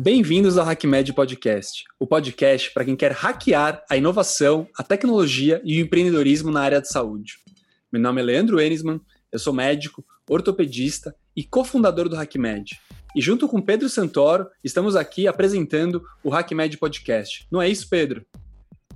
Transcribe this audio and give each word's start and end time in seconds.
Bem-vindos 0.00 0.56
ao 0.56 0.64
HackMed 0.64 1.12
Podcast, 1.12 1.82
o 1.98 2.06
podcast 2.06 2.72
para 2.72 2.84
quem 2.84 2.94
quer 2.94 3.10
hackear 3.10 3.82
a 3.90 3.96
inovação, 3.96 4.68
a 4.78 4.84
tecnologia 4.84 5.60
e 5.64 5.76
o 5.76 5.84
empreendedorismo 5.84 6.52
na 6.52 6.60
área 6.60 6.80
de 6.80 6.88
saúde. 6.88 7.32
Meu 7.92 8.00
nome 8.00 8.20
é 8.20 8.24
Leandro 8.24 8.60
Enisman, 8.60 9.00
eu 9.32 9.40
sou 9.40 9.52
médico, 9.52 10.04
ortopedista 10.30 11.12
e 11.34 11.42
cofundador 11.42 12.08
do 12.08 12.14
HackMed. 12.14 12.78
E 13.16 13.20
junto 13.20 13.48
com 13.48 13.60
Pedro 13.60 13.88
Santoro, 13.88 14.46
estamos 14.62 14.94
aqui 14.94 15.26
apresentando 15.26 16.00
o 16.22 16.32
HackMed 16.32 16.78
Podcast. 16.78 17.48
Não 17.50 17.60
é 17.60 17.68
isso, 17.68 17.88
Pedro? 17.90 18.24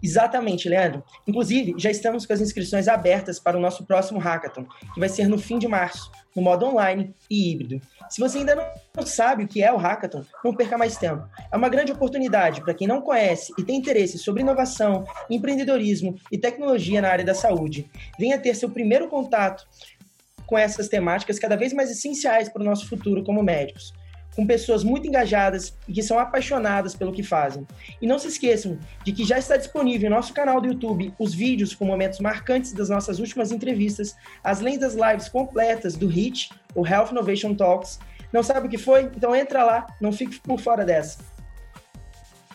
Exatamente, 0.03 0.69
Leandro. 0.69 1.05
Inclusive, 1.27 1.75
já 1.79 1.91
estamos 1.91 2.27
com 2.27 2.33
as 2.33 2.41
inscrições 2.41 2.89
abertas 2.89 3.39
para 3.39 3.57
o 3.57 3.61
nosso 3.61 3.87
próximo 3.87 4.19
Hackathon, 4.19 4.65
que 4.93 4.99
vai 4.99 5.09
ser 5.09 5.29
no 5.29 5.39
fim 5.39 5.59
de 5.59 5.69
março, 5.69 6.11
no 6.35 6.43
modo 6.43 6.67
online 6.67 7.15
e 7.31 7.53
híbrido. 7.53 7.81
Se 8.11 8.21
você 8.21 8.39
ainda 8.39 8.75
não 8.97 9.07
sabe 9.07 9.45
o 9.45 9.49
que 9.49 9.63
é 9.63 9.73
o 9.73 9.77
Hackathon, 9.77 10.25
não 10.45 10.55
perca 10.55 10.77
mais 10.77 10.97
tempo. 10.97 11.25
É 11.53 11.57
uma 11.57 11.69
grande 11.69 11.93
oportunidade 11.93 12.63
para 12.63 12.75
quem 12.75 12.89
não 12.89 13.01
conhece 13.01 13.53
e 13.57 13.63
tem 13.63 13.77
interesse 13.77 14.19
sobre 14.19 14.43
inovação, 14.43 15.05
empreendedorismo 15.31 16.17
e 16.33 16.39
tecnologia 16.39 17.01
na 17.01 17.09
área 17.09 17.25
da 17.25 17.35
saúde. 17.35 17.89
Venha 18.19 18.39
ter 18.39 18.55
seu 18.55 18.71
primeiro 18.71 19.09
contato 19.09 19.65
com 20.47 20.59
essas 20.59 20.89
temáticas 20.89 21.39
cada 21.39 21.57
vez 21.57 21.73
mais 21.73 21.91
essenciais 21.91 22.49
para 22.49 22.63
o 22.63 22.65
nosso 22.65 22.89
futuro 22.89 23.23
como 23.23 23.43
médicos 23.43 23.93
com 24.35 24.47
pessoas 24.47 24.83
muito 24.83 25.07
engajadas 25.07 25.77
e 25.87 25.93
que 25.93 26.03
são 26.03 26.19
apaixonadas 26.19 26.95
pelo 26.95 27.13
que 27.13 27.23
fazem. 27.23 27.67
E 28.01 28.07
não 28.07 28.19
se 28.19 28.29
esqueçam 28.29 28.79
de 29.05 29.13
que 29.13 29.25
já 29.25 29.39
está 29.39 29.57
disponível 29.57 30.09
em 30.09 30.11
nosso 30.11 30.33
canal 30.33 30.61
do 30.61 30.69
YouTube 30.69 31.13
os 31.19 31.35
vídeos 31.35 31.75
com 31.75 31.85
momentos 31.85 32.19
marcantes 32.19 32.73
das 32.73 32.89
nossas 32.89 33.19
últimas 33.19 33.53
entrevistas, 33.53 34.15
as 34.43 34.61
lendas 34.61 34.95
lives 34.95 35.29
completas 35.29 35.95
do 35.95 36.07
HIT, 36.07 36.51
o 36.75 36.87
Health 36.87 37.11
Innovation 37.11 37.55
Talks. 37.55 37.99
Não 38.33 38.43
sabe 38.43 38.67
o 38.67 38.71
que 38.71 38.79
foi? 38.79 39.11
Então 39.15 39.37
entra 39.37 39.65
lá, 39.65 39.87
não 40.01 40.13
fique 40.13 40.41
por 40.41 40.59
fora 40.59 40.85
dessa. 40.85 41.19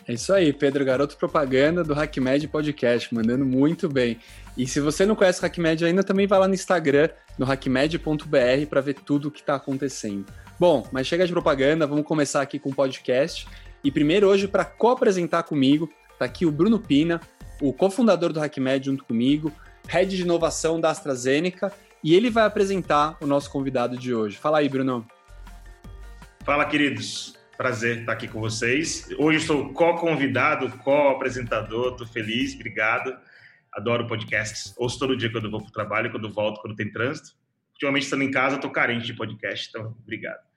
É 0.08 0.14
isso 0.14 0.32
aí, 0.32 0.54
Pedro 0.54 0.86
Garoto 0.86 1.18
Propaganda 1.18 1.84
do 1.84 1.92
HackMed 1.92 2.48
Podcast, 2.48 3.14
mandando 3.14 3.44
muito 3.44 3.90
bem. 3.90 4.18
E 4.56 4.66
se 4.66 4.80
você 4.80 5.04
não 5.04 5.14
conhece 5.14 5.40
o 5.40 5.44
HackMed 5.44 5.84
ainda, 5.84 6.02
também 6.02 6.26
vai 6.26 6.38
lá 6.38 6.48
no 6.48 6.54
Instagram, 6.54 7.10
no 7.38 7.44
hackmed.br, 7.44 8.66
para 8.70 8.80
ver 8.80 8.94
tudo 8.94 9.28
o 9.28 9.30
que 9.30 9.40
está 9.40 9.54
acontecendo. 9.56 10.24
Bom, 10.58 10.84
mas 10.90 11.06
chega 11.06 11.24
de 11.24 11.32
propaganda, 11.32 11.86
vamos 11.86 12.04
começar 12.04 12.42
aqui 12.42 12.58
com 12.58 12.70
o 12.70 12.74
podcast. 12.74 13.46
E 13.84 13.92
primeiro 13.92 14.26
hoje, 14.26 14.48
para 14.48 14.64
co-apresentar 14.64 15.44
comigo, 15.44 15.88
tá 16.18 16.24
aqui 16.24 16.44
o 16.44 16.50
Bruno 16.50 16.80
Pina, 16.80 17.20
o 17.62 17.72
cofundador 17.72 18.32
do 18.32 18.40
HackMed 18.40 18.86
junto 18.86 19.04
comigo, 19.04 19.52
head 19.86 20.16
de 20.16 20.22
inovação 20.22 20.80
da 20.80 20.90
AstraZeneca, 20.90 21.72
e 22.02 22.12
ele 22.12 22.28
vai 22.28 22.44
apresentar 22.44 23.16
o 23.20 23.26
nosso 23.26 23.50
convidado 23.52 23.96
de 23.96 24.12
hoje. 24.12 24.36
Fala 24.36 24.58
aí, 24.58 24.68
Bruno. 24.68 25.06
Fala, 26.44 26.64
queridos. 26.64 27.38
Prazer 27.56 28.00
estar 28.00 28.12
aqui 28.12 28.26
com 28.26 28.40
vocês. 28.40 29.08
Hoje 29.16 29.38
estou 29.38 29.72
co-convidado, 29.72 30.70
co-apresentador, 30.78 31.92
estou 31.92 32.06
feliz, 32.06 32.54
obrigado. 32.54 33.16
Adoro 33.72 34.08
podcasts. 34.08 34.74
Ouço 34.76 34.98
todo 34.98 35.16
dia 35.16 35.30
quando 35.30 35.50
vou 35.50 35.60
para 35.60 35.68
o 35.68 35.72
trabalho, 35.72 36.10
quando 36.10 36.32
volto, 36.32 36.60
quando 36.60 36.74
tem 36.74 36.90
trânsito. 36.90 37.36
Ultimamente, 37.74 38.04
estando 38.04 38.22
em 38.22 38.30
casa, 38.30 38.56
estou 38.56 38.70
carente 38.70 39.06
de 39.06 39.14
podcast, 39.14 39.68
então 39.68 39.94
obrigado. 40.02 40.47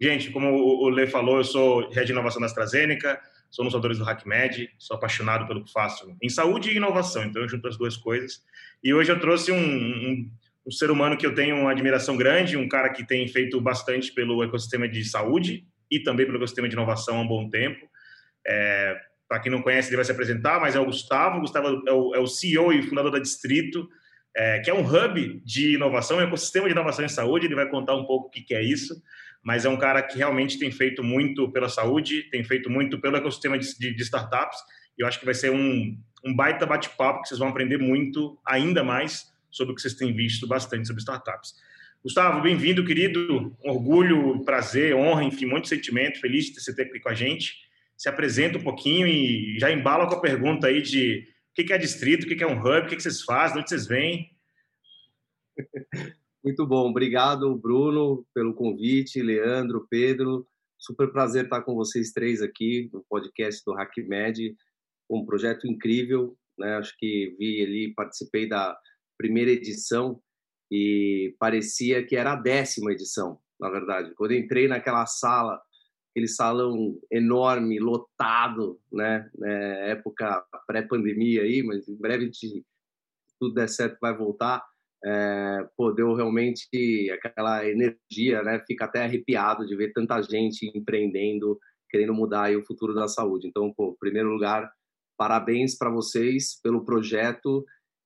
Gente, 0.00 0.30
como 0.30 0.48
o 0.52 0.88
Lê 0.88 1.06
falou, 1.06 1.38
eu 1.38 1.44
sou 1.44 1.90
head 1.90 2.06
de 2.06 2.12
inovação 2.12 2.40
da 2.40 2.46
AstraZeneca, 2.46 3.20
sou 3.50 3.64
um 3.64 3.68
dos 3.68 3.74
autores 3.74 3.98
do 3.98 4.04
HackMed, 4.04 4.70
sou 4.78 4.96
apaixonado 4.96 5.46
pelo 5.46 5.64
que 5.64 5.72
faço 5.72 6.16
em 6.22 6.28
saúde 6.28 6.70
e 6.70 6.76
inovação, 6.76 7.24
então 7.24 7.42
eu 7.42 7.48
junto 7.48 7.66
as 7.66 7.76
duas 7.76 7.96
coisas. 7.96 8.42
E 8.82 8.94
hoje 8.94 9.10
eu 9.10 9.18
trouxe 9.18 9.50
um, 9.50 9.58
um, 9.58 10.30
um 10.66 10.70
ser 10.70 10.90
humano 10.90 11.16
que 11.16 11.26
eu 11.26 11.34
tenho 11.34 11.56
uma 11.56 11.72
admiração 11.72 12.16
grande, 12.16 12.56
um 12.56 12.68
cara 12.68 12.90
que 12.90 13.04
tem 13.04 13.26
feito 13.26 13.60
bastante 13.60 14.12
pelo 14.12 14.42
ecossistema 14.44 14.88
de 14.88 15.04
saúde 15.04 15.66
e 15.90 16.00
também 16.00 16.26
pelo 16.26 16.38
ecossistema 16.38 16.68
de 16.68 16.74
inovação 16.74 17.18
há 17.18 17.22
um 17.22 17.26
bom 17.26 17.50
tempo. 17.50 17.84
É, 18.46 18.96
Para 19.28 19.40
quem 19.40 19.50
não 19.50 19.62
conhece, 19.62 19.88
ele 19.88 19.96
vai 19.96 20.04
se 20.04 20.12
apresentar, 20.12 20.60
mas 20.60 20.76
é 20.76 20.80
o 20.80 20.84
Gustavo. 20.84 21.38
O 21.38 21.40
Gustavo 21.40 21.82
é 21.88 21.92
o, 21.92 22.14
é 22.14 22.18
o 22.20 22.26
CEO 22.26 22.72
e 22.72 22.82
fundador 22.82 23.10
da 23.10 23.18
Distrito, 23.18 23.88
é, 24.36 24.60
que 24.60 24.70
é 24.70 24.74
um 24.74 24.86
hub 24.86 25.42
de 25.44 25.74
inovação, 25.74 26.18
um 26.18 26.20
ecossistema 26.20 26.66
de 26.66 26.72
inovação 26.72 27.04
em 27.04 27.08
saúde. 27.08 27.46
Ele 27.46 27.56
vai 27.56 27.68
contar 27.68 27.96
um 27.96 28.04
pouco 28.04 28.28
o 28.28 28.30
que, 28.30 28.42
que 28.42 28.54
é 28.54 28.62
isso 28.62 28.94
mas 29.42 29.64
é 29.64 29.68
um 29.68 29.76
cara 29.76 30.02
que 30.02 30.18
realmente 30.18 30.58
tem 30.58 30.70
feito 30.70 31.02
muito 31.02 31.50
pela 31.50 31.68
saúde, 31.68 32.24
tem 32.30 32.44
feito 32.44 32.68
muito 32.68 33.00
pelo 33.00 33.16
ecossistema 33.16 33.58
de, 33.58 33.78
de, 33.78 33.94
de 33.94 34.02
startups. 34.02 34.58
E 34.98 35.02
eu 35.02 35.06
acho 35.06 35.18
que 35.18 35.24
vai 35.24 35.34
ser 35.34 35.50
um, 35.50 35.98
um 36.24 36.34
baita 36.34 36.66
bate-papo 36.66 37.22
que 37.22 37.28
vocês 37.28 37.38
vão 37.38 37.48
aprender 37.48 37.78
muito, 37.78 38.38
ainda 38.44 38.82
mais, 38.82 39.32
sobre 39.50 39.72
o 39.72 39.74
que 39.74 39.82
vocês 39.82 39.94
têm 39.94 40.12
visto 40.12 40.46
bastante 40.46 40.86
sobre 40.86 41.00
startups. 41.00 41.54
Gustavo, 42.02 42.40
bem-vindo, 42.40 42.84
querido. 42.84 43.56
Orgulho, 43.60 44.44
prazer, 44.44 44.94
honra, 44.94 45.24
enfim, 45.24 45.46
muito 45.46 45.68
sentimento. 45.68 46.20
Feliz 46.20 46.46
de 46.46 46.54
ter 46.54 46.60
você 46.60 46.82
aqui 46.82 47.00
com 47.00 47.08
a 47.08 47.14
gente. 47.14 47.54
Se 47.96 48.08
apresenta 48.08 48.58
um 48.58 48.62
pouquinho 48.62 49.06
e 49.06 49.58
já 49.58 49.70
embala 49.70 50.06
com 50.06 50.14
a 50.14 50.20
pergunta 50.20 50.68
aí 50.68 50.80
de 50.80 51.26
o 51.50 51.54
que 51.64 51.72
é 51.72 51.78
distrito, 51.78 52.24
o 52.24 52.26
que 52.28 52.42
é 52.42 52.46
um 52.46 52.60
hub, 52.60 52.86
o 52.86 52.86
que 52.86 53.00
vocês 53.00 53.22
fazem, 53.22 53.54
de 53.54 53.60
onde 53.60 53.68
vocês 53.70 53.86
vêm. 53.86 54.30
Muito 56.44 56.64
bom, 56.64 56.88
obrigado, 56.88 57.56
Bruno, 57.56 58.24
pelo 58.32 58.54
convite, 58.54 59.20
Leandro, 59.20 59.88
Pedro. 59.90 60.46
Super 60.78 61.10
prazer 61.10 61.44
estar 61.44 61.62
com 61.62 61.74
vocês 61.74 62.12
três 62.12 62.40
aqui 62.40 62.88
no 62.92 63.04
podcast 63.08 63.60
do 63.66 63.76
HackMed, 63.76 64.56
um 65.10 65.26
projeto 65.26 65.66
incrível, 65.66 66.38
né? 66.56 66.76
Acho 66.76 66.94
que 66.96 67.34
vi 67.38 67.60
ali, 67.60 67.92
participei 67.92 68.48
da 68.48 68.78
primeira 69.18 69.50
edição 69.50 70.22
e 70.70 71.34
parecia 71.40 72.06
que 72.06 72.14
era 72.14 72.34
a 72.34 72.36
décima 72.36 72.92
edição, 72.92 73.40
na 73.58 73.68
verdade. 73.68 74.14
Quando 74.14 74.32
entrei 74.34 74.68
naquela 74.68 75.06
sala, 75.06 75.60
aquele 76.12 76.28
salão 76.28 76.96
enorme, 77.10 77.80
lotado, 77.80 78.80
né? 78.92 79.28
É, 79.42 79.90
época 79.90 80.44
pré-pandemia 80.68 81.42
aí, 81.42 81.64
mas 81.64 81.88
em 81.88 81.96
breve, 81.96 82.32
se 82.32 82.64
tudo 83.40 83.54
der 83.54 83.68
certo, 83.68 83.98
vai 84.00 84.16
voltar 84.16 84.64
é, 85.04 85.66
pô, 85.76 85.92
deu 85.92 86.14
realmente 86.14 87.10
aquela 87.10 87.66
energia, 87.66 88.42
né? 88.42 88.62
Fica 88.66 88.84
até 88.84 89.04
arrepiado 89.04 89.66
de 89.66 89.76
ver 89.76 89.92
tanta 89.92 90.20
gente 90.22 90.70
empreendendo, 90.74 91.58
querendo 91.88 92.14
mudar 92.14 92.54
o 92.56 92.64
futuro 92.64 92.94
da 92.94 93.06
saúde. 93.06 93.46
Então, 93.46 93.72
pô, 93.72 93.92
em 93.92 93.98
primeiro 93.98 94.30
lugar, 94.30 94.70
parabéns 95.16 95.76
para 95.76 95.90
vocês 95.90 96.60
pelo 96.62 96.84
projeto 96.84 97.64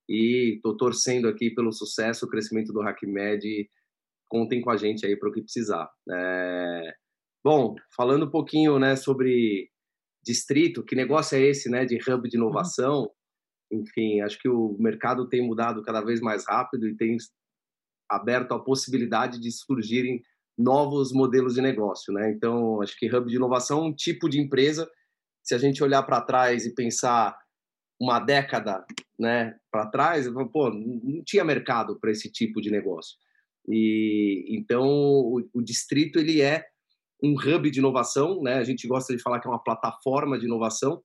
e 0.08 0.56
estou 0.56 0.76
torcendo 0.76 1.28
aqui 1.28 1.50
pelo 1.50 1.72
sucesso, 1.72 2.26
o 2.26 2.28
crescimento 2.28 2.72
do 2.72 2.82
HackMed. 2.82 3.68
Contem 4.28 4.60
com 4.60 4.70
a 4.70 4.76
gente 4.76 5.06
aí 5.06 5.16
para 5.16 5.28
o 5.28 5.32
que 5.32 5.42
precisar. 5.42 5.90
É... 6.10 6.94
Bom, 7.44 7.74
falando 7.96 8.26
um 8.26 8.30
pouquinho, 8.30 8.78
né, 8.78 8.96
sobre 8.96 9.68
distrito, 10.24 10.84
que 10.84 10.94
negócio 10.94 11.36
é 11.36 11.40
esse, 11.42 11.68
né, 11.68 11.84
de 11.84 11.98
hub 12.08 12.28
de 12.28 12.36
inovação? 12.36 13.10
Enfim, 13.72 14.20
acho 14.20 14.38
que 14.38 14.48
o 14.48 14.76
mercado 14.78 15.28
tem 15.28 15.46
mudado 15.46 15.82
cada 15.82 16.00
vez 16.00 16.20
mais 16.20 16.44
rápido 16.46 16.86
e 16.86 16.96
tem 16.96 17.16
aberto 18.08 18.52
a 18.52 18.62
possibilidade 18.62 19.40
de 19.40 19.50
surgirem 19.50 20.22
novos 20.56 21.12
modelos 21.12 21.54
de 21.54 21.62
negócio, 21.62 22.12
né? 22.12 22.30
Então, 22.30 22.82
acho 22.82 22.96
que 22.98 23.14
hub 23.14 23.28
de 23.28 23.36
inovação 23.36 23.80
é 23.80 23.88
um 23.88 23.94
tipo 23.94 24.28
de 24.28 24.38
empresa. 24.38 24.88
Se 25.42 25.54
a 25.54 25.58
gente 25.58 25.82
olhar 25.82 26.02
para 26.02 26.20
trás 26.20 26.66
e 26.66 26.74
pensar 26.74 27.36
uma 27.98 28.20
década, 28.20 28.84
né, 29.18 29.56
para 29.70 29.86
trás, 29.86 30.28
pô, 30.52 30.70
não 30.70 31.22
tinha 31.24 31.44
mercado 31.44 31.98
para 31.98 32.10
esse 32.10 32.30
tipo 32.30 32.60
de 32.60 32.70
negócio. 32.70 33.16
E 33.68 34.44
então 34.48 34.84
o, 34.84 35.48
o, 35.54 35.62
distrito 35.62 36.18
ele 36.18 36.40
é 36.40 36.66
um 37.22 37.34
hub 37.34 37.70
de 37.70 37.78
inovação, 37.78 38.42
né? 38.42 38.54
A 38.54 38.64
gente 38.64 38.88
gosta 38.88 39.16
de 39.16 39.22
falar 39.22 39.40
que 39.40 39.46
é 39.46 39.50
uma 39.50 39.62
plataforma 39.62 40.38
de 40.38 40.46
inovação. 40.46 41.00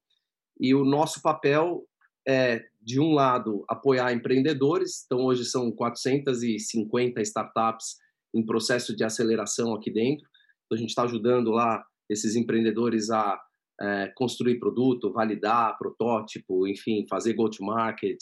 E 0.60 0.74
o 0.74 0.84
nosso 0.84 1.22
papel 1.22 1.88
é, 2.28 2.64
de 2.82 3.00
um 3.00 3.14
lado, 3.14 3.64
apoiar 3.70 4.14
empreendedores, 4.14 5.04
então 5.06 5.26
hoje 5.26 5.46
são 5.46 5.72
450 5.72 7.22
startups 7.22 7.96
em 8.36 8.46
processo 8.46 8.96
de 8.96 9.04
aceleração 9.04 9.74
aqui 9.74 9.92
dentro, 9.92 10.28
então 10.66 10.76
a 10.76 10.80
gente 10.80 10.90
está 10.90 11.04
ajudando 11.04 11.52
lá 11.52 11.84
esses 12.10 12.36
empreendedores 12.36 13.10
a 13.10 13.40
é, 13.80 14.12
construir 14.16 14.60
produto, 14.60 15.12
validar 15.12 15.78
protótipo, 15.78 16.68
enfim, 16.68 17.06
fazer 17.10 17.34
go-to-market, 17.34 18.18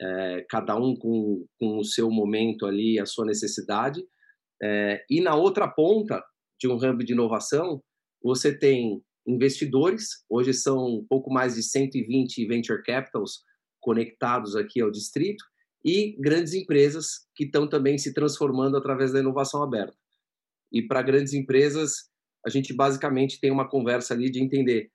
é, 0.00 0.46
cada 0.48 0.76
um 0.76 0.94
com, 0.94 1.44
com 1.58 1.78
o 1.78 1.84
seu 1.84 2.10
momento 2.10 2.66
ali, 2.66 3.00
a 3.00 3.06
sua 3.06 3.24
necessidade. 3.24 4.04
É, 4.62 5.04
e 5.10 5.20
na 5.20 5.34
outra 5.34 5.66
ponta 5.66 6.22
de 6.60 6.68
um 6.68 6.76
hub 6.76 7.04
de 7.04 7.12
inovação, 7.12 7.82
você 8.22 8.56
tem 8.56 9.02
investidores, 9.26 10.24
hoje 10.28 10.52
são 10.54 10.86
um 10.86 11.06
pouco 11.08 11.32
mais 11.32 11.54
de 11.54 11.62
120 11.62 12.46
venture 12.46 12.82
capitals 12.82 13.42
conectados 13.80 14.56
aqui 14.56 14.80
ao 14.80 14.90
distrito, 14.90 15.44
e 15.84 16.16
grandes 16.20 16.54
empresas 16.54 17.26
que 17.34 17.44
estão 17.44 17.68
também 17.68 17.96
se 17.98 18.12
transformando 18.12 18.76
através 18.76 19.12
da 19.12 19.20
inovação 19.20 19.62
aberta. 19.62 19.96
E 20.72 20.82
para 20.82 21.02
grandes 21.02 21.32
empresas, 21.32 22.10
a 22.44 22.50
gente 22.50 22.74
basicamente 22.74 23.40
tem 23.40 23.50
uma 23.50 23.68
conversa 23.68 24.14
ali 24.14 24.30
de 24.30 24.42
entender 24.42 24.90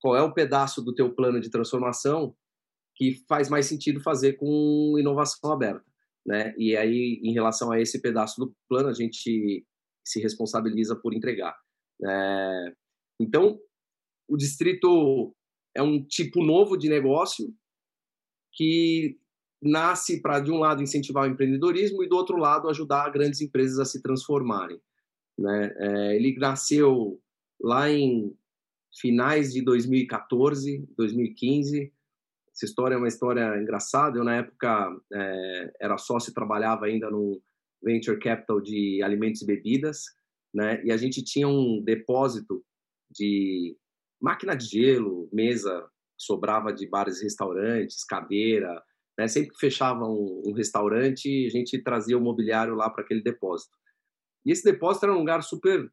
qual 0.00 0.16
é 0.16 0.22
o 0.22 0.32
pedaço 0.32 0.82
do 0.82 0.94
teu 0.94 1.14
plano 1.14 1.40
de 1.40 1.50
transformação 1.50 2.36
que 2.94 3.24
faz 3.28 3.48
mais 3.48 3.66
sentido 3.66 4.00
fazer 4.00 4.34
com 4.34 4.96
inovação 4.98 5.52
aberta, 5.52 5.84
né? 6.24 6.54
E 6.56 6.76
aí, 6.76 7.20
em 7.22 7.32
relação 7.32 7.70
a 7.70 7.80
esse 7.80 8.00
pedaço 8.00 8.40
do 8.40 8.54
plano, 8.68 8.88
a 8.88 8.94
gente 8.94 9.64
se 10.04 10.20
responsabiliza 10.20 10.96
por 10.96 11.14
entregar. 11.14 11.54
É... 12.04 12.72
Então, 13.20 13.58
o 14.28 14.36
distrito 14.36 15.34
é 15.74 15.82
um 15.82 16.02
tipo 16.04 16.42
novo 16.44 16.76
de 16.76 16.88
negócio 16.88 17.52
que 18.56 19.18
nasce 19.62 20.20
para, 20.20 20.40
de 20.40 20.50
um 20.50 20.58
lado, 20.58 20.82
incentivar 20.82 21.24
o 21.24 21.30
empreendedorismo 21.30 22.02
e, 22.02 22.08
do 22.08 22.16
outro 22.16 22.36
lado, 22.36 22.68
ajudar 22.68 23.10
grandes 23.10 23.40
empresas 23.40 23.78
a 23.78 23.84
se 23.84 24.02
transformarem. 24.02 24.80
Né? 25.38 25.74
É, 25.76 26.16
ele 26.16 26.34
nasceu 26.38 27.20
lá 27.60 27.90
em 27.90 28.34
finais 28.98 29.52
de 29.52 29.62
2014, 29.62 30.88
2015. 30.96 31.92
Essa 32.52 32.64
história 32.64 32.94
é 32.94 32.98
uma 32.98 33.08
história 33.08 33.60
engraçada. 33.60 34.18
Eu, 34.18 34.24
na 34.24 34.36
época, 34.36 34.96
é, 35.12 35.72
era 35.80 35.98
sócio 35.98 36.30
e 36.30 36.34
trabalhava 36.34 36.86
ainda 36.86 37.10
no 37.10 37.40
Venture 37.82 38.18
Capital 38.18 38.60
de 38.60 39.02
alimentos 39.02 39.42
e 39.42 39.46
bebidas, 39.46 40.04
né? 40.54 40.82
E 40.84 40.90
a 40.90 40.96
gente 40.96 41.22
tinha 41.22 41.46
um 41.46 41.82
depósito 41.84 42.64
de 43.10 43.76
máquina 44.20 44.56
de 44.56 44.66
gelo, 44.66 45.28
mesa 45.30 45.86
sobrava 46.16 46.72
de 46.72 46.88
bares 46.88 47.20
e 47.20 47.24
restaurantes, 47.24 48.04
cadeira, 48.04 48.82
né? 49.18 49.26
Sempre 49.28 49.50
que 49.50 49.58
fechava 49.58 50.04
um, 50.04 50.42
um 50.46 50.52
restaurante, 50.52 51.46
a 51.46 51.50
gente 51.50 51.82
trazia 51.82 52.18
o 52.18 52.20
mobiliário 52.20 52.74
lá 52.74 52.90
para 52.90 53.02
aquele 53.02 53.22
depósito. 53.22 53.76
E 54.44 54.52
esse 54.52 54.62
depósito 54.62 55.06
era 55.06 55.14
um 55.14 55.18
lugar 55.18 55.42
super 55.42 55.90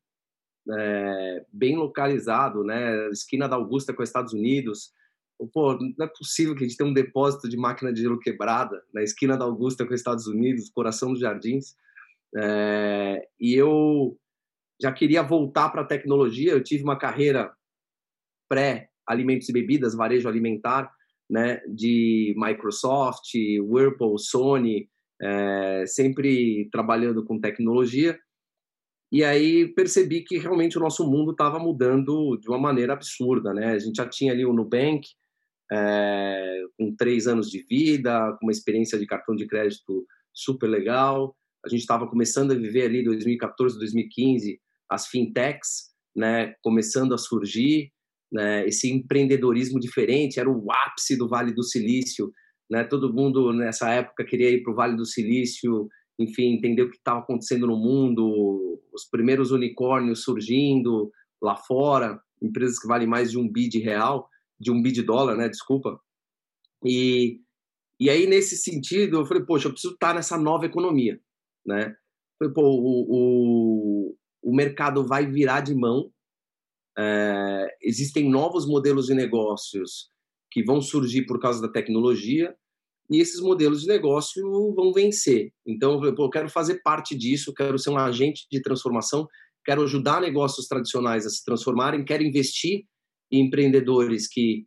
é, 0.71 1.45
bem 1.51 1.75
localizado, 1.75 2.63
né? 2.63 3.09
Esquina 3.09 3.47
da 3.47 3.55
Augusta 3.55 3.93
com 3.93 4.03
os 4.03 4.09
Estados 4.09 4.33
Unidos. 4.33 4.91
Pô, 5.51 5.77
não 5.77 6.05
é 6.05 6.07
possível 6.07 6.55
que 6.55 6.63
a 6.63 6.67
gente 6.67 6.77
tenha 6.77 6.89
um 6.89 6.93
depósito 6.93 7.49
de 7.49 7.57
máquina 7.57 7.91
de 7.91 8.01
gelo 8.01 8.19
quebrada 8.19 8.81
na 8.93 9.01
esquina 9.01 9.35
da 9.35 9.45
Augusta 9.45 9.85
com 9.85 9.93
os 9.93 9.99
Estados 9.99 10.27
Unidos, 10.27 10.69
coração 10.69 11.11
dos 11.11 11.19
jardins. 11.19 11.75
É, 12.35 13.27
e 13.39 13.53
eu 13.53 14.17
já 14.81 14.91
queria 14.91 15.21
voltar 15.21 15.69
para 15.69 15.81
a 15.81 15.87
tecnologia. 15.87 16.51
Eu 16.51 16.63
tive 16.63 16.83
uma 16.83 16.97
carreira 16.97 17.53
pré-alimentos 19.05 19.49
e 19.49 19.53
bebidas, 19.53 19.95
varejo 19.95 20.27
alimentar, 20.27 20.91
né, 21.29 21.61
de 21.67 22.33
Microsoft, 22.37 23.33
Whirlpool, 23.61 24.17
Sony, 24.17 24.89
é, 25.21 25.85
sempre 25.87 26.69
trabalhando 26.71 27.23
com 27.23 27.39
tecnologia. 27.39 28.17
E 29.11 29.23
aí 29.23 29.67
percebi 29.67 30.21
que 30.21 30.37
realmente 30.37 30.77
o 30.77 30.81
nosso 30.81 31.09
mundo 31.09 31.31
estava 31.31 31.59
mudando 31.59 32.37
de 32.37 32.49
uma 32.49 32.57
maneira 32.57 32.93
absurda, 32.93 33.53
né? 33.53 33.73
A 33.73 33.79
gente 33.79 33.95
já 33.95 34.07
tinha 34.07 34.33
ali 34.33 34.43
o 34.43 34.53
Nubank, 34.53 35.07
é, 35.71 36.63
com 36.77 36.95
três 36.95 37.27
anos 37.27 37.49
de 37.49 37.63
vida, 37.63 38.35
com 38.39 38.47
uma 38.47 38.51
experiência 38.51 38.97
de 38.97 39.05
cartão 39.05 39.35
de 39.35 39.45
crédito 39.45 40.05
super 40.33 40.67
legal. 40.67 41.35
A 41.63 41.69
gente 41.69 41.81
estava 41.81 42.07
começando 42.07 42.51
a 42.51 42.55
viver 42.55 42.85
ali 42.85 43.03
2014, 43.03 43.77
2015, 43.77 44.59
as 44.89 45.07
fintechs, 45.07 45.93
né, 46.15 46.55
começando 46.61 47.13
a 47.13 47.17
surgir, 47.17 47.91
né, 48.33 48.67
esse 48.67 48.91
empreendedorismo 48.91 49.79
diferente, 49.79 50.39
era 50.39 50.49
o 50.49 50.65
ápice 50.71 51.15
do 51.15 51.29
Vale 51.29 51.53
do 51.53 51.63
Silício, 51.63 52.33
né? 52.69 52.83
Todo 52.83 53.13
mundo 53.13 53.53
nessa 53.53 53.89
época 53.91 54.25
queria 54.25 54.49
ir 54.49 54.63
para 54.63 54.73
o 54.73 54.75
Vale 54.75 54.95
do 54.95 55.05
Silício, 55.05 55.87
enfim, 56.19 56.53
entender 56.53 56.81
o 56.81 56.89
que 56.89 56.97
estava 56.97 57.19
acontecendo 57.19 57.67
no 57.67 57.77
mundo, 57.77 58.81
os 58.91 59.05
primeiros 59.09 59.51
unicórnios 59.51 60.23
surgindo 60.23 61.11
lá 61.41 61.55
fora, 61.55 62.19
empresas 62.41 62.79
que 62.79 62.87
valem 62.87 63.07
mais 63.07 63.29
de 63.29 63.37
um 63.37 63.47
bi 63.47 63.67
de 63.69 63.79
real, 63.79 64.27
de 64.59 64.71
um 64.71 64.81
bi 64.81 64.91
de 64.91 65.03
dólar, 65.03 65.35
né? 65.35 65.47
Desculpa. 65.47 65.99
E, 66.83 67.39
e 67.99 68.09
aí, 68.09 68.25
nesse 68.25 68.57
sentido, 68.57 69.19
eu 69.19 69.25
falei, 69.25 69.43
poxa, 69.43 69.67
eu 69.67 69.71
preciso 69.71 69.93
estar 69.93 70.15
nessa 70.15 70.37
nova 70.37 70.65
economia, 70.65 71.19
né? 71.65 71.95
Falei, 72.39 72.53
pô, 72.53 72.61
o, 72.63 73.05
o, 73.09 74.15
o 74.41 74.55
mercado 74.55 75.05
vai 75.05 75.25
virar 75.25 75.61
de 75.61 75.75
mão, 75.75 76.11
é, 76.97 77.67
existem 77.81 78.29
novos 78.29 78.67
modelos 78.67 79.07
de 79.07 79.13
negócios 79.13 80.09
que 80.51 80.63
vão 80.63 80.81
surgir 80.81 81.25
por 81.25 81.39
causa 81.39 81.61
da 81.61 81.71
tecnologia, 81.71 82.55
e 83.09 83.19
esses 83.19 83.41
modelos 83.41 83.81
de 83.81 83.87
negócio 83.87 84.41
vão 84.73 84.93
vencer. 84.93 85.51
Então, 85.65 86.03
eu 86.03 86.29
quero 86.29 86.49
fazer 86.49 86.81
parte 86.83 87.15
disso, 87.15 87.53
quero 87.53 87.77
ser 87.77 87.89
um 87.89 87.97
agente 87.97 88.47
de 88.51 88.61
transformação, 88.61 89.27
quero 89.65 89.83
ajudar 89.83 90.21
negócios 90.21 90.67
tradicionais 90.67 91.25
a 91.25 91.29
se 91.29 91.43
transformarem, 91.43 92.05
quero 92.05 92.23
investir 92.23 92.85
em 93.31 93.45
empreendedores 93.45 94.27
que 94.27 94.65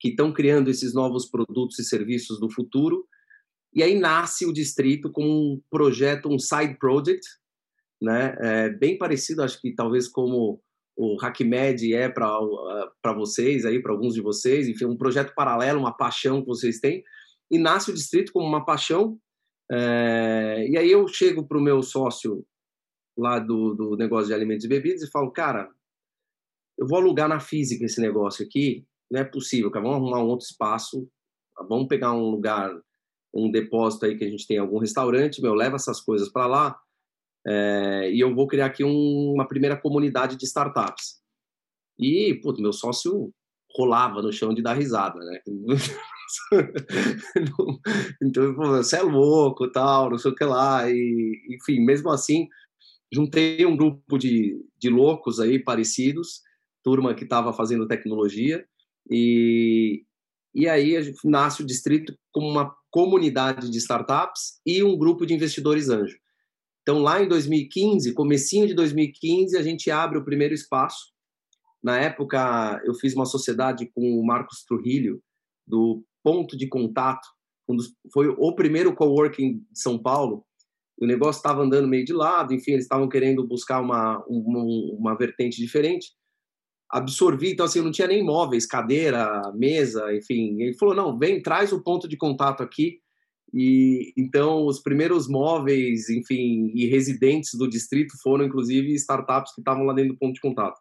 que 0.00 0.08
estão 0.08 0.32
criando 0.32 0.70
esses 0.70 0.94
novos 0.94 1.28
produtos 1.28 1.78
e 1.78 1.84
serviços 1.84 2.38
do 2.38 2.50
futuro. 2.50 3.06
E 3.74 3.82
aí 3.82 3.98
nasce 3.98 4.46
o 4.46 4.52
distrito 4.52 5.10
com 5.10 5.24
um 5.24 5.62
projeto, 5.70 6.28
um 6.28 6.38
side 6.38 6.78
project, 6.78 7.26
né? 8.00 8.36
É 8.40 8.70
bem 8.70 8.96
parecido, 8.96 9.42
acho 9.42 9.60
que 9.60 9.74
talvez 9.74 10.08
como 10.08 10.62
o 10.98 11.16
HackMed 11.22 11.94
é 11.94 12.08
para 12.08 13.14
vocês 13.14 13.64
aí, 13.64 13.80
para 13.80 13.92
alguns 13.92 14.14
de 14.14 14.20
vocês, 14.20 14.66
enfim, 14.66 14.86
um 14.86 14.96
projeto 14.96 15.32
paralelo, 15.32 15.78
uma 15.78 15.96
paixão 15.96 16.40
que 16.40 16.48
vocês 16.48 16.80
têm 16.80 17.04
e 17.48 17.56
nasce 17.56 17.92
o 17.92 17.94
distrito 17.94 18.32
como 18.32 18.44
uma 18.44 18.64
paixão. 18.64 19.16
É, 19.70 20.66
e 20.68 20.76
aí 20.76 20.90
eu 20.90 21.06
chego 21.06 21.46
para 21.46 21.56
o 21.56 21.62
meu 21.62 21.84
sócio 21.84 22.44
lá 23.16 23.38
do, 23.38 23.74
do 23.74 23.96
negócio 23.96 24.26
de 24.26 24.34
alimentos 24.34 24.64
e 24.64 24.68
bebidas 24.68 25.02
e 25.02 25.10
falo, 25.10 25.30
cara, 25.30 25.70
eu 26.76 26.84
vou 26.84 26.98
alugar 26.98 27.28
na 27.28 27.38
física 27.38 27.84
esse 27.84 28.00
negócio 28.00 28.44
aqui, 28.44 28.84
não 29.08 29.20
é 29.20 29.24
possível, 29.24 29.70
cara, 29.70 29.84
vamos 29.84 29.98
arrumar 29.98 30.24
um 30.24 30.28
outro 30.28 30.46
espaço, 30.46 31.08
vamos 31.68 31.86
pegar 31.86 32.12
um 32.12 32.28
lugar, 32.28 32.72
um 33.32 33.52
depósito 33.52 34.04
aí 34.04 34.18
que 34.18 34.24
a 34.24 34.28
gente 34.28 34.48
tem 34.48 34.58
algum 34.58 34.78
restaurante, 34.78 35.40
meu, 35.40 35.54
leva 35.54 35.76
essas 35.76 36.00
coisas 36.00 36.28
para 36.28 36.46
lá 36.48 36.80
é, 37.50 38.10
e 38.12 38.20
eu 38.20 38.34
vou 38.34 38.46
criar 38.46 38.66
aqui 38.66 38.84
um, 38.84 39.32
uma 39.32 39.48
primeira 39.48 39.74
comunidade 39.74 40.36
de 40.36 40.44
startups. 40.44 41.16
E, 41.98 42.34
puto, 42.42 42.60
meu 42.60 42.74
sócio 42.74 43.32
rolava 43.74 44.20
no 44.20 44.30
chão 44.30 44.52
de 44.52 44.60
dar 44.60 44.74
risada, 44.74 45.18
né? 45.18 45.40
então, 48.22 48.54
você 48.54 48.96
é 48.96 49.02
louco, 49.02 49.72
tal, 49.72 50.10
não 50.10 50.18
sei 50.18 50.30
o 50.30 50.34
que 50.34 50.44
lá. 50.44 50.90
E, 50.90 51.40
enfim, 51.48 51.80
mesmo 51.80 52.10
assim, 52.10 52.46
juntei 53.10 53.64
um 53.64 53.76
grupo 53.76 54.18
de, 54.18 54.54
de 54.78 54.90
loucos 54.90 55.40
aí 55.40 55.58
parecidos, 55.58 56.42
turma 56.84 57.14
que 57.14 57.24
estava 57.24 57.50
fazendo 57.54 57.88
tecnologia, 57.88 58.62
e, 59.10 60.04
e 60.54 60.68
aí 60.68 61.14
nasce 61.24 61.62
o 61.62 61.66
distrito 61.66 62.14
como 62.30 62.46
uma 62.46 62.76
comunidade 62.90 63.70
de 63.70 63.78
startups 63.78 64.60
e 64.66 64.82
um 64.82 64.98
grupo 64.98 65.24
de 65.24 65.32
investidores 65.32 65.88
anjo. 65.88 66.18
Então, 66.88 67.02
lá 67.02 67.22
em 67.22 67.28
2015, 67.28 68.14
comecinho 68.14 68.66
de 68.66 68.72
2015, 68.72 69.58
a 69.58 69.62
gente 69.62 69.90
abre 69.90 70.16
o 70.16 70.24
primeiro 70.24 70.54
espaço. 70.54 71.12
Na 71.84 72.00
época, 72.00 72.80
eu 72.82 72.94
fiz 72.94 73.14
uma 73.14 73.26
sociedade 73.26 73.90
com 73.94 74.18
o 74.18 74.24
Marcos 74.24 74.64
Trujillo, 74.64 75.20
do 75.66 76.02
ponto 76.24 76.56
de 76.56 76.66
contato. 76.66 77.28
Um 77.68 77.76
dos, 77.76 77.92
foi 78.10 78.28
o 78.28 78.54
primeiro 78.54 78.94
coworking 78.94 79.58
de 79.70 79.78
São 79.78 79.98
Paulo. 80.02 80.46
O 80.98 81.04
negócio 81.04 81.40
estava 81.40 81.62
andando 81.62 81.86
meio 81.86 82.06
de 82.06 82.14
lado, 82.14 82.54
enfim, 82.54 82.70
eles 82.70 82.86
estavam 82.86 83.06
querendo 83.06 83.46
buscar 83.46 83.82
uma, 83.82 84.24
uma, 84.26 84.64
uma 84.98 85.14
vertente 85.14 85.60
diferente. 85.60 86.12
Absorvi, 86.90 87.52
então 87.52 87.66
assim, 87.66 87.82
não 87.82 87.90
tinha 87.90 88.08
nem 88.08 88.24
móveis, 88.24 88.64
cadeira, 88.64 89.52
mesa, 89.54 90.10
enfim. 90.16 90.58
Ele 90.58 90.72
falou: 90.78 90.94
não, 90.94 91.18
vem, 91.18 91.42
traz 91.42 91.70
o 91.70 91.82
ponto 91.82 92.08
de 92.08 92.16
contato 92.16 92.62
aqui. 92.62 92.98
E 93.52 94.12
então 94.16 94.66
os 94.66 94.80
primeiros 94.80 95.28
móveis, 95.28 96.08
enfim, 96.10 96.70
e 96.74 96.86
residentes 96.86 97.54
do 97.54 97.68
distrito 97.68 98.14
foram 98.22 98.44
inclusive 98.44 98.92
startups 98.94 99.54
que 99.54 99.60
estavam 99.60 99.84
lá 99.84 99.94
dentro 99.94 100.12
do 100.12 100.18
ponto 100.18 100.34
de 100.34 100.40
contato. 100.40 100.78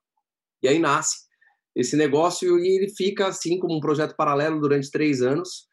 E 0.61 0.67
aí 0.67 0.79
nasce 0.79 1.27
esse 1.75 1.95
negócio 1.95 2.59
e 2.59 2.67
ele 2.75 2.89
fica 2.89 3.27
assim 3.27 3.59
como 3.59 3.77
um 3.77 3.79
projeto 3.79 4.15
paralelo 4.15 4.59
durante 4.59 4.91
três 4.91 5.21
anos. 5.21 5.67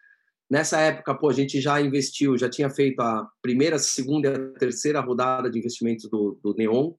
Nessa 0.51 0.79
época, 0.79 1.15
pô, 1.15 1.31
a 1.31 1.33
gente 1.33 1.61
já 1.61 1.81
investiu, 1.81 2.37
já 2.37 2.49
tinha 2.49 2.69
feito 2.69 3.01
a 3.01 3.27
primeira, 3.41 3.79
segunda 3.79 4.29
e 4.29 4.35
a 4.35 4.59
terceira 4.59 5.01
rodada 5.01 5.51
de 5.51 5.59
investimentos 5.59 6.09
do, 6.09 6.39
do 6.43 6.55
Neon, 6.55 6.93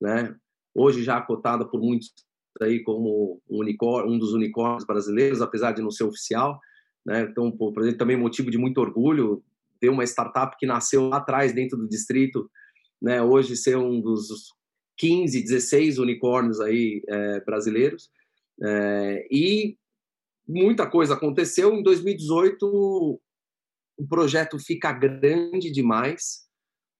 né? 0.00 0.34
Hoje 0.74 1.02
já 1.02 1.20
cotada 1.20 1.64
por 1.64 1.80
muitos 1.80 2.12
aí 2.60 2.82
como 2.82 3.40
um, 3.48 3.58
unicórnio, 3.60 4.12
um 4.12 4.18
dos 4.18 4.32
unicórnios 4.32 4.84
brasileiros, 4.84 5.40
apesar 5.40 5.72
de 5.72 5.82
não 5.82 5.90
ser 5.90 6.04
oficial, 6.04 6.58
né? 7.04 7.22
Então, 7.22 7.50
por 7.50 7.80
exemplo, 7.80 7.98
também 7.98 8.16
motivo 8.16 8.50
de 8.50 8.58
muito 8.58 8.80
orgulho 8.80 9.42
ter 9.80 9.88
uma 9.88 10.04
startup 10.04 10.56
que 10.58 10.66
nasceu 10.66 11.08
lá 11.08 11.16
atrás 11.16 11.52
dentro 11.52 11.78
do 11.78 11.88
distrito, 11.88 12.50
né? 13.00 13.22
Hoje 13.22 13.56
ser 13.56 13.76
um 13.76 14.00
dos 14.00 14.52
15, 14.98 15.42
16 15.42 15.98
unicórnios 15.98 16.60
aí 16.60 17.02
é, 17.08 17.40
brasileiros. 17.40 18.10
É, 18.62 19.26
e 19.30 19.78
muita 20.46 20.86
coisa 20.86 21.14
aconteceu. 21.14 21.74
Em 21.74 21.82
2018, 21.82 23.20
o 24.00 24.06
projeto 24.08 24.58
fica 24.58 24.92
grande 24.92 25.70
demais, 25.70 26.46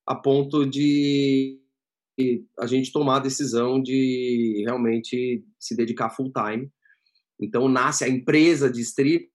a 0.07 0.15
ponto 0.15 0.65
de 0.65 1.59
a 2.59 2.67
gente 2.67 2.91
tomar 2.91 3.17
a 3.17 3.21
decisão 3.21 3.81
de 3.81 4.63
realmente 4.65 5.43
se 5.59 5.75
dedicar 5.75 6.09
full 6.09 6.31
time. 6.31 6.69
Então, 7.39 7.67
nasce 7.67 8.03
a 8.03 8.09
empresa 8.09 8.69
Distrito, 8.69 9.31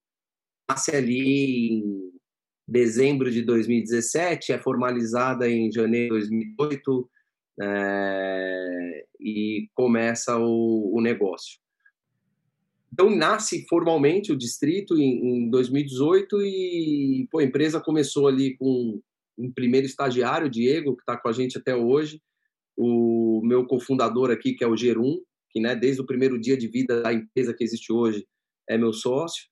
ali 0.68 1.72
em 1.72 2.12
dezembro 2.66 3.30
de 3.30 3.42
2017, 3.42 4.52
é 4.52 4.58
formalizada 4.58 5.48
em 5.48 5.70
janeiro 5.70 6.18
de 6.20 6.28
2018 6.28 7.10
é, 7.62 9.06
e 9.20 9.68
começa 9.74 10.36
o, 10.36 10.92
o 10.94 11.00
negócio. 11.00 11.58
então 12.92 13.08
nasce 13.08 13.66
formalmente 13.68 14.32
o 14.32 14.36
distrito 14.36 14.98
em, 14.98 15.44
em 15.46 15.50
2018 15.50 16.42
e 16.42 17.28
pô, 17.30 17.38
a 17.38 17.44
empresa 17.44 17.80
começou 17.80 18.26
ali 18.26 18.56
com 18.56 19.00
um 19.38 19.52
primeiro 19.52 19.86
estagiário, 19.86 20.50
Diego, 20.50 20.96
que 20.96 21.02
está 21.02 21.16
com 21.16 21.28
a 21.28 21.32
gente 21.32 21.56
até 21.58 21.74
hoje, 21.74 22.20
o 22.76 23.40
meu 23.44 23.66
cofundador 23.66 24.30
aqui, 24.30 24.54
que 24.54 24.64
é 24.64 24.66
o 24.66 24.76
Gerum, 24.76 25.20
que 25.50 25.60
né, 25.60 25.74
desde 25.74 26.02
o 26.02 26.06
primeiro 26.06 26.38
dia 26.38 26.56
de 26.56 26.68
vida 26.68 27.02
da 27.02 27.12
empresa 27.12 27.54
que 27.54 27.64
existe 27.64 27.92
hoje 27.92 28.26
é 28.68 28.76
meu 28.76 28.92
sócio, 28.92 29.46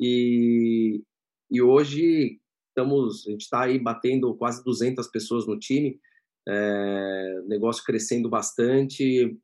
e, 0.00 1.02
e 1.50 1.60
hoje 1.60 2.40
estamos, 2.68 3.26
a 3.26 3.30
gente 3.30 3.42
está 3.42 3.64
aí 3.64 3.78
batendo 3.78 4.34
quase 4.34 4.64
200 4.64 5.06
pessoas 5.08 5.46
no 5.46 5.58
time, 5.58 6.00
é, 6.48 7.42
negócio 7.46 7.84
crescendo 7.84 8.28
bastante, 8.28 9.36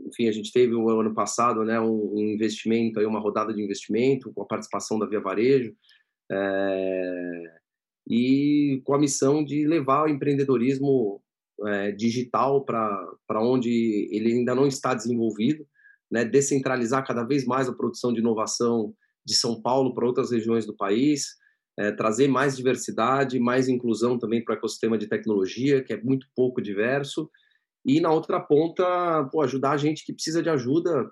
enfim, 0.00 0.26
a 0.26 0.32
gente 0.32 0.50
teve 0.52 0.74
o 0.74 0.88
ano 0.88 1.14
passado 1.14 1.64
né, 1.64 1.80
um, 1.80 2.18
investimento, 2.18 2.98
aí 2.98 3.06
uma 3.06 3.20
rodada 3.20 3.54
de 3.54 3.62
investimento 3.62 4.32
com 4.32 4.42
a 4.42 4.46
participação 4.46 4.98
da 4.98 5.06
Via 5.06 5.20
Varejo 5.20 5.72
é, 6.30 7.60
e 8.08 8.82
com 8.84 8.94
a 8.94 8.98
missão 8.98 9.44
de 9.44 9.66
levar 9.66 10.04
o 10.04 10.08
empreendedorismo 10.08 11.22
é, 11.66 11.92
digital 11.92 12.64
para 12.64 13.40
onde 13.40 14.08
ele 14.10 14.32
ainda 14.32 14.54
não 14.54 14.66
está 14.66 14.94
desenvolvido, 14.94 15.64
né, 16.10 16.24
descentralizar 16.24 17.06
cada 17.06 17.22
vez 17.22 17.44
mais 17.44 17.68
a 17.68 17.74
produção 17.74 18.12
de 18.12 18.18
inovação 18.20 18.92
de 19.24 19.34
São 19.34 19.60
Paulo 19.60 19.94
para 19.94 20.06
outras 20.06 20.30
regiões 20.30 20.66
do 20.66 20.76
país, 20.76 21.26
é, 21.78 21.92
trazer 21.92 22.28
mais 22.28 22.56
diversidade, 22.56 23.38
mais 23.38 23.68
inclusão 23.68 24.18
também 24.18 24.44
para 24.44 24.54
o 24.54 24.58
ecossistema 24.58 24.98
de 24.98 25.08
tecnologia, 25.08 25.82
que 25.82 25.92
é 25.92 26.00
muito 26.02 26.26
pouco 26.34 26.60
diverso, 26.60 27.30
e 27.84 28.00
na 28.00 28.12
outra 28.12 28.40
ponta, 28.40 28.84
pô, 29.32 29.42
ajudar 29.42 29.72
a 29.72 29.76
gente 29.76 30.04
que 30.04 30.12
precisa 30.12 30.42
de 30.42 30.48
ajuda, 30.48 31.10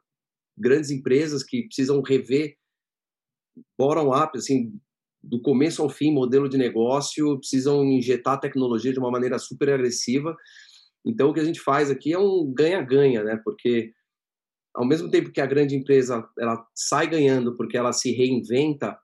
grandes 0.57 0.91
empresas 0.91 1.43
que 1.43 1.65
precisam 1.65 2.01
rever 2.03 2.55
bottom-up, 3.79 4.37
assim, 4.37 4.73
do 5.23 5.41
começo 5.41 5.83
ao 5.83 5.89
fim, 5.89 6.13
modelo 6.13 6.49
de 6.49 6.57
negócio, 6.57 7.39
precisam 7.39 7.85
injetar 7.85 8.41
tecnologia 8.41 8.93
de 8.93 8.99
uma 8.99 9.11
maneira 9.11 9.39
super 9.39 9.71
agressiva. 9.71 10.37
Então, 11.05 11.31
o 11.31 11.35
que 11.35 11.41
a 11.41 11.45
gente 11.45 11.61
faz 11.61 11.91
aqui 11.91 12.13
é 12.13 12.19
um 12.19 12.53
ganha-ganha, 12.55 13.25
né? 13.25 13.41
Porque 13.45 13.93
ao 14.75 14.87
mesmo 14.87 15.11
tempo 15.11 15.33
que 15.33 15.41
a 15.41 15.47
grande 15.47 15.77
empresa 15.77 16.27
ela 16.39 16.65
sai 16.75 17.09
ganhando 17.09 17.57
porque 17.57 17.77
ela 17.77 17.93
se 17.93 18.13
reinventa, 18.13 18.99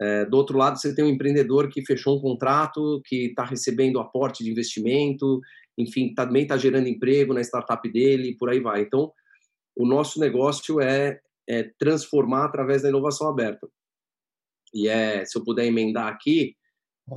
é, 0.00 0.24
do 0.26 0.36
outro 0.36 0.58
lado 0.58 0.78
você 0.78 0.94
tem 0.94 1.04
um 1.04 1.08
empreendedor 1.08 1.68
que 1.68 1.84
fechou 1.84 2.18
um 2.18 2.20
contrato, 2.20 3.00
que 3.04 3.26
está 3.26 3.44
recebendo 3.44 3.98
aporte 3.98 4.44
de 4.44 4.50
investimento, 4.50 5.40
enfim, 5.78 6.14
também 6.14 6.42
está 6.42 6.56
gerando 6.56 6.88
emprego 6.88 7.32
na 7.32 7.40
startup 7.40 7.90
dele 7.90 8.30
e 8.30 8.36
por 8.36 8.50
aí 8.50 8.60
vai. 8.60 8.82
Então, 8.82 9.12
o 9.76 9.86
nosso 9.86 10.18
negócio 10.18 10.80
é, 10.80 11.20
é, 11.48 11.70
transformar 11.78 12.46
através 12.46 12.82
da 12.82 12.88
inovação 12.88 13.28
aberta. 13.28 13.68
E 14.74 14.88
é, 14.88 15.24
se 15.24 15.38
eu 15.38 15.44
puder 15.44 15.66
emendar 15.66 16.08
aqui, 16.08 16.56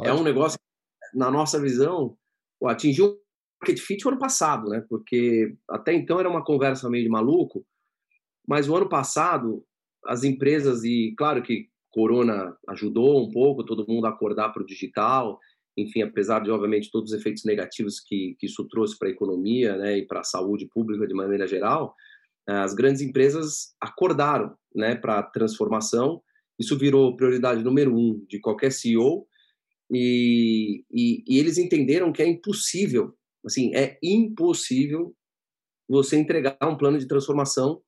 é 0.04 0.14
um 0.14 0.24
negócio, 0.24 0.60
na 1.14 1.32
nossa 1.32 1.60
visão, 1.60 2.16
atingiu 2.66 3.08
o 3.08 3.20
market 3.62 3.80
fit 3.80 4.06
o 4.06 4.10
ano 4.10 4.20
passado, 4.20 4.70
né? 4.70 4.86
Porque 4.88 5.56
até 5.70 5.94
então 5.94 6.20
era 6.20 6.30
uma 6.30 6.44
conversa 6.44 6.90
meio 6.90 7.04
de 7.04 7.10
maluco, 7.10 7.66
mas 8.50 8.68
o 8.68 8.76
ano 8.76 8.90
passado 8.90 9.64
as 10.06 10.24
empresas 10.24 10.84
e 10.84 11.14
claro 11.18 11.44
que 11.44 11.68
Corona 11.92 12.56
ajudou 12.70 13.24
um 13.24 13.32
pouco 13.32 13.64
todo 13.64 13.86
mundo 13.88 14.06
a 14.06 14.10
acordar 14.10 14.50
para 14.50 14.64
o 14.64 14.66
digital 14.66 15.40
enfim, 15.80 16.02
apesar 16.02 16.42
de, 16.42 16.52
obviamente, 16.52 16.92
todos 16.92 17.12
os 17.12 17.20
efeitos 17.20 17.44
negativos 17.46 18.00
que, 18.00 18.36
que 18.40 18.46
isso 18.46 18.68
trouxe 18.68 18.98
para 18.98 19.08
a 19.08 19.12
economia 19.12 19.78
né, 19.78 20.00
e 20.00 20.06
para 20.06 20.22
a 20.22 20.26
saúde 20.26 20.68
pública 20.68 21.08
de 21.08 21.14
maneira 21.14 21.48
geral, 21.48 21.96
as 22.48 22.74
grandes 22.74 23.02
empresas 23.02 23.76
acordaram 23.80 24.56
né, 24.74 24.96
para 24.96 25.20
a 25.20 25.24
transformação. 25.24 26.22
Isso 26.58 26.78
virou 26.78 27.16
prioridade 27.16 27.64
número 27.64 27.96
um 27.96 28.26
de 28.28 28.40
qualquer 28.40 28.72
CEO 28.72 29.28
e, 29.92 30.84
e, 30.92 31.24
e 31.28 31.40
eles 31.40 31.58
entenderam 31.58 32.12
que 32.12 32.22
é 32.22 32.28
impossível, 32.28 33.16
assim, 33.46 33.74
é 33.76 33.98
impossível 34.04 35.16
você 35.88 36.18
entregar 36.18 36.58
um 36.64 36.78
plano 36.78 36.98
de 36.98 37.08
transformação 37.08 37.82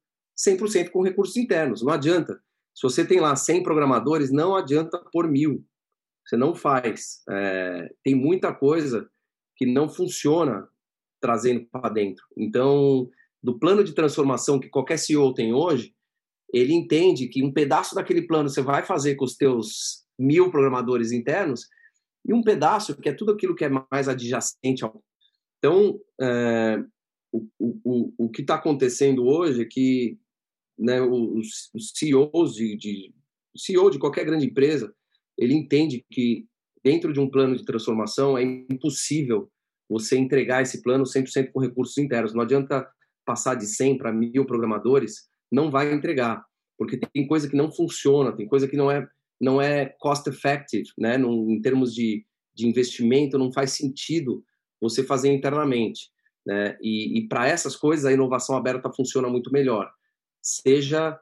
100% 0.45 0.89
com 0.89 1.03
recursos 1.03 1.37
internos. 1.37 1.81
Não 1.81 1.91
adianta. 1.91 2.41
Se 2.73 2.83
você 2.83 3.05
tem 3.05 3.19
lá 3.19 3.35
100 3.35 3.63
programadores, 3.63 4.31
não 4.31 4.55
adianta 4.55 4.97
por 5.11 5.27
mil. 5.27 5.65
Você 6.25 6.37
não 6.37 6.55
faz. 6.55 7.21
É, 7.29 7.93
tem 8.03 8.15
muita 8.15 8.53
coisa 8.53 9.09
que 9.55 9.65
não 9.65 9.89
funciona 9.89 10.67
trazendo 11.19 11.65
para 11.71 11.89
dentro. 11.89 12.25
Então, 12.35 13.09
do 13.43 13.59
plano 13.59 13.83
de 13.83 13.93
transformação 13.93 14.59
que 14.59 14.69
qualquer 14.69 14.97
CEO 14.97 15.33
tem 15.33 15.53
hoje, 15.53 15.93
ele 16.53 16.73
entende 16.73 17.27
que 17.27 17.43
um 17.43 17.51
pedaço 17.51 17.95
daquele 17.95 18.23
plano 18.23 18.49
você 18.49 18.61
vai 18.61 18.83
fazer 18.83 19.15
com 19.15 19.25
os 19.25 19.35
teus 19.35 20.05
mil 20.17 20.51
programadores 20.51 21.11
internos 21.11 21.67
e 22.25 22.33
um 22.33 22.43
pedaço 22.43 22.95
que 22.97 23.09
é 23.09 23.13
tudo 23.13 23.31
aquilo 23.31 23.55
que 23.55 23.65
é 23.65 23.69
mais 23.69 24.07
adjacente 24.07 24.83
ao. 24.83 25.03
Então, 25.57 25.99
é, 26.19 26.83
o, 27.31 27.47
o, 27.59 28.13
o 28.17 28.29
que 28.29 28.41
está 28.41 28.55
acontecendo 28.55 29.25
hoje 29.25 29.61
é 29.61 29.65
que 29.65 30.17
né, 30.81 31.01
os, 31.01 31.69
os 31.73 31.91
CEOs 31.95 32.55
de, 32.55 32.75
de 32.75 33.13
CEO 33.55 33.89
de 33.89 33.99
qualquer 33.99 34.25
grande 34.25 34.45
empresa 34.47 34.93
ele 35.37 35.53
entende 35.53 36.05
que 36.09 36.45
dentro 36.83 37.13
de 37.13 37.19
um 37.19 37.29
plano 37.29 37.55
de 37.55 37.63
transformação 37.63 38.37
é 38.37 38.43
impossível 38.43 39.49
você 39.89 40.17
entregar 40.17 40.61
esse 40.61 40.81
plano 40.81 41.03
100% 41.03 41.51
com 41.51 41.59
recursos 41.59 41.97
internos. 41.97 42.33
Não 42.33 42.41
adianta 42.41 42.87
passar 43.25 43.55
de 43.55 43.65
100 43.65 43.97
para 43.97 44.11
mil 44.11 44.45
programadores, 44.45 45.29
não 45.51 45.69
vai 45.69 45.93
entregar, 45.93 46.43
porque 46.77 46.97
tem 46.97 47.27
coisa 47.27 47.49
que 47.49 47.55
não 47.55 47.71
funciona, 47.71 48.35
tem 48.35 48.47
coisa 48.47 48.67
que 48.67 48.77
não 48.77 48.89
é 48.89 49.07
não 49.39 49.59
é 49.59 49.87
cost 49.99 50.29
effective, 50.29 50.85
né? 50.97 51.17
Num, 51.17 51.49
em 51.49 51.59
termos 51.59 51.95
de, 51.95 52.23
de 52.53 52.67
investimento, 52.67 53.39
não 53.39 53.51
faz 53.51 53.71
sentido 53.71 54.43
você 54.79 55.03
fazer 55.03 55.33
internamente, 55.33 56.11
né? 56.45 56.77
E, 56.79 57.17
e 57.17 57.27
para 57.27 57.47
essas 57.47 57.75
coisas 57.75 58.05
a 58.05 58.13
inovação 58.13 58.55
aberta 58.55 58.93
funciona 58.93 59.27
muito 59.27 59.51
melhor. 59.51 59.91
Seja 60.41 61.19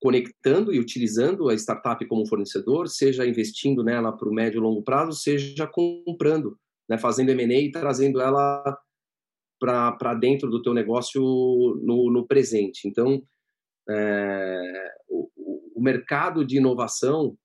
conectando 0.00 0.72
e 0.72 0.78
utilizando 0.78 1.48
a 1.48 1.54
startup 1.54 2.04
como 2.06 2.26
fornecedor, 2.26 2.88
seja 2.88 3.26
investindo 3.26 3.82
nela 3.82 4.12
para 4.12 4.28
o 4.28 4.32
médio 4.32 4.58
e 4.58 4.62
longo 4.62 4.82
prazo, 4.82 5.12
seja 5.12 5.66
comprando, 5.66 6.58
né, 6.88 6.96
fazendo 6.96 7.30
M&A 7.30 7.60
e 7.60 7.70
trazendo 7.70 8.20
ela 8.20 8.78
para 9.58 10.14
dentro 10.14 10.48
do 10.48 10.62
teu 10.62 10.72
negócio 10.72 11.20
no, 11.82 12.12
no 12.12 12.26
presente. 12.26 12.86
Então, 12.86 13.22
é, 13.90 14.92
o, 15.08 15.28
o, 15.74 15.82
mercado 15.82 16.44
de 16.44 16.58
inovação 16.58 17.36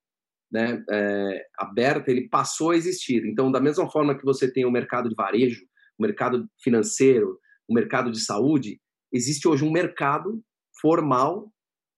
né, 0.51 0.83
é, 0.91 1.48
aberta, 1.57 2.12
ele 2.12 2.29
passou 2.29 2.69
a 2.69 2.75
existir. 2.75 3.25
Então, 3.25 3.51
da 3.51 3.60
mesma 3.60 3.89
forma 3.89 4.15
que 4.15 4.24
você 4.24 4.51
tem 4.51 4.63
o 4.63 4.72
mercado 4.72 5.10
de 5.10 5.15
varejo, 5.15 5.65
o 5.98 6.03
mercado 6.03 6.48
financeiro, 6.62 7.39
o 7.67 7.74
mercado 7.74 8.12
de 8.12 8.19
saúde, 8.19 8.79
existe 9.12 9.48
hoje 9.48 9.63
um 9.63 9.72
mercado 9.72 10.43
formal 10.83 11.49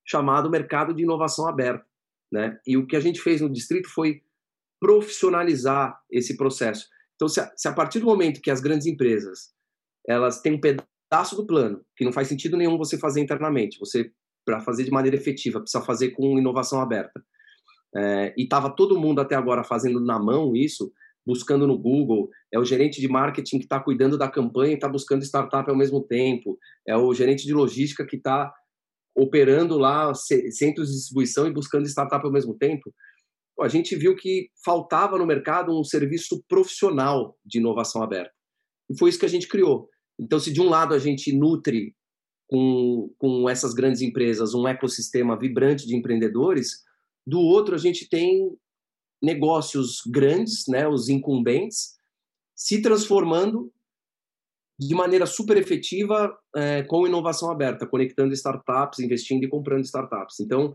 chamado 0.06 0.52
Mercado 0.52 0.94
de 0.94 1.02
Inovação 1.02 1.48
Aberta. 1.50 1.84
Né? 2.32 2.60
E 2.68 2.78
o 2.78 2.86
que 2.86 2.96
a 2.96 3.00
gente 3.00 3.20
fez 3.20 3.42
no 3.42 3.52
distrito 3.52 3.90
foi 3.90 4.22
profissionalizar 4.80 6.00
esse 6.12 6.38
processo. 6.38 6.88
Então, 7.16 7.28
se 7.28 7.40
a, 7.40 7.52
se 7.58 7.68
a 7.68 7.74
partir 7.74 8.00
do 8.00 8.06
momento 8.06 8.42
que 8.42 8.52
as 8.52 8.62
grandes 8.62 8.86
empresas 8.86 9.56
elas 10.08 10.40
têm 10.42 10.54
um 10.54 10.62
pedaço 10.62 11.36
do 11.36 11.48
plano 11.48 11.84
que 11.98 12.06
não 12.06 12.12
faz 12.12 12.28
sentido 12.28 12.56
nenhum 12.56 12.78
você 12.78 12.98
fazer 12.98 13.22
internamente, 13.22 13.80
você 13.80 14.12
para 14.46 14.60
fazer 14.60 14.84
de 14.84 14.92
maneira 14.92 15.18
efetiva 15.18 15.60
precisa 15.60 15.84
fazer 15.84 16.12
com 16.12 16.38
inovação 16.38 16.80
aberta. 16.80 17.24
É, 17.96 18.34
e 18.38 18.44
estava 18.44 18.70
todo 18.70 19.00
mundo 19.00 19.22
até 19.22 19.34
agora 19.34 19.64
fazendo 19.64 20.00
na 20.00 20.20
mão 20.20 20.56
isso, 20.56 20.92
buscando 21.26 21.66
no 21.66 21.80
Google, 21.80 22.30
é 22.54 22.60
o 22.60 22.66
gerente 22.66 23.02
de 23.02 23.08
marketing 23.08 23.58
que 23.58 23.64
está 23.64 23.80
cuidando 23.80 24.18
da 24.18 24.30
campanha 24.30 24.74
e 24.74 24.76
está 24.76 24.88
buscando 24.88 25.24
startup 25.24 25.68
ao 25.68 25.76
mesmo 25.76 26.04
tempo, 26.04 26.60
é 26.88 26.96
o 26.96 27.12
gerente 27.14 27.48
de 27.48 27.54
logística 27.54 28.06
que 28.06 28.18
está 28.18 28.54
operando 29.16 29.78
lá 29.78 30.14
centros 30.14 30.90
de 30.90 30.96
distribuição 30.96 31.48
e 31.48 31.54
buscando 31.54 31.88
startup 31.88 32.26
ao 32.26 32.32
mesmo 32.32 32.58
tempo, 32.58 32.94
a 33.62 33.68
gente 33.70 33.96
viu 33.96 34.16
que 34.16 34.50
faltava 34.64 35.18
no 35.18 35.26
mercado 35.26 35.78
um 35.78 35.84
serviço 35.84 36.44
profissional 36.48 37.38
de 37.46 37.60
inovação 37.60 38.04
aberta. 38.04 38.34
E 38.90 38.98
foi 38.98 39.10
isso 39.10 39.20
que 39.20 39.26
a 39.26 39.30
gente 39.30 39.48
criou. 39.48 39.90
Então, 40.20 40.40
se 40.40 40.52
de 40.52 40.62
um 40.62 40.70
lado 40.70 40.94
a 40.94 41.00
gente 41.00 41.36
nutre 41.36 41.96
com, 42.48 43.14
com 43.18 43.50
essas 43.50 43.74
grandes 43.74 44.02
empresas 44.02 44.54
um 44.54 44.68
ecossistema 44.68 45.40
vibrante 45.40 45.88
de 45.88 45.96
empreendedores, 45.96 46.84
do 47.26 47.40
outro 47.40 47.74
a 47.74 47.78
gente 47.78 48.08
tem 48.10 48.52
negócios 49.24 50.02
grandes, 50.06 50.66
né, 50.68 50.88
os 50.88 51.10
incumbentes, 51.10 51.96
se 52.56 52.82
transformando 52.82 53.72
de 54.78 54.94
maneira 54.94 55.26
super 55.26 55.58
efetiva 55.58 56.38
é, 56.56 56.84
com 56.84 57.08
inovação 57.08 57.50
aberta, 57.50 57.88
conectando 57.88 58.34
startups, 58.34 59.00
investindo 59.00 59.44
e 59.44 59.50
comprando 59.50 59.86
startups. 59.86 60.40
Então, 60.40 60.74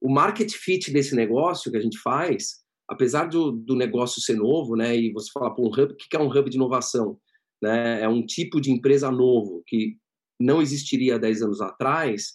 o 0.00 0.10
market 0.10 0.50
fit 0.52 0.90
desse 0.90 1.14
negócio 1.14 1.70
que 1.70 1.76
a 1.76 1.80
gente 1.80 1.98
faz, 1.98 2.62
apesar 2.88 3.28
do, 3.28 3.52
do 3.52 3.76
negócio 3.76 4.20
ser 4.20 4.36
novo, 4.36 4.76
né, 4.76 4.96
e 4.96 5.12
você 5.12 5.30
falar, 5.32 5.50
pô, 5.50 5.62
um 5.62 5.70
hub, 5.70 5.92
o 5.92 5.96
que 5.96 6.16
é 6.16 6.20
um 6.20 6.28
hub 6.28 6.48
de 6.48 6.56
inovação? 6.56 7.18
Né? 7.62 8.02
É 8.02 8.08
um 8.08 8.24
tipo 8.24 8.60
de 8.60 8.70
empresa 8.70 9.10
novo 9.10 9.62
que 9.66 9.96
não 10.40 10.60
existiria 10.60 11.16
há 11.16 11.18
10 11.18 11.42
anos 11.42 11.60
atrás, 11.60 12.34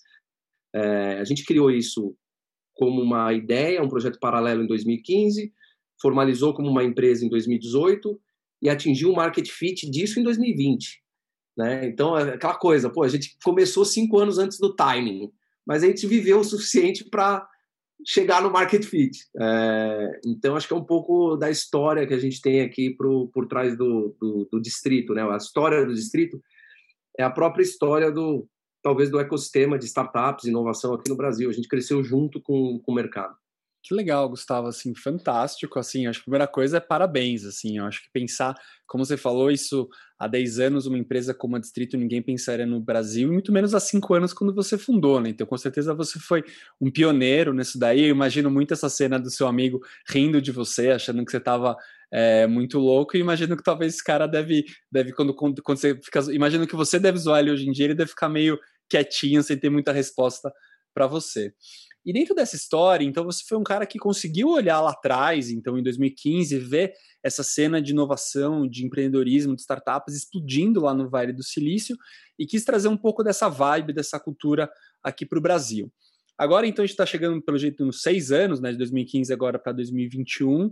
É, 0.72 1.20
a 1.20 1.24
gente 1.24 1.44
criou 1.46 1.72
isso 1.72 2.16
como 2.76 3.02
uma 3.02 3.34
ideia, 3.34 3.82
um 3.82 3.90
projeto 3.90 4.20
paralelo 4.20 4.64
em 4.64 4.68
2015, 4.68 5.52
formalizou 6.00 6.54
como 6.54 6.70
uma 6.70 6.84
empresa 6.84 7.26
em 7.26 7.30
2018 7.30 8.22
e 8.62 8.70
atingiu 8.70 9.12
o 9.12 9.16
market 9.16 9.48
fit 9.48 9.90
disso 9.90 10.20
em 10.20 10.24
2020. 10.24 11.02
Né? 11.58 11.88
Então, 11.88 12.18
é 12.18 12.34
aquela 12.34 12.56
coisa, 12.56 12.90
pô, 12.90 13.04
a 13.04 13.10
gente 13.10 13.38
começou 13.44 13.84
cinco 13.84 14.18
anos 14.18 14.38
antes 14.38 14.58
do 14.58 14.74
timing, 14.74 15.32
mas 15.66 15.84
a 15.84 15.88
gente 15.88 16.08
viveu 16.08 16.40
o 16.40 16.44
suficiente 16.44 17.04
para 17.04 17.48
chegar 18.06 18.42
no 18.42 18.52
market 18.52 18.84
fit. 18.84 19.26
É, 19.38 20.20
então, 20.26 20.56
acho 20.56 20.68
que 20.68 20.74
é 20.74 20.78
um 20.78 20.84
pouco 20.84 21.36
da 21.36 21.50
história 21.50 22.08
que 22.08 22.14
a 22.14 22.20
gente 22.20 22.42
tem 22.42 22.62
aqui 22.62 22.92
pro, 22.92 23.28
por 23.34 23.48
trás 23.48 23.78
do, 23.78 24.16
do, 24.20 24.48
do, 24.52 24.62
distrito. 24.62 25.14
Né? 25.14 25.22
A 25.22 25.38
história 25.38 25.86
do 25.86 25.94
distrito 25.94 26.42
é 27.18 27.24
a 27.24 27.30
própria 27.30 27.64
história 27.64 28.12
do, 28.12 28.48
talvez, 28.82 29.10
do 29.10 29.20
ecossistema 29.20 29.78
de 29.78 29.86
startups, 29.86 30.46
inovação 30.46 30.94
aqui 30.94 31.10
no 31.10 31.18
Brasil. 31.18 31.50
A 31.50 31.54
gente 31.54 31.68
cresceu 31.68 32.04
junto 32.04 32.42
com, 32.42 32.80
com 32.80 32.92
o 32.92 32.96
mercado. 32.96 33.36
Que 33.82 33.96
legal, 33.96 34.28
Gustavo, 34.28 34.68
assim, 34.68 34.94
fantástico, 34.94 35.80
assim, 35.80 36.06
acho 36.06 36.20
que 36.20 36.24
a 36.24 36.26
primeira 36.26 36.48
coisa 36.48 36.78
é 36.78 36.80
parabéns, 36.82 37.46
assim, 37.46 37.78
eu 37.78 37.86
acho 37.86 38.04
que 38.04 38.10
pensar, 38.12 38.54
como 38.86 39.06
você 39.06 39.16
falou, 39.16 39.50
isso 39.50 39.88
há 40.20 40.28
10 40.28 40.60
anos, 40.60 40.86
uma 40.86 40.98
empresa 40.98 41.34
como 41.34 41.56
a 41.56 41.60
Distrito, 41.60 41.96
ninguém 41.96 42.22
pensaria 42.22 42.66
no 42.66 42.82
Brasil, 42.82 43.30
e 43.30 43.32
muito 43.32 43.54
menos 43.54 43.74
há 43.74 43.80
5 43.80 44.14
anos 44.14 44.34
quando 44.34 44.54
você 44.54 44.78
fundou, 44.78 45.22
né, 45.22 45.30
então 45.30 45.48
com 45.48 45.58
certeza 45.58 45.94
você 45.94 46.20
foi 46.20 46.44
um 46.80 46.92
pioneiro 46.92 47.54
nisso 47.54 47.80
daí, 47.80 48.02
eu 48.02 48.10
imagino 48.10 48.52
muito 48.52 48.74
essa 48.74 48.90
cena 48.90 49.18
do 49.18 49.30
seu 49.30 49.48
amigo 49.48 49.80
rindo 50.10 50.42
de 50.42 50.52
você, 50.52 50.90
achando 50.90 51.24
que 51.24 51.32
você 51.32 51.38
estava 51.38 51.78
é, 52.12 52.46
muito 52.48 52.80
louco, 52.80 53.16
e 53.16 53.22
imagino 53.22 53.56
que 53.56 53.64
talvez 53.64 53.94
esse 53.94 54.04
cara 54.04 54.28
deve, 54.28 54.66
deve 54.92 55.14
quando, 55.14 55.34
quando, 55.34 55.64
quando 55.64 55.78
você 55.78 55.96
fica, 56.04 56.20
imagino 56.34 56.68
que 56.68 56.76
você 56.76 57.00
deve 57.00 57.18
zoar 57.18 57.40
ele 57.40 57.52
hoje 57.52 57.66
em 57.66 57.72
dia, 57.72 57.86
ele 57.86 57.96
deve 57.96 58.10
ficar 58.10 58.28
meio 58.28 58.60
quietinho, 58.90 59.42
sem 59.42 59.58
ter 59.58 59.70
muita 59.70 59.94
resposta 59.94 60.52
para 60.94 61.08
você. 61.08 61.54
E 62.10 62.14
dentro 62.14 62.34
dessa 62.34 62.56
história, 62.56 63.06
então, 63.06 63.24
você 63.24 63.44
foi 63.48 63.56
um 63.56 63.64
cara 63.64 63.86
que 63.86 64.00
conseguiu 64.00 64.50
olhar 64.50 64.82
lá 64.82 64.90
atrás, 64.90 65.52
então, 65.52 65.78
em 65.78 65.84
2015, 65.84 66.58
ver 66.58 66.92
essa 67.22 67.44
cena 67.44 67.80
de 67.80 67.92
inovação, 67.92 68.68
de 68.68 68.84
empreendedorismo, 68.84 69.56
de 69.56 69.62
startups 69.62 70.16
explodindo 70.16 70.82
lá 70.82 70.92
no 70.92 71.08
Vale 71.08 71.32
do 71.32 71.44
Silício 71.44 71.96
e 72.40 72.48
quis 72.48 72.66
trazer 72.66 72.88
um 72.88 72.98
pouco 72.98 73.24
dessa 73.24 73.48
vibe, 73.48 73.94
dessa 73.94 74.20
cultura 74.20 74.68
aqui 75.04 75.24
para 75.24 75.38
o 75.38 75.42
Brasil. 75.42 75.94
Agora, 76.36 76.66
então, 76.66 76.82
a 76.82 76.88
gente 76.88 76.94
está 76.94 77.06
chegando, 77.06 77.44
pelo 77.44 77.60
jeito, 77.60 77.86
nos 77.86 78.02
seis 78.02 78.32
anos, 78.32 78.60
né, 78.60 78.72
de 78.72 78.80
2015 78.80 79.32
agora 79.32 79.60
para 79.60 79.72
2021, 79.74 80.66
uh, 80.66 80.72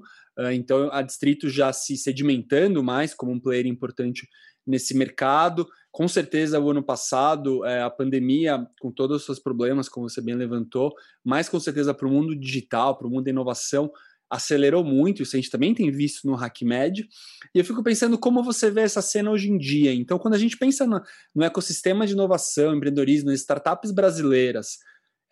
então 0.53 0.89
a 0.91 1.03
Distrito 1.03 1.47
já 1.51 1.71
se 1.71 1.95
sedimentando 1.97 2.81
mais 2.81 3.13
como 3.13 3.31
um 3.31 3.39
player 3.39 3.67
importante 3.67 4.27
nesse 4.65 4.97
mercado. 4.97 5.67
Com 5.97 6.07
certeza, 6.07 6.59
o 6.59 6.69
ano 6.69 6.83
passado, 6.83 7.65
é, 7.65 7.81
a 7.81 7.89
pandemia, 7.89 8.63
com 8.79 8.91
todos 8.91 9.17
os 9.17 9.25
seus 9.25 9.39
problemas, 9.39 9.89
como 9.89 10.07
você 10.07 10.21
bem 10.21 10.35
levantou, 10.35 10.93
mas 11.25 11.49
com 11.49 11.59
certeza 11.59 11.91
para 11.91 12.07
o 12.07 12.11
mundo 12.11 12.35
digital, 12.35 12.95
para 12.95 13.07
o 13.07 13.09
mundo 13.09 13.23
da 13.23 13.31
inovação, 13.31 13.91
acelerou 14.29 14.83
muito, 14.83 15.23
isso 15.23 15.35
a 15.35 15.39
gente 15.39 15.49
também 15.49 15.73
tem 15.73 15.89
visto 15.89 16.27
no 16.27 16.35
HackMed, 16.35 17.09
e 17.51 17.57
eu 17.57 17.65
fico 17.65 17.81
pensando 17.81 18.15
como 18.15 18.43
você 18.43 18.69
vê 18.69 18.81
essa 18.81 19.01
cena 19.01 19.31
hoje 19.31 19.49
em 19.49 19.57
dia. 19.57 19.91
Então, 19.91 20.19
quando 20.19 20.35
a 20.35 20.37
gente 20.37 20.55
pensa 20.55 20.85
no, 20.85 21.01
no 21.33 21.43
ecossistema 21.43 22.05
de 22.05 22.13
inovação, 22.13 22.75
empreendedorismo, 22.75 23.31
startups 23.31 23.91
brasileiras, 23.91 24.77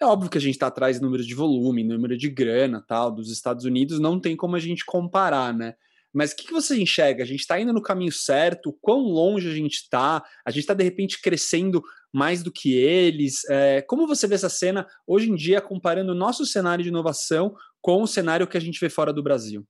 é 0.02 0.06
óbvio 0.08 0.32
que 0.32 0.40
a 0.40 0.42
gente 0.42 0.56
está 0.56 0.66
atrás 0.66 0.98
em 0.98 1.02
número 1.02 1.24
de 1.24 1.36
volume, 1.36 1.84
número 1.84 2.18
de 2.18 2.28
grana, 2.28 2.84
tal, 2.88 3.12
dos 3.12 3.32
Estados 3.32 3.66
Unidos, 3.66 4.00
não 4.00 4.20
tem 4.20 4.36
como 4.36 4.56
a 4.56 4.60
gente 4.60 4.84
comparar, 4.84 5.54
né? 5.54 5.76
Mas 6.16 6.32
o 6.32 6.38
que, 6.38 6.46
que 6.46 6.54
você 6.54 6.82
enxerga? 6.82 7.24
A 7.24 7.26
gente 7.26 7.42
está 7.42 7.60
indo 7.60 7.74
no 7.74 7.82
caminho 7.82 8.12
certo? 8.12 8.72
Quão 8.80 9.02
longe 9.02 9.50
a 9.50 9.54
gente 9.54 9.74
está? 9.74 10.24
A 10.46 10.50
gente 10.50 10.62
está, 10.62 10.74
de 10.74 10.82
repente, 10.82 11.22
crescendo 11.22 11.84
mais 12.14 12.42
do 12.42 12.50
que 12.50 12.74
eles? 12.74 13.44
É, 13.50 13.82
como 13.82 14.08
você 14.08 14.26
vê 14.26 14.36
essa 14.36 14.48
cena 14.48 14.88
hoje 15.06 15.30
em 15.30 15.36
dia, 15.36 15.60
comparando 15.60 16.14
o 16.14 16.16
nosso 16.16 16.46
cenário 16.46 16.82
de 16.82 16.90
inovação 16.90 17.54
com 17.82 18.02
o 18.02 18.08
cenário 18.08 18.48
que 18.48 18.56
a 18.56 18.62
gente 18.62 18.80
vê 18.80 18.90
fora 18.90 19.12
do 19.12 19.22
Brasil? 19.22 19.68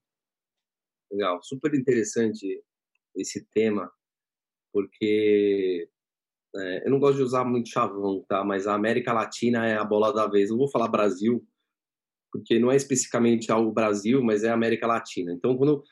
Legal, 1.11 1.41
super 1.41 1.73
interessante 1.73 2.63
esse 3.15 3.43
tema, 3.51 3.91
porque 4.71 5.89
é, 6.55 6.85
eu 6.85 6.91
não 6.91 6.99
gosto 6.99 7.17
de 7.17 7.23
usar 7.23 7.43
muito 7.43 7.69
chavão, 7.69 8.23
tá? 8.29 8.43
Mas 8.43 8.67
a 8.67 8.75
América 8.75 9.11
Latina 9.13 9.65
é 9.65 9.77
a 9.77 9.83
bola 9.83 10.13
da 10.13 10.27
vez. 10.27 10.51
Eu 10.51 10.57
vou 10.57 10.69
falar 10.69 10.89
Brasil, 10.89 11.43
porque 12.31 12.59
não 12.59 12.71
é 12.71 12.75
especificamente 12.75 13.51
ao 13.51 13.71
Brasil, 13.71 14.21
mas 14.21 14.43
é 14.43 14.49
a 14.49 14.53
América 14.53 14.85
Latina. 14.85 15.33
Então, 15.33 15.57
quando 15.57 15.83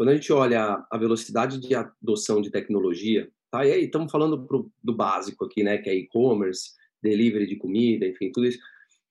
quando 0.00 0.08
a 0.08 0.14
gente 0.14 0.32
olha 0.32 0.82
a 0.90 0.96
velocidade 0.96 1.60
de 1.60 1.74
adoção 1.74 2.40
de 2.40 2.50
tecnologia, 2.50 3.30
tá? 3.50 3.66
E 3.66 3.70
aí 3.70 3.84
estamos 3.84 4.10
falando 4.10 4.46
pro, 4.46 4.72
do 4.82 4.96
básico 4.96 5.44
aqui, 5.44 5.62
né? 5.62 5.76
Que 5.76 5.90
é 5.90 5.94
e-commerce, 5.94 6.70
delivery 7.02 7.46
de 7.46 7.56
comida, 7.56 8.06
enfim, 8.06 8.32
tudo 8.32 8.46
isso. 8.46 8.58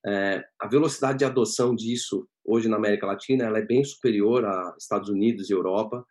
É, 0.03 0.43
a 0.59 0.67
velocidade 0.67 1.19
de 1.19 1.25
adoção 1.25 1.75
disso 1.75 2.27
hoje 2.43 2.67
na 2.67 2.77
América 2.77 3.05
Latina 3.05 3.43
ela 3.43 3.59
é 3.59 3.61
bem 3.61 3.83
superior 3.83 4.43
a 4.43 4.75
Estados 4.79 5.09
Unidos 5.09 5.47
e 5.47 5.53
Europa, 5.53 6.03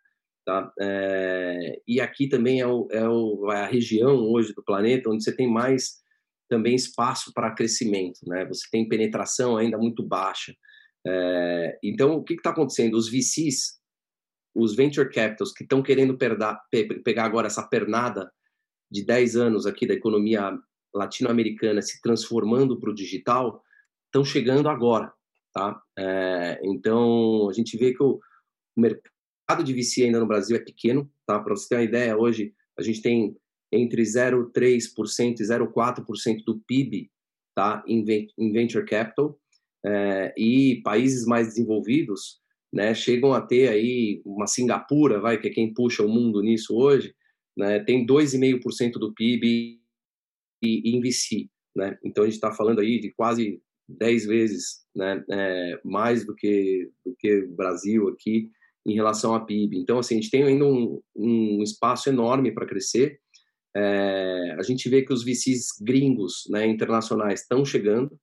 tá? 0.47 0.73
É, 0.79 1.83
e 1.85 2.01
aqui 2.01 2.29
também 2.29 2.61
é, 2.61 2.67
o, 2.69 2.87
é, 2.93 3.09
o, 3.09 3.51
é 3.51 3.63
a 3.63 3.67
região 3.67 4.15
hoje 4.31 4.55
do 4.55 4.63
planeta 4.63 5.11
onde 5.11 5.25
você 5.25 5.35
tem 5.35 5.51
mais 5.51 5.97
também 6.49 6.77
espaço 6.77 7.33
para 7.35 7.51
crescimento, 7.51 8.21
né? 8.29 8.45
Você 8.45 8.69
tem 8.71 8.89
penetração 8.89 9.57
ainda 9.57 9.77
muito 9.77 10.05
baixa. 10.05 10.55
É, 11.05 11.79
então, 11.83 12.19
o 12.19 12.23
que 12.23 12.35
está 12.35 12.51
acontecendo? 12.51 12.95
Os 12.95 13.11
VCs 13.11 13.78
os 14.55 14.75
venture 14.75 15.11
capitals 15.11 15.53
que 15.53 15.63
estão 15.63 15.83
querendo 15.83 16.17
pe, 16.17 17.01
pegar 17.03 17.25
agora 17.25 17.47
essa 17.47 17.63
pernada 17.63 18.31
de 18.91 19.05
10 19.05 19.37
anos 19.37 19.67
aqui 19.67 19.87
da 19.87 19.95
economia 19.95 20.59
latino-americana 20.95 21.83
se 21.83 22.01
transformando 22.01 22.79
para 22.79 22.91
o 22.91 22.95
digital, 22.95 23.63
estão 24.07 24.25
chegando 24.25 24.69
agora, 24.69 25.13
tá? 25.53 25.81
É, 25.99 26.61
então, 26.65 27.49
a 27.49 27.53
gente 27.53 27.77
vê 27.77 27.93
que 27.93 28.03
o, 28.03 28.19
o 28.77 28.81
mercado 28.81 29.63
de 29.63 29.75
VC 29.75 30.05
ainda 30.05 30.19
no 30.19 30.27
Brasil 30.27 30.57
é 30.57 30.61
pequeno, 30.61 31.11
tá? 31.27 31.39
Para 31.39 31.55
você 31.55 31.69
ter 31.69 31.75
uma 31.77 31.85
ideia, 31.85 32.17
hoje 32.17 32.55
a 32.79 32.83
gente 32.83 33.03
tem 33.03 33.37
entre 33.71 34.03
0,3% 34.03 35.41
e 35.41 35.43
0,4% 35.43 36.45
do 36.45 36.59
PIB 36.61 37.11
tá? 37.55 37.83
em 37.87 38.05
venture 38.53 38.87
capital, 38.87 39.37
é, 39.85 40.33
e 40.37 40.81
países 40.83 41.27
mais 41.27 41.49
desenvolvidos 41.49 42.41
né, 42.73 42.95
chegam 42.95 43.33
a 43.33 43.41
ter 43.41 43.69
aí 43.69 44.21
uma 44.25 44.47
Singapura, 44.47 45.21
vai, 45.21 45.39
que 45.39 45.49
é 45.49 45.51
quem 45.51 45.73
puxa 45.73 46.05
o 46.05 46.09
mundo 46.09 46.43
nisso 46.43 46.77
hoje, 46.77 47.15
né, 47.57 47.81
tem 47.81 48.07
2,5% 48.07 48.93
do 48.93 49.13
PIB 49.13 49.81
em 50.63 51.01
VC, 51.01 51.49
né? 51.75 51.97
Então 52.05 52.25
a 52.25 52.27
gente 52.27 52.35
está 52.35 52.53
falando 52.53 52.81
aí 52.81 52.99
de 52.99 53.13
quase 53.13 53.61
10 53.89 54.27
vezes, 54.27 54.85
né, 54.95 55.25
é, 55.31 55.81
mais 55.85 56.27
do 56.27 56.35
que 56.35 56.91
do 57.05 57.15
que 57.19 57.43
o 57.45 57.55
Brasil 57.55 58.09
aqui 58.09 58.51
em 58.87 58.95
relação 58.95 59.35
a 59.35 59.45
PIB. 59.45 59.79
Então 59.79 59.99
assim 59.99 60.17
a 60.17 60.21
gente 60.21 60.31
tem 60.31 60.45
ainda 60.45 60.65
um, 60.65 61.01
um 61.17 61.63
espaço 61.63 62.09
enorme 62.09 62.53
para 62.53 62.67
crescer. 62.67 63.21
É, 63.77 64.57
a 64.59 64.63
gente 64.63 64.89
vê 64.89 65.03
que 65.03 65.13
os 65.13 65.25
VCs 65.25 65.69
gringos, 65.81 66.45
né, 66.51 66.67
internacionais 66.67 67.43
estão 67.43 67.65
chegando 67.65 68.19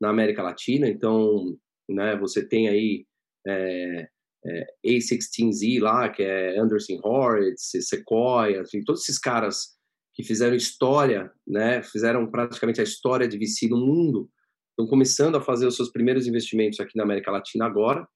na 0.00 0.10
América 0.10 0.42
Latina. 0.42 0.88
Então, 0.88 1.56
né, 1.88 2.16
você 2.16 2.46
tem 2.46 2.68
aí 2.68 3.06
é, 3.46 4.08
é, 4.44 4.66
A16Z 4.86 5.80
lá, 5.80 6.08
que 6.08 6.22
é 6.22 6.58
Anderson 6.58 7.00
Horowitz, 7.02 7.70
Sequoia, 7.80 8.62
todos 8.84 9.02
esses 9.02 9.18
caras 9.18 9.78
que 10.14 10.22
fizeram 10.22 10.56
história, 10.56 11.30
né, 11.46 11.82
fizeram 11.82 12.28
praticamente 12.30 12.80
a 12.80 12.84
história 12.84 13.28
de 13.28 13.38
VC 13.38 13.68
no 13.68 13.78
mundo, 13.78 14.28
estão 14.70 14.86
começando 14.86 15.36
a 15.36 15.40
fazer 15.40 15.66
os 15.66 15.76
seus 15.76 15.90
primeiros 15.90 16.26
investimentos 16.26 16.80
aqui 16.80 16.96
na 16.96 17.04
América 17.04 17.30
Latina 17.30 17.66
agora. 17.66 18.06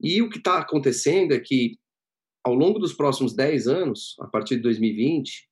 E 0.00 0.20
o 0.22 0.28
que 0.28 0.38
está 0.38 0.58
acontecendo 0.58 1.32
é 1.32 1.38
que, 1.38 1.78
ao 2.44 2.54
longo 2.54 2.78
dos 2.78 2.92
próximos 2.92 3.34
10 3.34 3.68
anos, 3.68 4.16
a 4.20 4.26
partir 4.26 4.56
de 4.56 4.62
2020, 4.62 5.48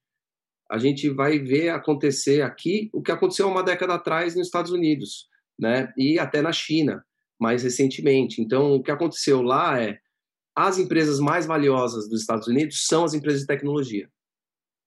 a 0.70 0.78
gente 0.78 1.08
vai 1.10 1.38
ver 1.38 1.70
acontecer 1.70 2.42
aqui 2.42 2.90
o 2.92 3.02
que 3.02 3.12
aconteceu 3.12 3.48
uma 3.48 3.62
década 3.62 3.94
atrás 3.94 4.34
nos 4.34 4.46
Estados 4.46 4.72
Unidos, 4.72 5.28
né, 5.58 5.92
e 5.96 6.18
até 6.18 6.40
na 6.40 6.52
China 6.52 7.04
mais 7.40 7.62
recentemente. 7.62 8.42
Então, 8.42 8.74
o 8.74 8.82
que 8.82 8.90
aconteceu 8.90 9.40
lá 9.40 9.80
é 9.80 9.98
as 10.54 10.78
empresas 10.78 11.18
mais 11.18 11.46
valiosas 11.46 12.08
dos 12.08 12.20
Estados 12.20 12.46
Unidos 12.46 12.84
são 12.86 13.04
as 13.04 13.14
empresas 13.14 13.40
de 13.40 13.46
tecnologia, 13.46 14.10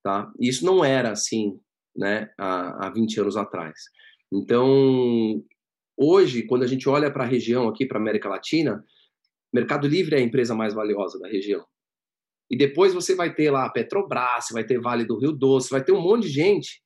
tá? 0.04 0.32
Isso 0.40 0.66
não 0.66 0.86
era 0.86 1.12
assim, 1.12 1.60
né, 1.96 2.30
há, 2.38 2.88
há 2.88 2.90
20 2.92 3.22
anos 3.22 3.38
atrás. 3.38 3.80
Então, 4.32 5.44
hoje, 5.98 6.44
quando 6.44 6.64
a 6.64 6.68
gente 6.68 6.88
olha 6.88 7.12
para 7.12 7.24
a 7.24 7.28
região 7.28 7.68
aqui, 7.68 7.86
para 7.86 7.98
a 7.98 8.02
América 8.02 8.30
Latina, 8.30 8.84
Mercado 9.52 9.88
Livre 9.88 10.16
é 10.16 10.20
a 10.20 10.24
empresa 10.24 10.54
mais 10.54 10.74
valiosa 10.74 11.20
da 11.20 11.28
região. 11.28 11.66
E 12.50 12.58
depois 12.58 12.94
você 12.94 13.16
vai 13.16 13.34
ter 13.34 13.50
lá 13.50 13.66
a 13.66 13.70
Petrobras, 13.70 14.48
vai 14.52 14.64
ter 14.64 14.80
Vale 14.80 15.06
do 15.06 15.18
Rio 15.18 15.32
Doce, 15.32 15.70
vai 15.70 15.84
ter 15.84 15.92
um 15.92 16.02
monte 16.02 16.24
de 16.24 16.30
gente 16.30 16.84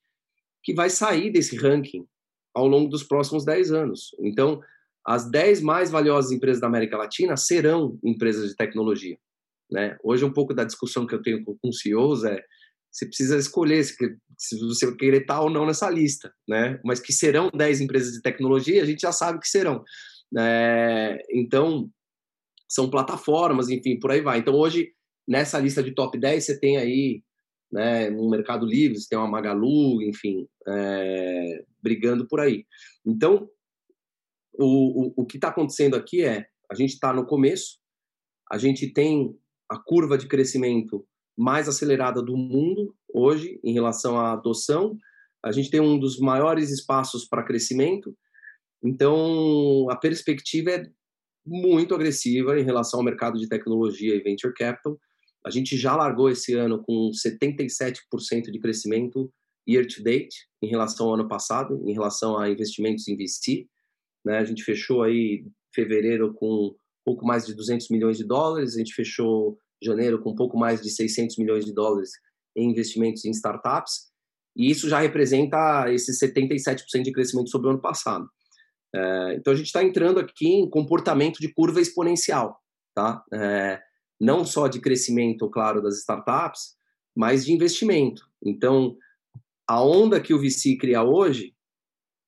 que 0.64 0.74
vai 0.74 0.90
sair 0.90 1.32
desse 1.32 1.58
ranking 1.58 2.06
ao 2.54 2.68
longo 2.68 2.90
dos 2.90 3.04
próximos 3.04 3.46
10 3.46 3.72
anos. 3.72 4.16
Então, 4.20 4.62
as 5.08 5.30
10 5.32 5.62
mais 5.62 5.90
valiosas 5.90 6.32
empresas 6.32 6.60
da 6.60 6.68
América 6.68 6.98
Latina 6.98 7.38
serão 7.38 7.98
empresas 8.04 8.50
de 8.50 8.56
tecnologia. 8.56 9.18
Né? 9.72 9.98
Hoje, 10.04 10.26
um 10.26 10.34
pouco 10.34 10.54
da 10.54 10.66
discussão 10.66 11.08
que 11.08 11.16
eu 11.16 11.22
tenho 11.22 11.44
com 11.44 11.72
CEOs 11.72 12.26
é 12.26 12.44
você 12.92 13.06
precisa 13.06 13.38
escolher 13.38 13.84
se, 13.84 13.96
se 14.38 14.60
você 14.60 14.96
querer 14.96 15.22
estar 15.22 15.42
ou 15.42 15.50
não 15.50 15.66
nessa 15.66 15.90
lista, 15.90 16.34
né? 16.48 16.80
Mas 16.84 17.00
que 17.00 17.14
serão 17.14 17.52
10 17.54 17.82
empresas 17.82 18.14
de 18.14 18.22
tecnologia, 18.22 18.82
a 18.82 18.86
gente 18.86 19.02
já 19.02 19.12
sabe 19.12 19.40
que 19.40 19.48
serão. 19.48 19.84
É, 20.36 21.22
então, 21.32 21.92
são 22.68 22.90
plataformas, 22.90 23.70
enfim, 23.70 24.00
por 24.00 24.12
aí 24.12 24.22
vai. 24.22 24.40
Então, 24.40 24.56
hoje, 24.56 24.94
nessa 25.28 25.60
lista 25.60 25.84
de 25.84 25.92
top 25.92 26.18
10, 26.18 26.44
você 26.44 26.60
tem 26.60 26.78
aí 26.78 27.22
né, 27.72 28.10
no 28.10 28.30
Mercado 28.30 28.66
Livre, 28.66 29.00
você 29.00 29.10
tem 29.10 29.18
uma 29.18 29.28
Magalu, 29.28 30.02
enfim, 30.02 30.48
é, 30.68 31.64
brigando 31.84 32.28
por 32.28 32.40
aí. 32.40 32.66
Então, 33.06 33.48
o, 34.58 35.08
o, 35.08 35.14
o 35.18 35.26
que 35.26 35.38
está 35.38 35.50
acontecendo 35.50 35.96
aqui 35.96 36.24
é, 36.24 36.46
a 36.72 36.76
gente 36.76 36.94
está 36.94 37.14
no 37.14 37.26
começo, 37.26 37.78
a 38.52 38.58
gente 38.58 38.92
tem 38.92 39.36
a 39.70 39.78
curva 39.78 40.18
de 40.18 40.28
crescimento 40.28 41.06
mais 41.38 41.68
acelerada 41.68 42.22
do 42.22 42.36
mundo 42.36 42.96
hoje 43.14 43.60
em 43.64 43.74
relação 43.74 44.18
à 44.18 44.34
adoção, 44.34 44.98
a 45.44 45.52
gente 45.52 45.70
tem 45.70 45.80
um 45.80 46.00
dos 46.00 46.20
maiores 46.20 46.72
espaços 46.72 47.28
para 47.28 47.44
crescimento, 47.44 48.16
então 48.84 49.90
a 49.90 49.96
perspectiva 49.96 50.72
é 50.72 50.84
muito 51.46 51.96
agressiva 51.96 52.60
em 52.60 52.64
relação 52.64 53.00
ao 53.00 53.06
mercado 53.06 53.40
de 53.40 53.48
tecnologia 53.48 54.14
e 54.16 54.22
venture 54.22 54.54
capital. 54.54 55.00
A 55.46 55.50
gente 55.50 55.78
já 55.78 55.96
largou 55.96 56.30
esse 56.30 56.54
ano 56.54 56.84
com 56.84 57.10
77% 57.12 58.52
de 58.52 58.60
crescimento 58.60 59.32
year 59.68 59.86
to 59.88 60.04
date 60.04 60.36
em 60.62 60.68
relação 60.68 61.08
ao 61.08 61.14
ano 61.16 61.28
passado, 61.28 61.82
em 61.88 61.94
relação 61.94 62.38
a 62.38 62.50
investimentos 62.50 63.08
em 63.08 63.16
VC. 63.16 63.68
Né? 64.28 64.40
A 64.40 64.44
gente 64.44 64.62
fechou 64.62 65.04
aí 65.04 65.46
fevereiro 65.74 66.34
com 66.34 66.76
pouco 67.06 67.26
mais 67.26 67.46
de 67.46 67.56
200 67.56 67.90
milhões 67.90 68.18
de 68.18 68.26
dólares, 68.26 68.76
a 68.76 68.80
gente 68.80 68.94
fechou 68.94 69.58
janeiro 69.82 70.22
com 70.22 70.32
um 70.32 70.36
pouco 70.36 70.58
mais 70.58 70.82
de 70.82 70.90
600 70.90 71.38
milhões 71.38 71.64
de 71.64 71.74
dólares 71.74 72.10
em 72.54 72.70
investimentos 72.70 73.24
em 73.24 73.32
startups, 73.32 74.08
e 74.54 74.70
isso 74.70 74.90
já 74.90 75.00
representa 75.00 75.86
esses 75.90 76.20
77% 76.20 77.04
de 77.04 77.14
crescimento 77.14 77.50
sobre 77.50 77.68
o 77.68 77.72
ano 77.72 77.82
passado. 77.82 78.28
É, 78.94 79.36
então 79.36 79.54
a 79.54 79.56
gente 79.56 79.68
está 79.68 79.82
entrando 79.82 80.20
aqui 80.20 80.48
em 80.48 80.70
comportamento 80.70 81.38
de 81.38 81.54
curva 81.54 81.80
exponencial, 81.80 82.60
tá? 82.94 83.24
É, 83.34 83.80
não 84.20 84.44
só 84.44 84.68
de 84.68 84.82
crescimento, 84.82 85.50
claro, 85.50 85.82
das 85.82 86.00
startups, 86.00 86.76
mas 87.16 87.46
de 87.46 87.54
investimento. 87.54 88.24
Então, 88.44 88.98
a 89.66 89.82
onda 89.82 90.20
que 90.20 90.34
o 90.34 90.42
VC 90.42 90.76
cria 90.76 91.04
hoje 91.04 91.56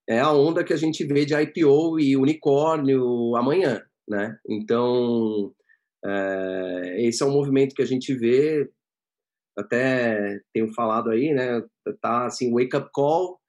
é 0.10 0.20
a 0.20 0.34
onda 0.34 0.64
que 0.64 0.74
a 0.74 0.78
gente 0.78 1.06
vê 1.06 1.24
de 1.24 1.36
IPO 1.36 2.00
e 2.00 2.18
unicórnio 2.18 3.36
amanhã, 3.36 3.80
né? 4.08 4.36
Então, 4.50 5.54
é, 6.04 6.96
esse 7.08 7.22
é 7.22 7.26
um 7.28 7.32
movimento 7.32 7.76
que 7.76 7.82
a 7.84 7.86
gente 7.86 8.16
vê, 8.16 8.68
até 9.56 10.40
tenho 10.52 10.74
falado 10.74 11.12
aí, 11.12 11.32
né? 11.32 11.62
Tá 12.02 12.26
assim, 12.26 12.52
wake 12.52 12.76
up 12.76 12.90
call. 12.92 13.40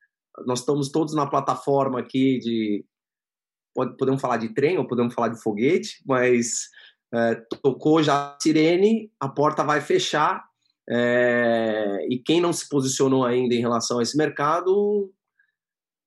Nós 0.47 0.61
estamos 0.61 0.91
todos 0.91 1.15
na 1.15 1.27
plataforma 1.27 1.99
aqui 1.99 2.39
de 2.39 2.85
pode, 3.75 3.97
podemos 3.97 4.21
falar 4.21 4.37
de 4.37 4.53
trem 4.53 4.77
ou 4.77 4.87
podemos 4.87 5.15
falar 5.15 5.29
de 5.29 5.41
foguete, 5.41 6.03
mas 6.07 6.69
é, 7.15 7.37
tocou 7.63 8.03
já 8.03 8.35
a 8.35 8.39
sirene, 8.41 9.11
a 9.19 9.29
porta 9.29 9.65
vai 9.65 9.81
fechar 9.81 10.45
é, 10.89 12.07
e 12.11 12.19
quem 12.19 12.39
não 12.39 12.53
se 12.53 12.69
posicionou 12.69 13.25
ainda 13.25 13.55
em 13.55 13.61
relação 13.61 13.99
a 13.99 14.03
esse 14.03 14.17
mercado 14.17 15.11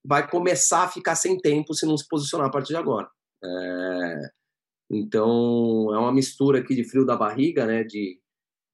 vai 0.04 0.30
começar 0.30 0.84
a 0.84 0.90
ficar 0.90 1.16
sem 1.16 1.38
tempo 1.38 1.74
se 1.74 1.86
não 1.86 1.98
se 1.98 2.08
posicionar 2.08 2.48
a 2.48 2.52
partir 2.52 2.70
de 2.70 2.78
agora. 2.78 3.08
É, 3.44 4.22
então 4.92 5.94
é 5.94 5.98
uma 5.98 6.14
mistura 6.14 6.60
aqui 6.60 6.76
de 6.76 6.84
frio 6.84 7.06
da 7.06 7.16
barriga, 7.16 7.66
né, 7.66 7.84
de, 7.84 8.20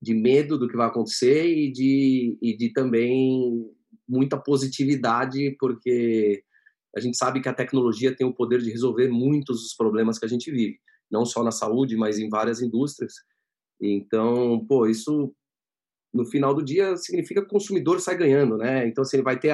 de 0.01 0.13
medo 0.13 0.57
do 0.57 0.67
que 0.67 0.77
vai 0.77 0.87
acontecer 0.87 1.45
e 1.47 1.71
de, 1.71 2.37
e 2.41 2.57
de 2.57 2.73
também 2.73 3.69
muita 4.07 4.37
positividade, 4.37 5.55
porque 5.59 6.43
a 6.95 6.99
gente 6.99 7.17
sabe 7.17 7.41
que 7.41 7.49
a 7.49 7.53
tecnologia 7.53 8.15
tem 8.15 8.25
o 8.25 8.33
poder 8.33 8.59
de 8.59 8.71
resolver 8.71 9.07
muitos 9.07 9.61
dos 9.61 9.75
problemas 9.75 10.17
que 10.17 10.25
a 10.25 10.29
gente 10.29 10.49
vive, 10.49 10.79
não 11.11 11.25
só 11.25 11.43
na 11.43 11.51
saúde, 11.51 11.95
mas 11.95 12.17
em 12.17 12.27
várias 12.27 12.61
indústrias. 12.61 13.13
Então, 13.79 14.65
pô, 14.67 14.87
isso 14.87 15.33
no 16.11 16.25
final 16.25 16.53
do 16.53 16.63
dia 16.63 16.97
significa 16.97 17.41
que 17.41 17.47
o 17.47 17.51
consumidor 17.51 18.01
sai 18.01 18.17
ganhando, 18.17 18.57
né? 18.57 18.87
Então, 18.87 19.03
assim, 19.03 19.17
ele 19.17 19.23
vai 19.23 19.39
ter 19.39 19.51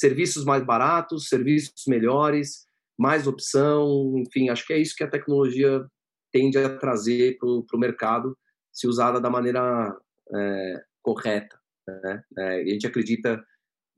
serviços 0.00 0.44
mais 0.46 0.64
baratos, 0.64 1.28
serviços 1.28 1.84
melhores, 1.86 2.64
mais 2.98 3.26
opção, 3.26 4.14
enfim, 4.16 4.48
acho 4.48 4.66
que 4.66 4.72
é 4.72 4.78
isso 4.78 4.96
que 4.96 5.04
a 5.04 5.10
tecnologia 5.10 5.84
tende 6.32 6.56
a 6.56 6.78
trazer 6.78 7.36
para 7.38 7.76
o 7.76 7.78
mercado, 7.78 8.36
se 8.72 8.86
usada 8.86 9.20
da 9.20 9.28
maneira 9.28 9.94
é, 10.34 10.82
correta. 11.02 11.58
Né? 11.86 12.22
É, 12.38 12.60
a 12.60 12.64
gente 12.64 12.86
acredita 12.86 13.44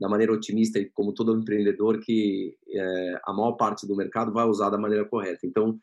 da 0.00 0.08
maneira 0.08 0.32
otimista 0.32 0.80
e 0.80 0.90
como 0.90 1.14
todo 1.14 1.38
empreendedor 1.38 2.00
que 2.00 2.56
é, 2.68 3.20
a 3.24 3.32
maior 3.32 3.52
parte 3.52 3.86
do 3.86 3.94
mercado 3.94 4.32
vai 4.32 4.44
usar 4.46 4.70
da 4.70 4.78
maneira 4.78 5.04
correta. 5.04 5.46
Então, 5.46 5.78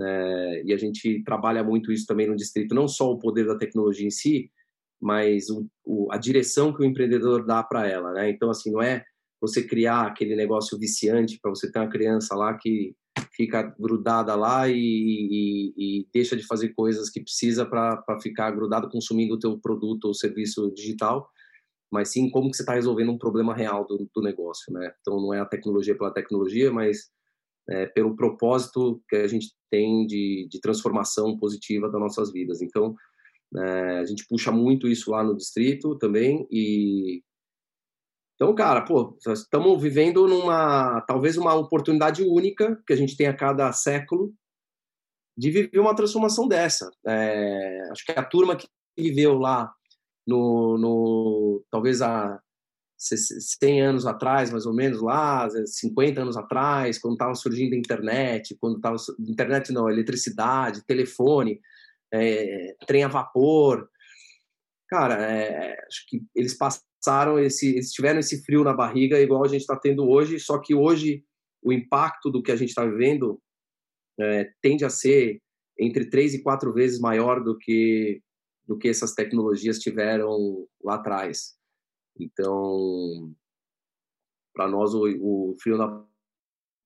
é, 0.00 0.62
e 0.64 0.72
a 0.72 0.76
gente 0.76 1.22
trabalha 1.22 1.62
muito 1.62 1.92
isso 1.92 2.06
também 2.06 2.26
no 2.26 2.34
distrito, 2.34 2.74
não 2.74 2.88
só 2.88 3.12
o 3.12 3.18
poder 3.18 3.46
da 3.46 3.56
tecnologia 3.56 4.06
em 4.06 4.10
si, 4.10 4.50
mas 5.00 5.48
o, 5.50 5.68
o, 5.84 6.10
a 6.10 6.16
direção 6.16 6.72
que 6.72 6.82
o 6.82 6.84
empreendedor 6.84 7.44
dá 7.44 7.62
para 7.62 7.86
ela, 7.86 8.12
né? 8.12 8.30
Então, 8.30 8.50
assim, 8.50 8.72
não 8.72 8.82
é 8.82 9.04
você 9.42 9.66
criar 9.66 10.06
aquele 10.06 10.36
negócio 10.36 10.78
viciante 10.78 11.36
para 11.42 11.50
você 11.50 11.70
ter 11.70 11.80
uma 11.80 11.90
criança 11.90 12.36
lá 12.36 12.54
que 12.56 12.94
fica 13.32 13.74
grudada 13.76 14.36
lá 14.36 14.68
e, 14.68 14.76
e, 14.76 15.74
e 15.76 16.08
deixa 16.14 16.36
de 16.36 16.46
fazer 16.46 16.68
coisas 16.74 17.10
que 17.10 17.20
precisa 17.20 17.66
para 17.66 18.20
ficar 18.22 18.52
grudado 18.52 18.88
consumindo 18.88 19.34
o 19.34 19.38
teu 19.38 19.58
produto 19.58 20.04
ou 20.04 20.14
serviço 20.14 20.70
digital, 20.72 21.28
mas 21.90 22.10
sim 22.10 22.30
como 22.30 22.50
que 22.50 22.56
você 22.56 22.62
está 22.62 22.74
resolvendo 22.74 23.10
um 23.10 23.18
problema 23.18 23.52
real 23.52 23.84
do, 23.84 24.08
do, 24.14 24.22
negócio, 24.22 24.72
né? 24.72 24.94
Então 25.00 25.20
não 25.20 25.34
é 25.34 25.40
a 25.40 25.44
tecnologia 25.44 25.98
pela 25.98 26.14
tecnologia, 26.14 26.70
mas 26.70 27.10
é, 27.68 27.86
pelo 27.86 28.14
propósito 28.14 29.02
que 29.08 29.16
a 29.16 29.26
gente 29.26 29.48
tem 29.68 30.06
de, 30.06 30.46
de 30.48 30.60
transformação 30.60 31.36
positiva 31.36 31.90
das 31.90 32.00
nossas 32.00 32.32
vidas. 32.32 32.62
Então 32.62 32.94
é, 33.56 33.98
a 33.98 34.04
gente 34.04 34.24
puxa 34.28 34.52
muito 34.52 34.86
isso 34.86 35.10
lá 35.10 35.24
no 35.24 35.36
distrito 35.36 35.98
também 35.98 36.46
e 36.48 37.22
então, 38.42 38.56
cara, 38.56 38.82
pô, 38.82 39.16
estamos 39.24 39.80
vivendo 39.80 40.26
numa 40.26 41.00
talvez 41.02 41.36
uma 41.36 41.54
oportunidade 41.54 42.24
única 42.24 42.76
que 42.84 42.92
a 42.92 42.96
gente 42.96 43.16
tem 43.16 43.28
a 43.28 43.36
cada 43.36 43.70
século 43.72 44.34
de 45.38 45.48
viver 45.48 45.78
uma 45.78 45.94
transformação 45.94 46.48
dessa. 46.48 46.90
É, 47.06 47.88
acho 47.92 48.04
que 48.04 48.10
a 48.10 48.24
turma 48.24 48.56
que 48.56 48.66
viveu 48.98 49.38
lá 49.38 49.72
no, 50.26 50.76
no 50.76 51.64
talvez 51.70 52.02
há 52.02 52.40
100 52.96 53.80
anos 53.80 54.06
atrás, 54.06 54.50
mais 54.50 54.66
ou 54.66 54.74
menos, 54.74 55.00
lá, 55.00 55.48
50 55.48 56.20
anos 56.20 56.36
atrás, 56.36 56.98
quando 56.98 57.14
estava 57.14 57.36
surgindo 57.36 57.74
a 57.74 57.78
internet, 57.78 58.56
quando 58.60 58.74
estava. 58.74 58.96
Internet 59.20 59.72
não, 59.72 59.88
eletricidade, 59.88 60.84
telefone, 60.84 61.60
é, 62.12 62.74
trem 62.88 63.04
a 63.04 63.08
vapor. 63.08 63.88
Cara, 64.92 65.14
é, 65.14 65.72
acho 65.86 66.06
que 66.06 66.22
eles 66.34 66.52
passaram 66.52 67.38
esse. 67.38 67.70
Eles 67.70 67.92
tiveram 67.92 68.20
esse 68.20 68.44
frio 68.44 68.62
na 68.62 68.74
barriga, 68.74 69.18
igual 69.18 69.42
a 69.42 69.48
gente 69.48 69.62
está 69.62 69.74
tendo 69.74 70.06
hoje, 70.06 70.38
só 70.38 70.58
que 70.58 70.74
hoje 70.74 71.24
o 71.62 71.72
impacto 71.72 72.30
do 72.30 72.42
que 72.42 72.52
a 72.52 72.56
gente 72.56 72.68
está 72.68 72.84
vivendo 72.84 73.40
é, 74.20 74.52
tende 74.60 74.84
a 74.84 74.90
ser 74.90 75.40
entre 75.78 76.10
três 76.10 76.34
e 76.34 76.42
quatro 76.42 76.74
vezes 76.74 77.00
maior 77.00 77.42
do 77.42 77.56
que 77.56 78.20
do 78.68 78.76
que 78.76 78.86
essas 78.86 79.14
tecnologias 79.14 79.78
tiveram 79.78 80.68
lá 80.84 80.96
atrás. 80.96 81.56
Então, 82.20 83.34
para 84.52 84.68
nós, 84.68 84.92
o, 84.92 85.06
o, 85.06 85.56
frio 85.58 85.78
na 85.78 86.04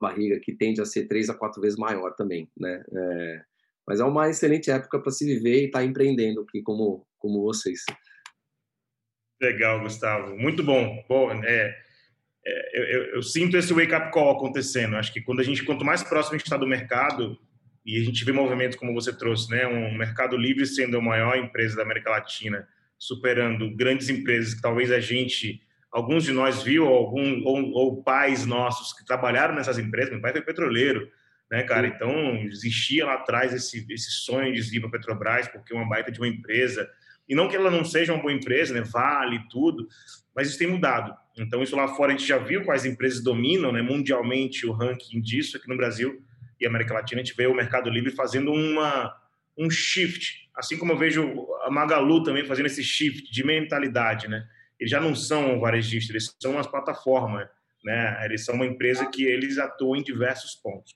barriga 0.00 0.38
que 0.40 0.54
tende 0.54 0.80
a 0.80 0.84
ser 0.84 1.08
três 1.08 1.28
a 1.28 1.34
quatro 1.34 1.60
vezes 1.60 1.76
maior 1.76 2.14
também, 2.14 2.48
né? 2.56 2.84
É, 2.88 3.44
mas 3.84 3.98
é 3.98 4.04
uma 4.04 4.28
excelente 4.28 4.70
época 4.70 5.00
para 5.00 5.10
se 5.10 5.24
viver 5.24 5.62
e 5.62 5.66
estar 5.66 5.80
tá 5.80 5.84
empreendendo 5.84 6.42
aqui 6.42 6.62
como, 6.62 7.04
como 7.26 7.42
vocês. 7.42 7.84
Legal, 9.40 9.80
Gustavo. 9.80 10.36
Muito 10.36 10.62
bom. 10.62 11.04
Bom, 11.08 11.32
é, 11.44 11.76
é 12.44 12.96
eu, 12.96 13.04
eu, 13.16 13.22
sinto 13.22 13.56
esse 13.56 13.72
wake-up 13.72 14.10
call 14.12 14.36
acontecendo. 14.36 14.96
Acho 14.96 15.12
que 15.12 15.20
quando 15.20 15.40
a 15.40 15.42
gente, 15.42 15.62
quanto 15.62 15.84
mais 15.84 16.02
próximo 16.02 16.34
a 16.34 16.38
gente 16.38 16.46
está 16.46 16.56
do 16.56 16.66
mercado, 16.66 17.38
e 17.86 18.00
a 18.00 18.04
gente 18.04 18.24
vê 18.24 18.32
movimentos 18.32 18.76
como 18.76 18.92
você 18.92 19.16
trouxe, 19.16 19.48
né? 19.48 19.64
Um 19.64 19.96
Mercado 19.96 20.36
Livre 20.36 20.66
sendo 20.66 20.98
a 20.98 21.00
maior 21.00 21.38
empresa 21.38 21.76
da 21.76 21.82
América 21.82 22.10
Latina, 22.10 22.66
superando 22.98 23.70
grandes 23.76 24.08
empresas 24.08 24.54
que 24.54 24.60
talvez 24.60 24.90
a 24.90 24.98
gente, 24.98 25.62
alguns 25.92 26.24
de 26.24 26.32
nós 26.32 26.64
viu, 26.64 26.84
algum, 26.88 27.44
ou, 27.44 27.70
ou 27.72 28.02
pais 28.02 28.44
nossos 28.44 28.92
que 28.92 29.06
trabalharam 29.06 29.54
nessas 29.54 29.78
empresas. 29.78 30.10
Meu 30.10 30.20
pai 30.20 30.32
foi 30.32 30.42
petroleiro, 30.42 31.08
né, 31.48 31.62
cara? 31.62 31.86
Então 31.86 32.34
existia 32.38 33.06
lá 33.06 33.14
atrás 33.14 33.54
esse, 33.54 33.86
esse 33.88 34.10
sonho 34.10 34.52
de 34.52 34.76
ir 34.76 34.80
para 34.80 34.90
Petrobras 34.90 35.46
porque 35.46 35.72
é 35.72 35.76
uma 35.76 35.88
baita 35.88 36.10
de 36.10 36.18
uma 36.18 36.26
empresa. 36.26 36.90
E 37.28 37.34
não 37.34 37.48
que 37.48 37.56
ela 37.56 37.70
não 37.70 37.84
seja 37.84 38.12
uma 38.12 38.22
boa 38.22 38.32
empresa, 38.32 38.74
né? 38.74 38.82
Vale 38.82 39.40
tudo, 39.50 39.86
mas 40.34 40.48
isso 40.48 40.58
tem 40.58 40.68
mudado. 40.68 41.14
Então 41.36 41.62
isso 41.62 41.76
lá 41.76 41.88
fora 41.88 42.12
a 42.12 42.16
gente 42.16 42.26
já 42.26 42.38
viu 42.38 42.64
quais 42.64 42.84
empresas 42.84 43.22
dominam, 43.22 43.72
né? 43.72 43.82
Mundialmente 43.82 44.66
o 44.66 44.72
ranking 44.72 45.20
disso 45.20 45.56
aqui 45.56 45.68
no 45.68 45.76
Brasil 45.76 46.22
e 46.60 46.66
América 46.66 46.94
Latina, 46.94 47.20
a 47.20 47.24
gente 47.24 47.36
vê 47.36 47.46
o 47.46 47.54
Mercado 47.54 47.90
Livre 47.90 48.10
fazendo 48.10 48.50
uma, 48.50 49.14
um 49.58 49.68
shift, 49.68 50.48
assim 50.54 50.78
como 50.78 50.92
eu 50.92 50.96
vejo 50.96 51.46
a 51.64 51.70
Magalu 51.70 52.22
também 52.22 52.46
fazendo 52.46 52.66
esse 52.66 52.82
shift 52.82 53.30
de 53.30 53.44
mentalidade, 53.44 54.26
né? 54.26 54.46
eles 54.78 54.90
já 54.90 55.00
não 55.00 55.14
são 55.14 55.58
varejistas, 55.58 56.10
eles 56.10 56.36
são 56.40 56.52
uma 56.52 56.64
plataforma, 56.64 57.50
né? 57.84 58.24
Eles 58.24 58.44
são 58.44 58.54
uma 58.54 58.66
empresa 58.66 59.06
que 59.06 59.24
eles 59.24 59.58
atuam 59.58 59.96
em 59.96 60.02
diversos 60.02 60.54
pontos. 60.54 60.94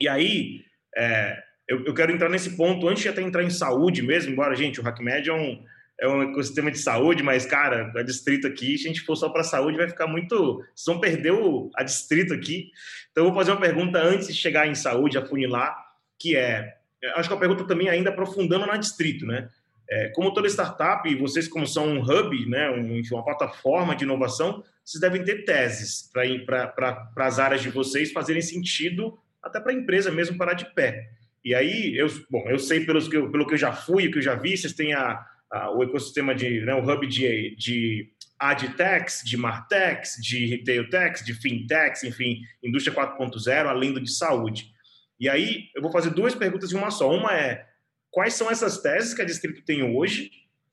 E 0.00 0.08
aí, 0.08 0.64
é, 0.96 1.40
eu, 1.72 1.84
eu, 1.86 1.94
quero 1.94 2.12
entrar 2.12 2.28
nesse 2.28 2.54
ponto 2.54 2.86
antes 2.86 3.02
de 3.02 3.08
até 3.08 3.22
entrar 3.22 3.42
em 3.42 3.48
saúde 3.48 4.02
mesmo, 4.02 4.30
embora, 4.30 4.54
gente, 4.54 4.78
o 4.78 4.86
HackMed 4.86 5.30
é 5.30 5.32
um, 5.32 5.64
é 5.98 6.06
um 6.06 6.22
ecossistema 6.22 6.70
de 6.70 6.78
saúde, 6.78 7.22
mas, 7.22 7.46
cara, 7.46 7.90
a 7.96 8.02
distrito 8.02 8.46
aqui, 8.46 8.76
se 8.76 8.84
a 8.84 8.88
gente 8.88 9.00
for 9.00 9.16
só 9.16 9.30
para 9.30 9.42
saúde, 9.42 9.78
vai 9.78 9.88
ficar 9.88 10.06
muito. 10.06 10.56
Vocês 10.74 10.86
vão 10.86 11.00
perder 11.00 11.32
o, 11.32 11.70
a 11.74 11.82
distrito 11.82 12.34
aqui. 12.34 12.70
Então, 13.10 13.24
eu 13.24 13.30
vou 13.30 13.38
fazer 13.38 13.52
uma 13.52 13.60
pergunta 13.60 13.98
antes 13.98 14.26
de 14.26 14.34
chegar 14.34 14.66
em 14.68 14.74
saúde, 14.74 15.16
afunilar, 15.16 15.74
que 16.18 16.36
é. 16.36 16.76
Acho 17.14 17.28
que 17.28 17.32
é 17.32 17.36
uma 17.36 17.40
pergunta 17.40 17.66
também 17.66 17.88
ainda 17.88 18.10
aprofundando 18.10 18.66
na 18.66 18.76
distrito, 18.76 19.24
né? 19.24 19.48
É, 19.88 20.08
como 20.08 20.32
toda 20.32 20.48
startup, 20.48 21.14
vocês 21.16 21.48
como 21.48 21.66
são 21.66 21.86
um 21.86 22.02
hub, 22.02 22.48
né, 22.48 22.70
um, 22.70 23.02
uma 23.12 23.24
plataforma 23.24 23.94
de 23.96 24.04
inovação, 24.04 24.62
vocês 24.84 25.00
devem 25.00 25.24
ter 25.24 25.44
teses 25.44 26.10
para 26.46 27.10
as 27.16 27.38
áreas 27.38 27.60
de 27.60 27.68
vocês 27.68 28.12
fazerem 28.12 28.40
sentido 28.40 29.18
até 29.42 29.60
para 29.60 29.72
a 29.72 29.74
empresa 29.74 30.10
mesmo 30.10 30.38
parar 30.38 30.54
de 30.54 30.64
pé. 30.72 31.10
E 31.44 31.54
aí, 31.54 31.96
eu, 31.96 32.06
bom, 32.30 32.44
eu 32.48 32.58
sei 32.58 32.84
pelos 32.84 33.08
que 33.08 33.16
eu, 33.16 33.30
pelo 33.30 33.46
que 33.46 33.54
eu 33.54 33.58
já 33.58 33.72
fui, 33.72 34.06
o 34.06 34.12
que 34.12 34.18
eu 34.18 34.22
já 34.22 34.34
vi, 34.34 34.56
vocês 34.56 34.72
têm 34.72 34.94
a, 34.94 35.24
a, 35.50 35.70
o 35.70 35.82
ecossistema 35.82 36.34
de, 36.34 36.60
né, 36.60 36.74
o 36.74 36.82
hub 36.82 37.06
de, 37.06 37.56
de 37.56 38.10
AdTechs, 38.38 39.22
de 39.24 39.36
Martechs, 39.36 40.16
de 40.20 40.46
Retail 40.46 40.88
Techs, 40.88 41.24
de 41.24 41.34
Fintechs, 41.34 42.04
enfim, 42.04 42.40
indústria 42.62 42.94
4.0, 42.94 43.66
além 43.66 43.92
do 43.92 44.00
de 44.00 44.12
saúde. 44.12 44.72
E 45.18 45.28
aí, 45.28 45.68
eu 45.74 45.82
vou 45.82 45.92
fazer 45.92 46.10
duas 46.10 46.34
perguntas 46.34 46.72
em 46.72 46.76
uma 46.76 46.90
só. 46.90 47.10
Uma 47.10 47.32
é, 47.32 47.64
quais 48.10 48.34
são 48.34 48.50
essas 48.50 48.78
teses 48.78 49.14
que 49.14 49.22
a 49.22 49.24
Distrito 49.24 49.64
tem 49.64 49.82
hoje 49.82 50.30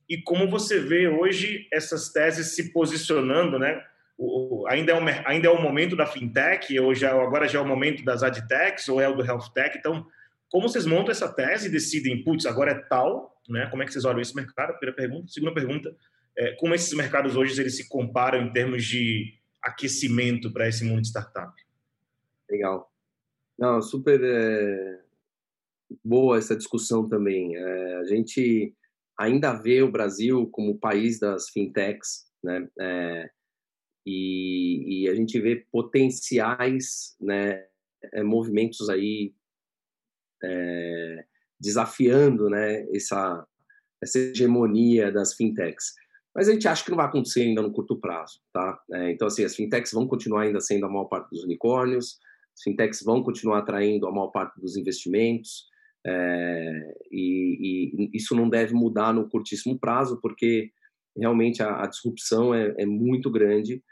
e 0.08 0.20
como 0.20 0.50
você 0.50 0.80
vê 0.80 1.06
hoje 1.06 1.68
essas 1.72 2.10
teses 2.10 2.56
se 2.56 2.72
posicionando, 2.72 3.58
né? 3.58 3.80
O, 4.18 4.66
ainda, 4.68 4.92
é 4.92 4.94
o, 4.94 5.08
ainda 5.24 5.46
é 5.46 5.50
o 5.50 5.62
momento 5.62 5.96
da 5.96 6.04
fintech, 6.04 6.78
ou 6.78 6.94
já, 6.94 7.12
agora 7.12 7.48
já 7.48 7.60
é 7.60 7.62
o 7.62 7.66
momento 7.66 8.04
das 8.04 8.22
adtechs, 8.22 8.88
ou 8.88 9.00
é 9.00 9.08
o 9.08 9.14
do 9.14 9.24
health 9.24 9.48
tech. 9.54 9.78
Então, 9.78 10.04
como 10.50 10.68
vocês 10.68 10.84
montam 10.84 11.12
essa 11.12 11.32
tese 11.32 11.68
e 11.68 11.70
decidem, 11.70 12.24
putz, 12.24 12.44
agora 12.44 12.72
é 12.72 12.78
tal, 12.88 13.40
né? 13.48 13.66
Como 13.70 13.82
é 13.82 13.86
que 13.86 13.92
vocês 13.92 14.04
olham 14.04 14.20
esse 14.20 14.34
mercado? 14.34 14.76
Primeira 14.78 14.96
pergunta. 14.96 15.28
Segunda 15.28 15.54
pergunta, 15.54 15.96
é, 16.36 16.52
como 16.56 16.74
esses 16.74 16.92
mercados 16.92 17.36
hoje 17.36 17.60
eles 17.60 17.76
se 17.76 17.88
comparam 17.88 18.42
em 18.42 18.52
termos 18.52 18.84
de 18.84 19.34
aquecimento 19.62 20.52
para 20.52 20.68
esse 20.68 20.84
mundo 20.84 21.02
de 21.02 21.08
startup? 21.08 21.52
Legal. 22.50 22.92
Não, 23.56 23.80
super 23.80 24.20
é, 24.22 25.00
boa 26.04 26.38
essa 26.38 26.56
discussão 26.56 27.08
também. 27.08 27.54
É, 27.56 27.96
a 27.96 28.04
gente 28.04 28.74
ainda 29.16 29.52
vê 29.52 29.82
o 29.82 29.92
Brasil 29.92 30.48
como 30.48 30.72
o 30.72 30.78
país 30.78 31.20
das 31.20 31.48
fintechs, 31.50 32.26
né? 32.42 32.68
É, 32.80 33.30
e, 34.04 35.04
e, 35.04 35.08
a 35.10 35.14
gente 35.14 35.38
vê 35.38 35.56
potenciais, 35.70 37.14
né, 37.20 37.66
é, 38.14 38.22
movimentos 38.22 38.88
aí 38.88 39.34
é, 40.44 41.24
desafiando, 41.58 42.48
né, 42.48 42.86
essa, 42.94 43.46
essa 44.02 44.18
hegemonia 44.18 45.12
das 45.12 45.34
fintechs. 45.34 45.94
Mas 46.34 46.48
a 46.48 46.52
gente 46.52 46.68
acha 46.68 46.84
que 46.84 46.90
não 46.90 46.96
vai 46.96 47.06
acontecer 47.06 47.42
ainda 47.42 47.60
no 47.60 47.72
curto 47.72 47.98
prazo, 47.98 48.40
tá? 48.52 48.80
É, 48.92 49.10
então, 49.10 49.26
assim, 49.26 49.44
as 49.44 49.54
fintechs 49.54 49.92
vão 49.92 50.06
continuar 50.06 50.42
ainda 50.42 50.60
sendo 50.60 50.86
a 50.86 50.88
maior 50.88 51.06
parte 51.06 51.28
dos 51.30 51.42
unicórnios, 51.42 52.18
as 52.56 52.62
fintechs 52.62 53.02
vão 53.02 53.22
continuar 53.22 53.58
atraindo 53.58 54.06
a 54.06 54.12
maior 54.12 54.28
parte 54.28 54.60
dos 54.60 54.76
investimentos, 54.76 55.70
é, 56.06 56.94
e, 57.10 57.92
e, 57.94 58.10
isso 58.14 58.34
não 58.34 58.48
deve 58.48 58.74
mudar 58.74 59.12
no 59.12 59.28
curtíssimo 59.28 59.78
prazo, 59.78 60.18
porque 60.20 60.70
realmente 61.16 61.62
a, 61.62 61.82
a 61.82 61.86
disrupção 61.86 62.54
é, 62.54 62.74
é, 62.78 62.86
muito 62.86 63.30
grande. 63.30 63.82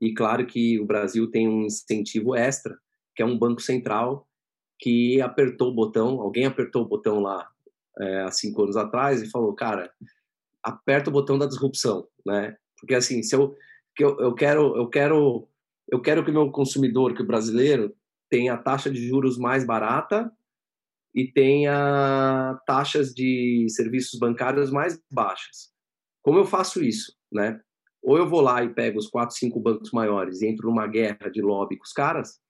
E 0.00 0.14
claro 0.14 0.46
que 0.46 0.80
o 0.80 0.86
Brasil 0.86 1.30
tem 1.30 1.48
um 1.48 1.66
incentivo 1.66 2.34
extra, 2.34 2.76
que 3.14 3.22
é 3.22 3.26
um 3.26 3.38
banco 3.38 3.60
central 3.60 4.26
que 4.80 5.20
apertou 5.20 5.68
o 5.68 5.74
botão, 5.74 6.20
alguém 6.20 6.46
apertou 6.46 6.82
o 6.82 6.88
botão 6.88 7.20
lá 7.20 7.48
é, 7.98 8.22
há 8.22 8.30
cinco 8.30 8.62
anos 8.62 8.76
atrás 8.76 9.22
e 9.22 9.30
falou, 9.30 9.54
cara, 9.54 9.92
aperta 10.62 11.10
o 11.10 11.12
botão 11.12 11.38
da 11.38 11.46
disrupção, 11.46 12.06
né? 12.24 12.56
Porque 12.78 12.94
assim, 12.94 13.22
se 13.22 13.34
eu, 13.34 13.54
eu, 13.98 14.18
eu 14.18 14.34
quero, 14.34 14.76
eu 14.76 14.88
quero, 14.88 15.48
eu 15.88 16.00
quero 16.00 16.24
que 16.24 16.30
o 16.30 16.34
meu 16.34 16.50
consumidor, 16.50 17.14
que 17.14 17.22
o 17.22 17.26
brasileiro, 17.26 17.94
tenha 18.30 18.54
a 18.54 18.58
taxa 18.58 18.90
de 18.90 19.06
juros 19.06 19.36
mais 19.36 19.64
barata 19.64 20.32
e 21.14 21.26
tenha 21.30 22.58
taxas 22.66 23.12
de 23.12 23.66
serviços 23.68 24.18
bancários 24.18 24.70
mais 24.70 24.98
baixas. 25.12 25.70
Como 26.22 26.38
eu 26.38 26.46
faço 26.46 26.82
isso, 26.82 27.14
né? 27.30 27.60
Ou 28.02 28.16
eu 28.16 28.28
vou 28.28 28.40
lá 28.40 28.62
e 28.64 28.72
pego 28.72 28.98
os 28.98 29.08
quatro, 29.08 29.36
cinco 29.36 29.60
bancos 29.60 29.90
maiores 29.90 30.40
e 30.40 30.46
entro 30.46 30.68
numa 30.68 30.86
guerra 30.86 31.28
de 31.30 31.42
lobby 31.42 31.76
com 31.76 31.84
os 31.84 31.92
caras, 31.92 32.40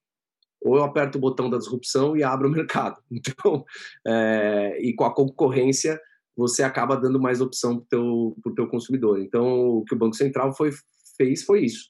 ou 0.61 0.77
eu 0.77 0.83
aperto 0.83 1.17
o 1.17 1.21
botão 1.21 1.49
da 1.49 1.57
disrupção 1.57 2.15
e 2.15 2.23
abro 2.23 2.47
o 2.47 2.51
mercado. 2.53 3.01
Então, 3.11 3.65
é, 4.05 4.77
e 4.81 4.93
com 4.93 5.03
a 5.03 5.13
concorrência, 5.13 5.99
você 6.35 6.63
acaba 6.63 6.95
dando 6.95 7.19
mais 7.19 7.41
opção 7.41 7.79
para 7.79 7.99
o 7.99 8.35
teu, 8.55 8.67
consumidor. 8.67 9.19
Então, 9.19 9.77
o 9.77 9.83
que 9.83 9.93
o 9.93 9.97
Banco 9.97 10.15
Central 10.15 10.55
foi, 10.55 10.71
fez 11.17 11.43
foi 11.43 11.65
isso. 11.65 11.89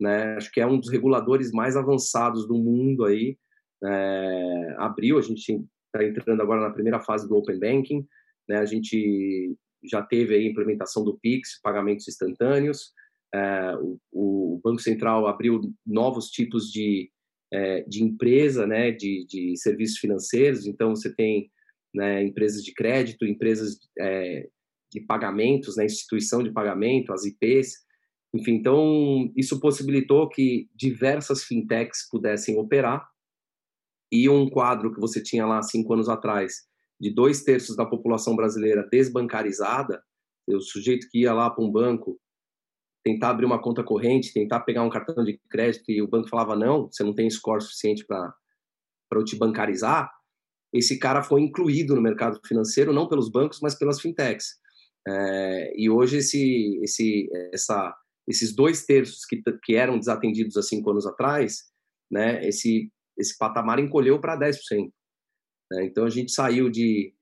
Né? 0.00 0.34
Acho 0.36 0.50
que 0.50 0.60
é 0.60 0.66
um 0.66 0.78
dos 0.78 0.90
reguladores 0.90 1.52
mais 1.52 1.76
avançados 1.76 2.46
do 2.46 2.54
mundo 2.54 3.04
aí. 3.04 3.36
É, 3.84 4.74
abriu, 4.78 5.18
a 5.18 5.22
gente 5.22 5.64
está 5.86 6.04
entrando 6.04 6.40
agora 6.40 6.60
na 6.60 6.70
primeira 6.70 7.00
fase 7.00 7.28
do 7.28 7.36
Open 7.36 7.58
Banking. 7.58 8.06
Né? 8.48 8.56
A 8.58 8.64
gente 8.64 9.54
já 9.84 10.02
teve 10.02 10.34
aí 10.34 10.46
a 10.46 10.50
implementação 10.50 11.04
do 11.04 11.18
Pix, 11.18 11.60
pagamentos 11.60 12.08
instantâneos. 12.08 12.92
É, 13.34 13.74
o, 13.76 13.98
o, 14.12 14.60
Banco 14.62 14.80
Central 14.80 15.26
abriu 15.26 15.60
novos 15.86 16.28
tipos 16.28 16.70
de, 16.70 17.10
é, 17.52 17.82
de 17.82 18.02
empresa, 18.02 18.66
né, 18.66 18.90
de, 18.90 19.26
de 19.28 19.56
serviços 19.56 19.98
financeiros. 19.98 20.66
Então, 20.66 20.96
você 20.96 21.14
tem 21.14 21.50
né, 21.94 22.22
empresas 22.22 22.62
de 22.62 22.72
crédito, 22.72 23.26
empresas 23.26 23.78
é, 23.98 24.48
de 24.90 25.00
pagamentos, 25.00 25.76
né, 25.76 25.84
instituição 25.84 26.42
de 26.42 26.50
pagamento, 26.50 27.12
as 27.12 27.24
IPs. 27.24 27.74
Enfim, 28.34 28.54
então, 28.54 29.30
isso 29.36 29.60
possibilitou 29.60 30.28
que 30.28 30.68
diversas 30.74 31.44
fintechs 31.44 32.08
pudessem 32.10 32.56
operar 32.56 33.06
e 34.10 34.28
um 34.28 34.48
quadro 34.48 34.92
que 34.92 35.00
você 35.00 35.22
tinha 35.22 35.46
lá 35.46 35.62
cinco 35.62 35.92
anos 35.92 36.08
atrás, 36.08 36.66
de 36.98 37.10
dois 37.10 37.42
terços 37.42 37.76
da 37.76 37.84
população 37.84 38.34
brasileira 38.34 38.86
desbancarizada, 38.90 40.02
o 40.48 40.60
sujeito 40.60 41.08
que 41.10 41.20
ia 41.20 41.32
lá 41.32 41.50
para 41.50 41.64
um 41.64 41.70
banco 41.70 42.18
tentar 43.04 43.30
abrir 43.30 43.44
uma 43.44 43.60
conta 43.60 43.82
corrente, 43.82 44.32
tentar 44.32 44.60
pegar 44.60 44.82
um 44.82 44.90
cartão 44.90 45.24
de 45.24 45.40
crédito 45.50 45.90
e 45.90 46.00
o 46.00 46.08
banco 46.08 46.28
falava 46.28 46.54
não, 46.54 46.86
você 46.86 47.02
não 47.02 47.14
tem 47.14 47.28
score 47.28 47.60
suficiente 47.60 48.04
para 48.06 48.32
eu 49.12 49.24
te 49.24 49.36
bancarizar, 49.36 50.10
esse 50.72 50.98
cara 50.98 51.22
foi 51.22 51.42
incluído 51.42 51.94
no 51.94 52.00
mercado 52.00 52.40
financeiro 52.46 52.92
não 52.92 53.08
pelos 53.08 53.30
bancos, 53.30 53.58
mas 53.60 53.74
pelas 53.74 54.00
fintechs. 54.00 54.60
É, 55.06 55.72
e 55.76 55.90
hoje 55.90 56.18
esse, 56.18 56.80
esse, 56.82 57.28
essa, 57.52 57.94
esses 58.28 58.54
dois 58.54 58.86
terços 58.86 59.24
que, 59.26 59.42
que 59.64 59.74
eram 59.74 59.98
desatendidos 59.98 60.56
há 60.56 60.62
cinco 60.62 60.90
anos 60.90 61.06
atrás, 61.06 61.64
né, 62.10 62.46
esse 62.46 62.90
esse 63.18 63.36
patamar 63.36 63.78
encolheu 63.78 64.20
para 64.20 64.38
10%. 64.38 64.90
Né? 65.70 65.84
Então 65.84 66.04
a 66.04 66.10
gente 66.10 66.32
saiu 66.32 66.70
de, 66.70 67.14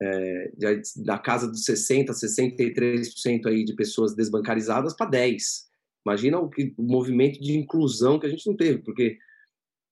é, 0.00 0.52
da 0.96 1.18
casa 1.18 1.48
dos 1.48 1.64
60%, 1.64 2.10
63% 2.10 3.46
aí 3.46 3.64
de 3.64 3.74
pessoas 3.74 4.14
desbancarizadas 4.14 4.94
para 4.94 5.10
10%. 5.10 5.68
Imagina 6.06 6.38
o, 6.38 6.48
que, 6.48 6.72
o 6.78 6.82
movimento 6.82 7.40
de 7.40 7.56
inclusão 7.56 8.18
que 8.18 8.26
a 8.26 8.30
gente 8.30 8.46
não 8.46 8.56
teve, 8.56 8.78
porque 8.78 9.18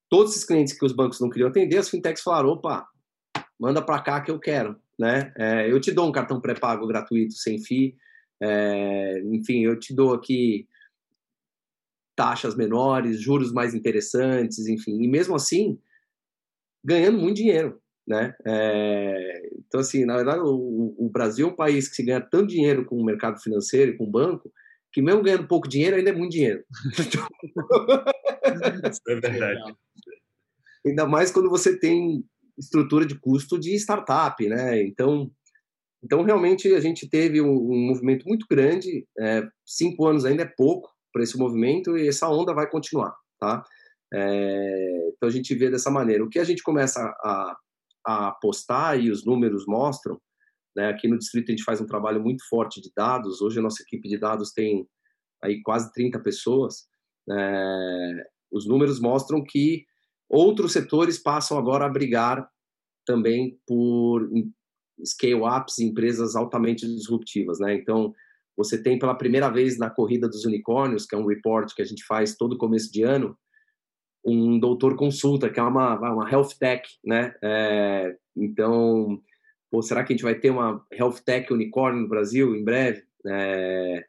todos 0.09 0.33
esses 0.33 0.45
clientes 0.45 0.73
que 0.73 0.85
os 0.85 0.93
bancos 0.93 1.21
não 1.21 1.29
queriam 1.29 1.49
atender, 1.49 1.77
as 1.77 1.91
fintechs 1.91 2.23
falaram: 2.23 2.51
opa, 2.51 2.89
manda 3.59 3.83
para 3.83 4.01
cá 4.01 4.21
que 4.21 4.31
eu 4.31 4.39
quero. 4.39 4.81
Né? 4.99 5.33
É, 5.37 5.71
eu 5.71 5.79
te 5.79 5.93
dou 5.93 6.09
um 6.09 6.13
cartão 6.13 6.41
pré-pago 6.41 6.87
gratuito, 6.87 7.35
sem 7.35 7.59
FII. 7.59 7.95
É, 8.41 9.21
enfim, 9.27 9.65
eu 9.65 9.79
te 9.79 9.95
dou 9.95 10.15
aqui 10.15 10.67
taxas 12.15 12.55
menores, 12.55 13.21
juros 13.21 13.53
mais 13.53 13.75
interessantes, 13.75 14.67
enfim. 14.69 15.03
E 15.03 15.09
mesmo 15.09 15.35
assim, 15.35 15.79
ganhando 16.83 17.19
muito 17.19 17.37
dinheiro, 17.37 17.81
né? 18.07 18.35
É, 18.47 19.51
então, 19.67 19.81
assim, 19.81 20.05
na 20.05 20.17
verdade, 20.17 20.41
o, 20.41 20.95
o, 20.99 21.09
Brasil 21.11 21.49
é 21.49 21.51
um 21.51 21.57
país 21.57 21.89
que 21.89 21.97
se 21.97 22.03
ganha 22.03 22.21
tanto 22.21 22.49
dinheiro 22.49 22.85
com 22.85 22.97
o 22.97 23.05
mercado 23.05 23.41
financeiro 23.41 23.93
e 23.93 23.97
com 23.97 24.05
o 24.05 24.11
banco, 24.11 24.53
que 24.93 25.03
mesmo 25.03 25.23
ganhando 25.23 25.49
pouco 25.49 25.69
dinheiro, 25.69 25.97
ainda 25.97 26.11
é 26.11 26.13
muito 26.13 26.33
dinheiro. 26.33 26.63
é 29.09 29.21
verdade. 29.21 29.77
Ainda 30.87 31.07
mais 31.07 31.31
quando 31.31 31.51
você 31.51 31.79
tem 31.79 32.25
estrutura 32.57 33.05
de 33.05 33.19
custo 33.19 33.59
de 33.59 33.75
startup, 33.75 34.49
né? 34.49 34.83
Então, 34.83 35.31
então 36.03 36.23
realmente 36.23 36.73
a 36.75 36.81
gente 36.81 37.09
teve 37.09 37.41
um, 37.41 37.51
um 37.51 37.87
movimento 37.89 38.27
muito 38.27 38.47
grande. 38.49 39.07
É, 39.19 39.43
cinco 39.67 40.07
anos 40.07 40.25
ainda 40.25 40.45
é 40.45 40.53
pouco, 40.57 40.97
para 41.17 41.23
esse 41.23 41.39
movimento 41.39 41.97
e 41.97 42.07
essa 42.07 42.29
onda 42.29 42.53
vai 42.53 42.69
continuar, 42.69 43.17
tá? 43.41 43.65
É, 44.13 45.09
então 45.17 45.27
a 45.27 45.33
gente 45.33 45.55
vê 45.55 45.71
dessa 45.71 45.91
maneira. 45.91 46.23
O 46.23 46.29
que 46.29 46.39
a 46.39 46.45
gente 46.45 46.63
começa 46.63 47.01
a, 47.01 47.57
a 48.07 48.29
apostar 48.29 49.01
e 49.01 49.11
os 49.11 49.25
números 49.25 49.67
mostram, 49.67 50.21
né? 50.77 50.89
Aqui 50.89 51.09
no 51.09 51.19
distrito 51.19 51.49
a 51.49 51.53
gente 51.53 51.65
faz 51.65 51.81
um 51.81 51.87
trabalho 51.87 52.23
muito 52.23 52.47
forte 52.49 52.81
de 52.81 52.91
dados. 52.95 53.41
Hoje 53.41 53.59
a 53.59 53.63
nossa 53.63 53.83
equipe 53.83 54.09
de 54.09 54.19
dados 54.19 54.53
tem 54.53 54.87
aí 55.43 55.61
quase 55.63 55.93
30 55.93 56.21
pessoas, 56.21 56.87
é, 57.31 58.27
os 58.51 58.67
números 58.67 59.01
mostram 59.01 59.43
que 59.43 59.85
outros 60.29 60.73
setores 60.73 61.19
passam 61.19 61.59
agora 61.59 61.85
a 61.85 61.89
brigar 61.89 62.49
também 63.05 63.59
por 63.67 64.29
scale-ups, 65.05 65.79
empresas 65.79 66.35
altamente 66.35 66.87
disruptivas, 66.87 67.59
né? 67.61 67.75
Então, 67.75 68.13
você 68.57 68.83
tem 68.83 68.99
pela 68.99 69.15
primeira 69.15 69.51
vez 69.51 69.79
na 69.79 69.91
corrida 69.91 70.29
dos 70.29 70.45
unicórnios, 70.45 71.05
que 71.05 71.15
é 71.15 71.19
um 71.19 71.27
report 71.27 71.73
que 71.75 71.83
a 71.83 71.85
gente 71.85 72.05
faz 72.05 72.35
todo 72.37 72.57
começo 72.57 72.91
de 72.91 73.03
ano, 73.03 73.37
um 74.27 74.59
doutor 74.59 74.97
consulta, 74.97 75.49
que 75.49 75.61
é 75.61 75.63
uma, 75.63 75.99
uma 75.99 76.31
health 76.31 76.59
tech, 76.59 76.89
né? 77.05 77.35
É, 77.43 78.17
então, 78.37 79.23
pô, 79.71 79.81
será 79.81 80.03
que 80.03 80.13
a 80.13 80.17
gente 80.17 80.25
vai 80.25 80.35
ter 80.35 80.51
uma 80.51 80.85
health 80.93 81.21
tech 81.25 81.53
unicórnio 81.53 82.03
no 82.03 82.09
Brasil 82.09 82.55
em 82.57 82.65
breve? 82.65 83.05
É, 83.25 84.05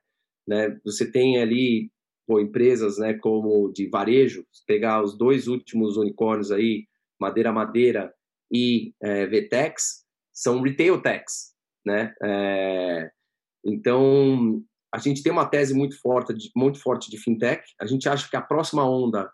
né? 0.47 0.79
Você 0.83 1.09
tem 1.11 1.39
ali 1.39 1.91
pô, 2.25 2.39
empresas, 2.39 2.97
né, 2.97 3.13
como 3.13 3.71
de 3.71 3.87
varejo, 3.87 4.45
pegar 4.65 5.01
os 5.01 5.17
dois 5.17 5.47
últimos 5.47 5.95
unicórnios 5.95 6.51
aí, 6.51 6.85
Madeira 7.19 7.53
Madeira 7.53 8.13
e 8.51 8.93
é, 9.01 9.25
Vtex, 9.27 10.03
são 10.33 10.61
retail 10.61 11.01
techs, 11.01 11.53
né? 11.85 12.13
É, 12.21 13.09
então, 13.65 14.61
a 14.93 14.97
gente 14.97 15.21
tem 15.23 15.31
uma 15.31 15.47
tese 15.47 15.73
muito 15.73 15.99
forte, 15.99 16.33
muito 16.55 16.79
forte 16.79 17.09
de 17.09 17.17
fintech. 17.17 17.63
A 17.79 17.85
gente 17.85 18.07
acha 18.07 18.29
que 18.29 18.35
a 18.35 18.41
próxima 18.41 18.87
onda 18.87 19.29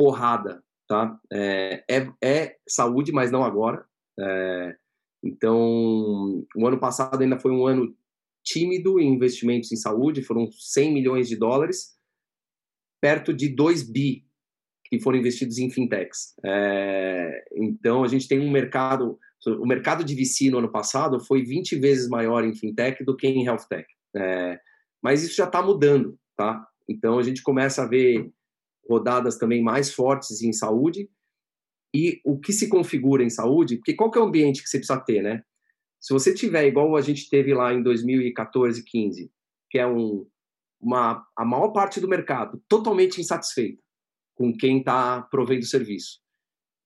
porrada, 0.00 0.64
tá? 0.88 1.20
É, 1.30 1.84
é, 1.90 2.10
é 2.24 2.56
saúde, 2.66 3.12
mas 3.12 3.30
não 3.30 3.44
agora. 3.44 3.84
É, 4.18 4.74
então, 5.22 6.42
o 6.56 6.66
ano 6.66 6.80
passado 6.80 7.20
ainda 7.20 7.38
foi 7.38 7.52
um 7.52 7.66
ano 7.66 7.94
tímido 8.42 8.98
em 8.98 9.12
investimentos 9.12 9.70
em 9.70 9.76
saúde, 9.76 10.22
foram 10.22 10.50
100 10.50 10.94
milhões 10.94 11.28
de 11.28 11.36
dólares, 11.36 11.98
perto 12.98 13.34
de 13.34 13.54
2 13.54 13.92
bi 13.92 14.24
que 14.86 14.98
foram 14.98 15.18
investidos 15.18 15.58
em 15.58 15.68
fintechs. 15.68 16.34
É, 16.42 17.44
então, 17.54 18.02
a 18.02 18.08
gente 18.08 18.26
tem 18.26 18.40
um 18.40 18.50
mercado 18.50 19.18
o 19.46 19.66
mercado 19.66 20.04
de 20.04 20.14
VC 20.14 20.50
no 20.50 20.58
ano 20.58 20.70
passado 20.70 21.18
foi 21.18 21.42
20 21.42 21.76
vezes 21.76 22.08
maior 22.10 22.44
em 22.44 22.54
fintech 22.54 23.02
do 23.04 23.16
que 23.16 23.26
em 23.26 23.44
health 23.44 23.66
tech. 23.70 23.86
É, 24.14 24.60
mas 25.02 25.22
isso 25.22 25.36
já 25.36 25.44
está 25.44 25.62
mudando, 25.62 26.18
tá? 26.36 26.62
Então 26.86 27.18
a 27.18 27.22
gente 27.22 27.42
começa 27.42 27.82
a 27.82 27.86
ver 27.86 28.30
rodadas 28.88 29.38
também 29.38 29.62
mais 29.62 29.92
fortes 29.92 30.42
em 30.42 30.52
saúde 30.52 31.08
e 31.94 32.20
o 32.24 32.38
que 32.38 32.52
se 32.52 32.68
configura 32.68 33.22
em 33.22 33.30
saúde, 33.30 33.76
porque 33.76 33.94
qual 33.94 34.10
que 34.10 34.18
é 34.18 34.20
o 34.20 34.24
ambiente 34.24 34.62
que 34.62 34.68
você 34.68 34.78
precisa 34.78 35.00
ter, 35.00 35.22
né? 35.22 35.42
Se 36.00 36.12
você 36.12 36.32
tiver 36.32 36.66
igual 36.66 36.96
a 36.96 37.00
gente 37.00 37.28
teve 37.28 37.52
lá 37.52 37.74
em 37.74 37.82
2014, 37.82 38.82
15, 38.84 39.30
que 39.68 39.78
é 39.78 39.86
um, 39.86 40.26
uma, 40.80 41.26
a 41.36 41.44
maior 41.44 41.72
parte 41.72 42.00
do 42.00 42.08
mercado 42.08 42.62
totalmente 42.68 43.20
insatisfeita 43.20 43.82
com 44.34 44.56
quem 44.56 44.78
está 44.78 45.20
provendo 45.22 45.66
serviço, 45.66 46.20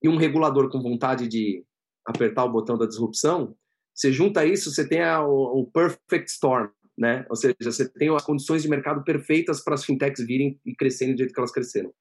e 0.03 0.09
um 0.09 0.17
regulador 0.17 0.69
com 0.69 0.83
vontade 0.83 1.29
de 1.29 1.65
apertar 2.05 2.45
o 2.45 2.53
botão 2.53 2.77
da 2.77 2.87
disrupção, 2.87 3.57
você 3.95 4.13
junta 4.13 4.45
isso, 4.45 4.73
você 4.73 4.87
tem 4.87 5.01
a, 5.01 5.25
o, 5.25 5.71
perfect 5.73 6.29
storm, 6.31 6.69
né? 6.97 7.27
Ou 7.29 7.37
seja, 7.37 7.55
você 7.61 7.89
tem 7.89 8.15
as 8.15 8.25
condições 8.25 8.63
de 8.63 8.69
mercado 8.69 9.03
perfeitas 9.05 9.63
para 9.63 9.75
as 9.75 9.85
fintechs 9.85 10.25
virem 10.25 10.61
e 10.65 10.75
crescerem 10.75 11.15
do 11.15 11.19
jeito 11.19 11.33
que 11.33 11.41
elas 11.41 11.53
cresceram. 11.53 11.93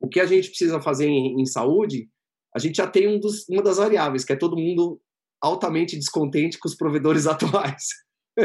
O 0.00 0.08
que 0.08 0.20
a 0.20 0.26
gente 0.26 0.48
precisa 0.48 0.80
fazer 0.80 1.06
em, 1.06 1.40
em 1.40 1.46
saúde, 1.46 2.08
a 2.54 2.58
gente 2.58 2.76
já 2.76 2.86
tem 2.86 3.06
um 3.08 3.18
dos, 3.18 3.48
uma 3.48 3.62
das 3.62 3.76
variáveis, 3.76 4.24
que 4.24 4.32
é 4.32 4.36
todo 4.36 4.56
mundo 4.56 5.00
altamente 5.40 5.96
descontente 5.96 6.58
com 6.58 6.68
os 6.68 6.74
provedores 6.74 7.26
atuais. 7.28 7.88
a 8.38 8.42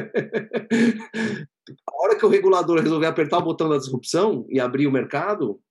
hora 2.02 2.18
que 2.18 2.26
o 2.26 2.30
regulador 2.30 2.82
resolver 2.82 3.08
apertar 3.08 3.40
o 3.40 3.44
botão 3.44 3.70
da 3.70 3.78
disrupção 3.78 4.46
e 4.50 4.60
abrir 4.60 4.88
o 4.88 4.92
mercado, 4.92 5.62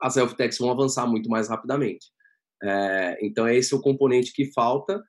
as 0.00 0.16
health 0.16 0.34
techs 0.34 0.58
vão 0.58 0.70
avançar 0.70 1.06
muito 1.06 1.28
mais 1.28 1.48
rapidamente. 1.48 2.06
É, 2.62 3.18
então, 3.24 3.46
é 3.46 3.56
esse 3.56 3.74
o 3.74 3.80
componente 3.80 4.32
que 4.32 4.52
falta, 4.52 5.02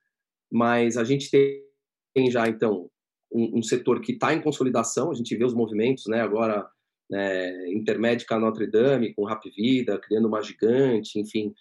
mas 0.52 0.98
a 0.98 1.04
gente 1.04 1.30
tem 1.30 2.30
já, 2.30 2.48
então, 2.48 2.90
um, 3.32 3.60
um 3.60 3.64
setor 3.64 4.02
que 4.02 4.14
está 4.14 4.34
em 4.34 4.42
consolidação, 4.42 5.12
a 5.12 5.14
gente 5.14 5.36
vê 5.36 5.44
os 5.44 5.54
movimentos, 5.54 6.06
né, 6.08 6.22
agora, 6.22 6.68
é, 7.12 7.72
Intermédica 7.72 8.40
Notre 8.40 8.68
Dame, 8.68 9.14
com 9.14 9.26
Rap 9.26 9.50
Vida, 9.52 10.00
criando 10.00 10.28
uma 10.28 10.42
gigante, 10.42 11.20
enfim, 11.20 11.54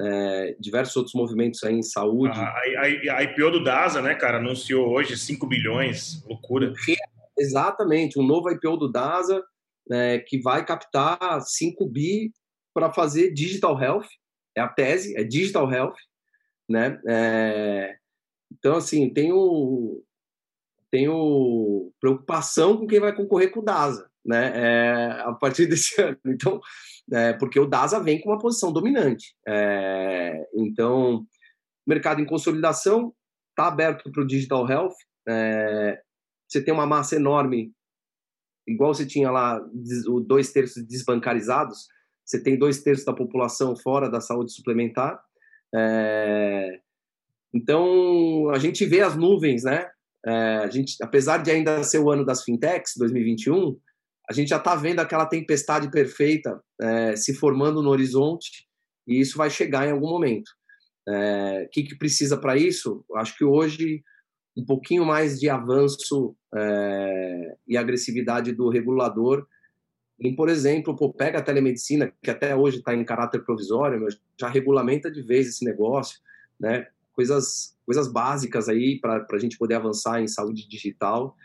é, 0.00 0.56
diversos 0.58 0.96
outros 0.96 1.14
movimentos 1.14 1.62
aí 1.62 1.74
em 1.74 1.82
saúde. 1.82 2.38
A, 2.38 2.48
a, 2.48 3.16
a, 3.16 3.22
IPO 3.22 3.50
do 3.50 3.64
DASA, 3.64 4.02
né, 4.02 4.14
cara, 4.14 4.38
anunciou 4.38 4.88
hoje 4.88 5.16
5 5.16 5.46
bilhões, 5.46 6.22
loucura. 6.26 6.72
Exatamente, 7.38 8.18
um 8.18 8.26
novo 8.26 8.50
IPO 8.50 8.76
do 8.76 8.90
DASA, 8.90 9.42
né, 9.88 10.18
que 10.18 10.40
vai 10.40 10.64
captar 10.64 11.40
5 11.40 11.86
bi 11.86 12.32
para 12.72 12.92
fazer 12.92 13.32
digital 13.32 13.80
health, 13.80 14.06
é 14.56 14.60
a 14.60 14.68
tese, 14.68 15.16
é 15.16 15.24
digital 15.24 15.70
health, 15.70 15.96
né? 16.68 17.00
É, 17.08 17.96
então, 18.52 18.76
assim, 18.76 19.12
tenho, 19.12 20.02
tenho 20.94 21.92
preocupação 22.00 22.76
com 22.76 22.86
quem 22.86 23.00
vai 23.00 23.14
concorrer 23.14 23.50
com 23.50 23.60
o 23.60 23.64
DASA, 23.64 24.08
né? 24.24 24.52
É, 24.54 25.20
a 25.22 25.32
partir 25.32 25.66
desse 25.68 26.00
ano. 26.00 26.18
Então, 26.26 26.60
é, 27.12 27.32
porque 27.32 27.58
o 27.58 27.66
DASA 27.66 28.00
vem 28.00 28.20
com 28.20 28.30
uma 28.30 28.38
posição 28.38 28.72
dominante. 28.72 29.34
É, 29.46 30.46
então, 30.54 31.26
mercado 31.86 32.20
em 32.20 32.26
consolidação 32.26 33.12
está 33.50 33.68
aberto 33.68 34.10
para 34.10 34.22
o 34.22 34.26
digital 34.26 34.68
health. 34.68 34.94
É, 35.28 36.00
você 36.48 36.62
tem 36.62 36.72
uma 36.72 36.86
massa 36.86 37.16
enorme, 37.16 37.72
igual 38.66 38.94
você 38.94 39.06
tinha 39.06 39.30
lá, 39.30 39.60
dois 40.26 40.52
terços 40.52 40.86
desbancarizados 40.86 41.88
você 42.24 42.42
tem 42.42 42.58
dois 42.58 42.82
terços 42.82 43.04
da 43.04 43.12
população 43.12 43.76
fora 43.76 44.08
da 44.08 44.20
saúde 44.20 44.52
suplementar. 44.52 45.20
É... 45.74 46.80
Então, 47.52 48.48
a 48.50 48.58
gente 48.58 48.84
vê 48.86 49.00
as 49.00 49.14
nuvens, 49.14 49.64
né? 49.64 49.88
É, 50.26 50.56
a 50.58 50.70
gente, 50.70 50.96
apesar 51.02 51.38
de 51.38 51.50
ainda 51.50 51.82
ser 51.82 51.98
o 51.98 52.10
ano 52.10 52.24
das 52.24 52.42
fintechs, 52.42 52.94
2021, 52.96 53.78
a 54.28 54.32
gente 54.32 54.48
já 54.48 54.56
está 54.56 54.74
vendo 54.74 55.00
aquela 55.00 55.26
tempestade 55.26 55.90
perfeita 55.90 56.60
é, 56.80 57.16
se 57.16 57.34
formando 57.34 57.82
no 57.82 57.90
horizonte 57.90 58.66
e 59.06 59.20
isso 59.20 59.36
vai 59.36 59.50
chegar 59.50 59.86
em 59.86 59.92
algum 59.92 60.08
momento. 60.08 60.48
O 61.06 61.12
é, 61.12 61.68
que, 61.70 61.82
que 61.82 61.96
precisa 61.96 62.38
para 62.38 62.56
isso? 62.56 63.04
Acho 63.16 63.36
que 63.36 63.44
hoje 63.44 64.02
um 64.56 64.64
pouquinho 64.64 65.04
mais 65.04 65.38
de 65.38 65.50
avanço 65.50 66.34
é, 66.54 67.56
e 67.66 67.76
agressividade 67.76 68.52
do 68.52 68.68
regulador 68.68 69.46
em, 70.18 70.34
por 70.34 70.48
exemplo, 70.48 70.94
pô, 70.94 71.12
pega 71.12 71.38
a 71.38 71.42
telemedicina, 71.42 72.12
que 72.22 72.30
até 72.30 72.54
hoje 72.54 72.78
está 72.78 72.94
em 72.94 73.04
caráter 73.04 73.44
provisório, 73.44 74.06
já 74.38 74.48
regulamenta 74.48 75.10
de 75.10 75.22
vez 75.22 75.48
esse 75.48 75.64
negócio, 75.64 76.18
né? 76.58 76.86
Coisas, 77.12 77.73
coisas 77.84 78.10
básicas 78.10 78.68
aí 78.68 78.98
para 79.00 79.26
a 79.30 79.38
gente 79.38 79.58
poder 79.58 79.74
avançar 79.74 80.20
em 80.20 80.28
saúde 80.28 80.66
digital 80.68 81.36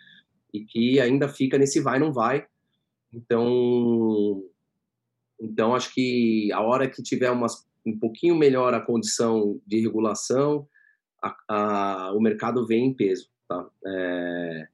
e 0.54 0.63
que 0.63 0.99
ainda 0.99 1.28
fica 1.28 1.58
nesse 1.58 1.80
vai 1.80 1.99
não 1.99 2.12
vai. 2.12 2.47
Então, 3.13 4.43
então 5.39 5.75
acho 5.75 5.93
que 5.93 6.52
a 6.52 6.62
hora 6.62 6.89
que 6.89 7.02
tiver 7.02 7.32
umas, 7.32 7.67
um 7.86 7.97
pouquinho 7.97 8.36
melhor 8.36 8.73
a 8.73 8.82
condição 8.82 9.60
de 9.65 9.80
regulação, 9.80 10.67
a, 11.21 11.36
a, 11.47 12.13
o 12.13 12.21
mercado 12.21 12.65
vem 12.65 12.88
em 12.88 12.93
peso, 12.93 13.30
tá? 13.47 13.69
É, 13.86 14.67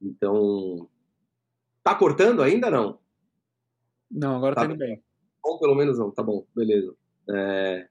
então, 0.00 0.88
tá 1.82 1.94
cortando 1.94 2.42
ainda 2.42 2.70
não? 2.70 2.98
Não, 4.10 4.36
agora 4.36 4.54
tá, 4.54 4.62
tá 4.62 4.66
indo 4.66 4.78
bem. 4.78 5.02
Bom, 5.42 5.58
pelo 5.58 5.74
menos 5.74 5.98
não, 5.98 6.10
tá 6.10 6.22
bom, 6.22 6.46
beleza. 6.54 6.94
É, 7.28 7.88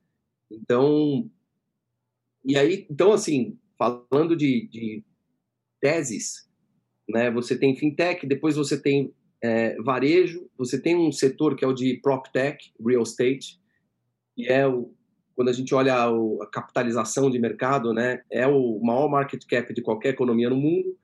então, 0.49 1.29
e 2.45 2.57
aí, 2.57 2.85
então 2.89 3.11
assim, 3.11 3.57
falando 3.77 4.35
de, 4.35 4.67
de, 4.67 5.03
teses, 5.79 6.49
né, 7.09 7.29
você 7.29 7.57
tem 7.57 7.75
fintech, 7.75 8.25
depois 8.25 8.55
você 8.55 8.81
tem 8.81 9.13
é, 9.41 9.75
varejo, 9.81 10.49
você 10.57 10.79
tem 10.79 10.95
um 10.95 11.11
setor 11.11 11.55
que 11.55 11.65
é 11.65 11.67
o 11.67 11.73
de 11.73 11.99
PropTech, 12.01 12.73
real 12.85 13.03
estate, 13.03 13.59
e 14.37 14.47
é 14.47 14.65
o, 14.65 14.93
quando 15.35 15.49
a 15.49 15.53
gente 15.53 15.75
olha 15.75 15.95
a 16.05 16.47
capitalização 16.47 17.29
de 17.29 17.37
mercado, 17.39 17.93
né, 17.93 18.21
é 18.31 18.47
o 18.47 18.79
maior 18.81 19.09
market 19.09 19.45
cap 19.45 19.73
de 19.73 19.81
qualquer 19.81 20.09
economia 20.09 20.49
no 20.49 20.55
mundo, 20.55 20.97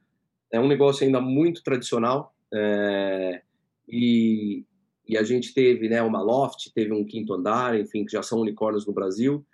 é 0.52 0.60
um 0.60 0.68
negócio 0.68 1.06
ainda 1.06 1.20
muito 1.20 1.62
tradicional, 1.64 2.34
é, 2.54 3.42
e, 3.88 4.64
e 5.08 5.18
a 5.18 5.24
gente 5.24 5.54
teve 5.54 5.90
né, 5.90 6.02
uma 6.02 6.22
loft, 6.22 6.72
teve 6.74 6.94
um 6.94 7.04
quinto 7.04 7.34
andar, 7.34 7.80
enfim, 7.80 8.06
que 8.06 8.12
já 8.12 8.22
são 8.22 8.40
unicórnios 8.40 8.86
no 8.86 8.94
Brasil. 8.94 9.46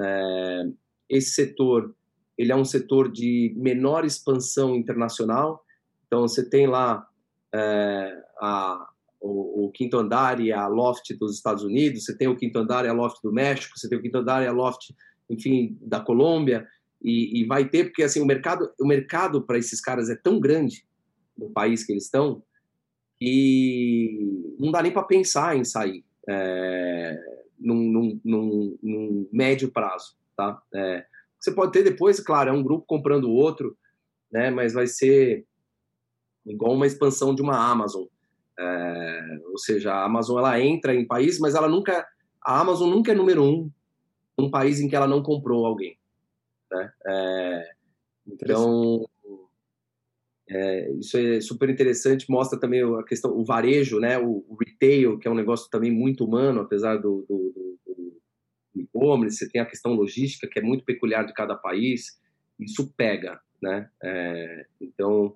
É, 0.00 0.68
esse 1.12 1.32
setor, 1.32 1.94
ele 2.36 2.50
é 2.50 2.56
um 2.56 2.64
setor 2.64 3.10
de 3.10 3.54
menor 3.56 4.04
expansão 4.04 4.74
internacional, 4.74 5.64
então 6.06 6.22
você 6.22 6.48
tem 6.48 6.66
lá 6.66 7.06
é, 7.54 8.22
a, 8.40 8.88
o, 9.20 9.66
o, 9.66 9.70
quinto 9.70 9.98
andar 9.98 10.40
e 10.40 10.52
a 10.52 10.66
loft 10.66 11.12
dos 11.18 11.36
Estados 11.36 11.62
Unidos, 11.62 12.04
você 12.04 12.16
tem 12.16 12.28
o 12.28 12.36
quinto 12.36 12.58
andar 12.58 12.84
e 12.84 12.88
a 12.88 12.92
loft 12.92 13.22
do 13.22 13.32
México, 13.32 13.78
você 13.78 13.88
tem 13.88 13.98
o 13.98 14.02
quinto 14.02 14.18
andar 14.18 14.42
e 14.42 14.46
a 14.46 14.52
loft, 14.52 14.94
enfim, 15.28 15.78
da 15.80 16.00
Colômbia, 16.00 16.66
e, 17.02 17.40
e 17.40 17.44
vai 17.44 17.68
ter, 17.68 17.84
porque 17.84 18.02
assim, 18.02 18.20
o 18.20 18.26
mercado, 18.26 18.72
o 18.80 18.86
mercado 18.86 19.42
para 19.42 19.58
esses 19.58 19.80
caras 19.80 20.08
é 20.08 20.16
tão 20.16 20.40
grande 20.40 20.86
no 21.36 21.50
país 21.50 21.84
que 21.84 21.92
eles 21.92 22.04
estão, 22.04 22.42
e 23.20 24.54
não 24.58 24.72
dá 24.72 24.82
nem 24.82 24.92
para 24.92 25.04
pensar 25.04 25.56
em 25.56 25.64
sair 25.64 26.04
é, 26.28 27.18
num, 27.58 27.90
num, 27.90 28.20
num, 28.24 28.78
num, 28.82 29.28
médio 29.32 29.70
prazo, 29.70 30.16
tá? 30.36 30.62
É, 30.74 31.04
você 31.38 31.52
pode 31.52 31.72
ter 31.72 31.82
depois, 31.82 32.20
claro, 32.20 32.50
é 32.50 32.52
um 32.52 32.62
grupo 32.62 32.84
comprando 32.86 33.24
o 33.24 33.34
outro, 33.34 33.76
né? 34.30 34.50
Mas 34.50 34.72
vai 34.72 34.86
ser 34.86 35.44
igual 36.46 36.74
uma 36.74 36.86
expansão 36.86 37.34
de 37.34 37.42
uma 37.42 37.56
Amazon. 37.56 38.04
É, 38.58 39.38
ou 39.50 39.58
seja, 39.58 39.92
a 39.92 40.04
Amazon 40.04 40.38
ela 40.38 40.60
entra 40.60 40.94
em 40.94 41.06
país, 41.06 41.38
mas 41.38 41.54
ela 41.54 41.68
nunca, 41.68 42.06
a 42.44 42.60
Amazon 42.60 42.90
nunca 42.90 43.12
é 43.12 43.14
número 43.14 43.42
um 43.42 43.70
um 44.38 44.50
país 44.50 44.80
em 44.80 44.88
que 44.88 44.96
ela 44.96 45.06
não 45.06 45.22
comprou 45.22 45.64
alguém. 45.66 45.96
Né? 46.70 46.92
É, 47.06 47.70
então, 48.26 49.08
é, 50.48 50.90
isso 50.92 51.16
é 51.16 51.40
super 51.40 51.68
interessante, 51.70 52.30
mostra 52.30 52.58
também 52.58 52.82
a 52.82 53.02
questão, 53.02 53.36
o 53.36 53.44
varejo, 53.44 53.98
né, 53.98 54.18
o, 54.18 54.44
o 54.48 54.56
retail, 54.58 55.18
que 55.18 55.28
é 55.28 55.30
um 55.30 55.36
negócio 55.36 55.70
também 55.70 55.90
muito 55.90 56.24
humano, 56.24 56.60
apesar 56.60 56.96
do, 56.96 57.24
do, 57.28 57.52
do, 57.54 57.94
do 57.94 58.11
e-commerce, 58.74 59.36
você 59.36 59.48
tem 59.48 59.60
a 59.60 59.66
questão 59.66 59.92
logística, 59.92 60.48
que 60.48 60.58
é 60.58 60.62
muito 60.62 60.84
peculiar 60.84 61.24
de 61.26 61.32
cada 61.32 61.54
país, 61.54 62.20
isso 62.58 62.92
pega, 62.96 63.40
né, 63.60 63.88
é, 64.02 64.66
então, 64.80 65.34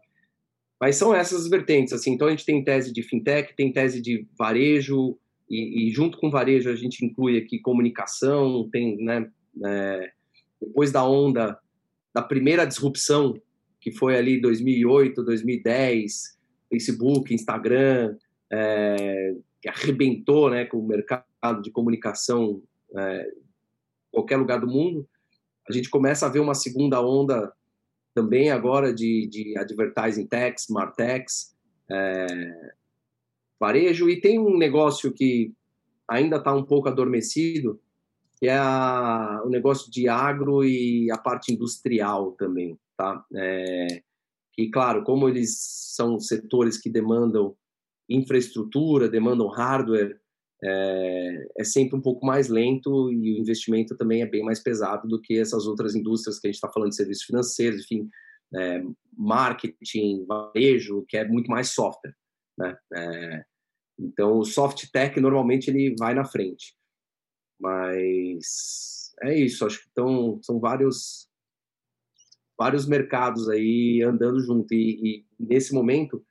mas 0.81 0.97
são 0.97 1.15
essas 1.15 1.49
vertentes, 1.49 1.93
assim, 1.93 2.13
então 2.13 2.29
a 2.29 2.31
gente 2.31 2.45
tem 2.45 2.63
tese 2.63 2.93
de 2.93 3.03
fintech, 3.03 3.55
tem 3.57 3.73
tese 3.73 4.01
de 4.01 4.27
varejo, 4.39 5.19
e, 5.49 5.89
e 5.89 5.91
junto 5.91 6.19
com 6.19 6.31
varejo 6.31 6.71
a 6.71 6.75
gente 6.75 7.05
inclui 7.05 7.39
aqui 7.39 7.59
comunicação, 7.59 8.69
tem, 8.71 8.97
né, 8.99 9.31
é, 9.65 10.13
depois 10.61 10.91
da 10.91 11.07
onda 11.07 11.59
da 12.15 12.23
primeira 12.23 12.65
disrupção, 12.65 13.35
que 13.79 13.93
foi 13.93 14.17
ali 14.17 14.41
2008, 14.41 15.23
2010, 15.23 16.39
Facebook, 16.71 17.35
Instagram, 17.35 18.17
é, 18.51 19.35
que 19.61 19.69
arrebentou 19.69 20.51
né, 20.51 20.65
com 20.65 20.79
o 20.79 20.87
mercado 20.87 21.63
de 21.63 21.71
comunicação 21.71 22.63
é, 22.95 23.31
qualquer 24.11 24.37
lugar 24.37 24.61
do 24.61 24.67
mundo, 24.67 25.09
a 25.69 25.73
gente 25.73 25.91
começa 25.91 26.27
a 26.27 26.29
ver 26.29 26.41
uma 26.41 26.55
segunda 26.55 27.01
onda 27.01 27.53
também 28.15 28.51
agora 28.51 28.95
de, 28.95 29.29
de 29.31 29.59
advertising 29.59 30.27
techs, 30.27 30.67
martechs, 30.71 31.55
é, 31.91 32.73
varejo, 33.61 34.09
e 34.09 34.21
tem 34.21 34.39
um 34.39 34.57
negócio 34.57 35.13
que 35.13 35.53
ainda 36.09 36.37
está 36.37 36.55
um 36.55 36.65
pouco 36.65 36.89
adormecido, 36.89 37.81
que 38.39 38.49
é 38.49 38.57
a, 38.57 39.43
o 39.45 39.49
negócio 39.49 39.91
de 39.91 40.09
agro 40.09 40.65
e 40.65 41.11
a 41.11 41.19
parte 41.19 41.53
industrial 41.53 42.33
também, 42.33 42.79
tá? 42.97 43.25
É, 43.35 44.03
que, 44.53 44.69
claro, 44.69 45.05
como 45.05 45.29
eles 45.29 45.57
são 45.95 46.19
setores 46.19 46.79
que 46.79 46.89
demandam 46.89 47.55
infraestrutura, 48.09 49.09
demandam 49.09 49.49
hardware, 49.49 50.19
é, 50.67 51.49
é, 51.59 51.65
sempre 51.65 51.97
um 51.97 52.01
pouco 52.01 52.27
mais 52.27 52.49
lento 52.49 53.13
e 53.13 53.35
o 53.35 53.39
investimento 53.39 53.97
também 53.97 54.23
é 54.23 54.27
bem 54.27 54.43
mais 54.43 54.61
pesado 54.61 55.07
do 55.07 55.21
que 55.21 55.39
essas 55.39 55.67
outras 55.67 55.95
indústrias 55.95 56.41
que 56.41 56.47
a 56.47 56.49
gente 56.49 56.57
está 56.57 56.71
falando 56.73 56.91
de 56.91 56.97
serviços 56.97 57.25
financeiros, 57.25 57.85
enfim, 57.85 58.09
é, 58.55 58.83
marketing, 59.17 60.25
varejo, 60.27 61.05
que 61.09 61.17
é 61.17 61.27
muito 61.27 61.51
mais 61.51 61.71
software, 61.71 62.15
né? 62.59 62.77
É, 62.95 63.45
então, 63.99 64.39
o 64.39 64.45
soft 64.45 64.91
tech 64.91 65.19
normalmente 65.21 65.71
ele 65.71 65.95
vai 65.99 66.15
na 66.15 66.25
frente. 66.25 66.75
Mas 67.59 69.15
é 69.23 69.35
isso, 69.39 69.65
acho 69.65 69.81
que 69.81 69.89
então, 69.91 70.39
são 70.43 70.61
vários 70.61 71.27
vários 72.59 72.87
mercados 72.87 73.51
aí 73.51 74.03
andando 74.03 74.41
junto 74.41 74.73
e, 74.73 74.99
e 75.03 75.27
nesse 75.39 75.75
momento 75.75 76.25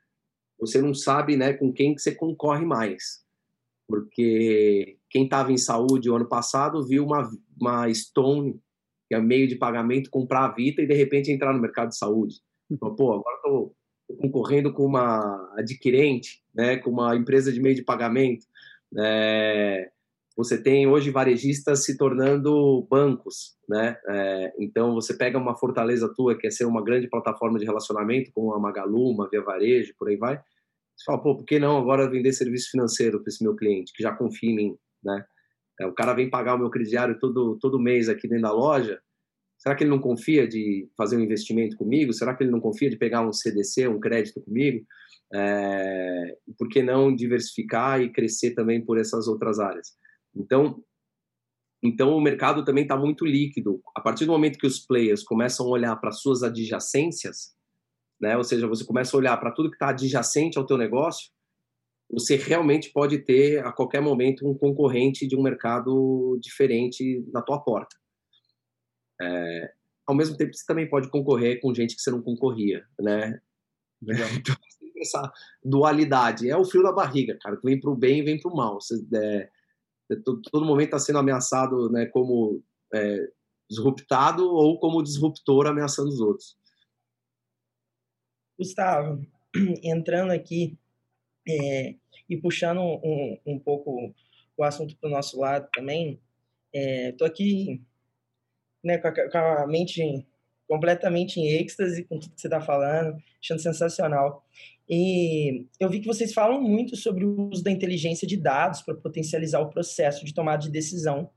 você 0.59 0.81
não 0.81 0.93
sabe, 0.93 1.37
né, 1.37 1.53
com 1.53 1.71
quem 1.71 1.93
que 1.93 2.01
você 2.01 2.13
concorre 2.13 2.65
mais. 2.65 3.24
Porque 3.87 4.97
quem 5.09 5.25
estava 5.25 5.51
em 5.51 5.57
saúde 5.57 6.09
o 6.09 6.15
ano 6.15 6.27
passado 6.27 6.85
viu 6.85 7.05
uma 7.05 7.29
uma 7.59 7.93
Stone, 7.93 8.59
que 9.07 9.15
é 9.15 9.21
meio 9.21 9.47
de 9.47 9.55
pagamento, 9.55 10.09
comprar 10.09 10.45
a 10.45 10.51
Vita 10.51 10.81
e 10.81 10.87
de 10.87 10.93
repente 10.93 11.31
entrar 11.31 11.53
no 11.53 11.61
mercado 11.61 11.89
de 11.89 11.97
saúde. 11.97 12.35
Então, 12.69 12.95
pô, 12.95 13.13
agora 13.13 13.35
estou 13.37 13.75
concorrendo 14.19 14.73
com 14.73 14.85
uma 14.85 15.53
adquirente, 15.57 16.43
né, 16.53 16.77
com 16.77 16.89
uma 16.89 17.15
empresa 17.15 17.51
de 17.51 17.61
meio 17.61 17.75
de 17.75 17.83
pagamento. 17.83 18.45
É, 18.97 19.89
você 20.35 20.61
tem 20.61 20.85
hoje 20.85 21.11
varejistas 21.11 21.85
se 21.85 21.97
tornando 21.97 22.85
bancos, 22.89 23.55
né? 23.69 23.97
É, 24.07 24.53
então 24.59 24.93
você 24.93 25.13
pega 25.13 25.37
uma 25.37 25.55
fortaleza 25.55 26.11
tua 26.13 26.37
que 26.37 26.47
é 26.47 26.51
ser 26.51 26.65
uma 26.65 26.83
grande 26.83 27.07
plataforma 27.07 27.57
de 27.57 27.65
relacionamento 27.65 28.31
com 28.33 28.53
a 28.53 28.59
Magalu, 28.59 29.11
uma 29.11 29.29
Via 29.29 29.41
Varejo, 29.41 29.93
por 29.97 30.09
aí 30.09 30.17
vai. 30.17 30.39
Você 30.95 31.05
fala, 31.05 31.21
pô, 31.21 31.35
por 31.37 31.45
que 31.45 31.59
não 31.59 31.77
agora 31.77 32.09
vender 32.09 32.33
serviço 32.33 32.71
financeiro 32.71 33.21
para 33.21 33.29
esse 33.29 33.43
meu 33.43 33.55
cliente 33.55 33.91
que 33.93 34.01
já 34.01 34.15
confia 34.15 34.49
em 34.49 34.55
mim, 34.55 34.77
né? 35.03 35.25
É, 35.79 35.85
o 35.85 35.93
cara 35.93 36.13
vem 36.13 36.29
pagar 36.29 36.55
o 36.55 36.59
meu 36.59 36.69
crediário 36.69 37.19
todo 37.19 37.57
todo 37.59 37.79
mês 37.79 38.07
aqui 38.07 38.27
dentro 38.27 38.43
da 38.43 38.51
loja. 38.51 38.99
Será 39.57 39.75
que 39.75 39.83
ele 39.83 39.91
não 39.91 39.99
confia 39.99 40.47
de 40.47 40.89
fazer 40.97 41.17
um 41.17 41.21
investimento 41.21 41.75
comigo? 41.75 42.13
Será 42.13 42.35
que 42.35 42.43
ele 42.43 42.51
não 42.51 42.59
confia 42.59 42.89
de 42.89 42.97
pegar 42.97 43.27
um 43.27 43.33
CDC, 43.33 43.87
um 43.87 43.99
crédito 43.99 44.41
comigo? 44.41 44.85
É, 45.33 46.37
por 46.57 46.69
que 46.69 46.83
não 46.83 47.13
diversificar 47.13 48.01
e 48.01 48.11
crescer 48.11 48.51
também 48.51 48.83
por 48.83 48.97
essas 48.97 49.27
outras 49.27 49.59
áreas? 49.59 49.93
Então, 50.35 50.83
então 51.83 52.15
o 52.15 52.21
mercado 52.21 52.63
também 52.63 52.83
está 52.83 52.97
muito 52.97 53.25
líquido. 53.25 53.81
A 53.95 54.01
partir 54.01 54.25
do 54.25 54.31
momento 54.31 54.59
que 54.59 54.67
os 54.67 54.79
players 54.79 55.23
começam 55.23 55.65
a 55.65 55.69
olhar 55.69 55.95
para 55.97 56.11
suas 56.11 56.43
adjacências, 56.43 57.54
né, 58.25 58.35
ou 58.35 58.43
seja, 58.43 58.67
você 58.67 58.83
começa 58.83 59.15
a 59.15 59.19
olhar 59.19 59.37
para 59.37 59.51
tudo 59.51 59.69
que 59.69 59.75
está 59.75 59.89
adjacente 59.89 60.57
ao 60.57 60.65
teu 60.65 60.77
negócio, 60.77 61.29
você 62.09 62.35
realmente 62.35 62.91
pode 62.91 63.19
ter 63.19 63.63
a 63.63 63.71
qualquer 63.71 64.01
momento 64.01 64.47
um 64.47 64.57
concorrente 64.57 65.27
de 65.27 65.35
um 65.35 65.43
mercado 65.43 66.39
diferente 66.41 67.23
na 67.31 67.41
tua 67.41 67.59
porta. 67.59 67.95
É, 69.21 69.73
ao 70.07 70.15
mesmo 70.15 70.35
tempo, 70.35 70.53
você 70.53 70.65
também 70.65 70.89
pode 70.89 71.09
concorrer 71.09 71.59
com 71.61 71.73
gente 71.73 71.95
que 71.95 72.01
você 72.01 72.09
não 72.09 72.21
concorria, 72.21 72.83
né? 72.99 73.39
Então, 74.37 74.55
essa 74.99 75.31
dualidade 75.63 76.49
é 76.49 76.55
o 76.55 76.65
frio 76.65 76.83
da 76.83 76.91
barriga, 76.91 77.37
cara, 77.41 77.59
vem 77.63 77.79
para 77.79 77.91
o 77.91 77.95
bem 77.95 78.19
e 78.19 78.23
vem 78.23 78.39
para 78.39 78.51
o 78.51 78.55
mal. 78.55 78.79
Você, 78.79 78.95
é, 79.13 79.49
é, 80.11 80.15
todo, 80.23 80.41
todo, 80.41 80.65
momento 80.65 80.87
está 80.87 80.99
sendo 80.99 81.19
ameaçado, 81.19 81.89
né, 81.91 82.05
como 82.07 82.63
é, 82.93 83.27
disruptado 83.69 84.47
ou 84.47 84.79
como 84.79 85.03
disruptor 85.03 85.67
ameaçando 85.67 86.09
os 86.09 86.19
outros. 86.19 86.55
Gustavo, 88.57 89.25
entrando 89.83 90.31
aqui 90.31 90.77
é, 91.47 91.95
e 92.29 92.37
puxando 92.37 92.81
um, 92.81 93.37
um 93.45 93.59
pouco 93.59 94.13
o 94.57 94.63
assunto 94.63 94.95
para 94.97 95.07
o 95.07 95.11
nosso 95.11 95.39
lado 95.39 95.67
também, 95.73 96.19
estou 96.73 97.27
é, 97.27 97.29
aqui 97.29 97.81
né, 98.83 98.97
com, 98.97 99.07
a, 99.07 99.29
com 99.29 99.37
a 99.37 99.67
mente 99.67 100.25
completamente 100.67 101.39
em 101.39 101.47
êxtase 101.47 102.03
com 102.03 102.19
tudo 102.19 102.33
que 102.33 102.41
você 102.41 102.47
está 102.47 102.61
falando, 102.61 103.17
achando 103.41 103.61
sensacional. 103.61 104.43
E 104.89 105.65
eu 105.79 105.89
vi 105.89 105.99
que 105.99 106.07
vocês 106.07 106.33
falam 106.33 106.61
muito 106.61 106.95
sobre 106.95 107.25
o 107.25 107.49
uso 107.49 107.63
da 107.63 107.71
inteligência 107.71 108.27
de 108.27 108.37
dados 108.37 108.81
para 108.81 108.95
potencializar 108.95 109.59
o 109.59 109.69
processo 109.69 110.25
de 110.25 110.33
tomada 110.33 110.63
de 110.63 110.71
decisão 110.71 111.29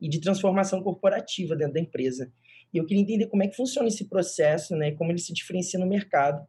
e 0.00 0.08
de 0.08 0.20
transformação 0.20 0.82
corporativa 0.82 1.56
dentro 1.56 1.74
da 1.74 1.80
empresa. 1.80 2.32
E 2.72 2.78
eu 2.78 2.84
queria 2.84 3.02
entender 3.02 3.26
como 3.26 3.42
é 3.42 3.48
que 3.48 3.56
funciona 3.56 3.88
esse 3.88 4.06
processo, 4.06 4.74
né, 4.76 4.92
como 4.92 5.10
ele 5.10 5.18
se 5.18 5.32
diferencia 5.32 5.78
no 5.78 5.86
mercado. 5.86 6.46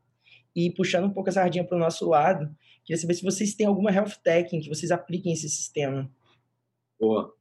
E 0.58 0.72
puxando 0.72 1.06
um 1.06 1.14
pouco 1.14 1.30
a 1.30 1.32
sardinha 1.32 1.64
para 1.64 1.78
o 1.78 1.80
nosso 1.80 2.10
lado, 2.10 2.50
queria 2.84 3.00
saber 3.00 3.14
se 3.14 3.24
vocês 3.24 3.54
têm 3.54 3.68
alguma 3.68 3.92
health 3.92 4.16
tech 4.24 4.56
em 4.56 4.60
que 4.60 4.68
vocês 4.68 4.90
apliquem 4.90 5.32
esse 5.32 5.48
sistema. 5.48 6.10
Boa. 7.00 7.32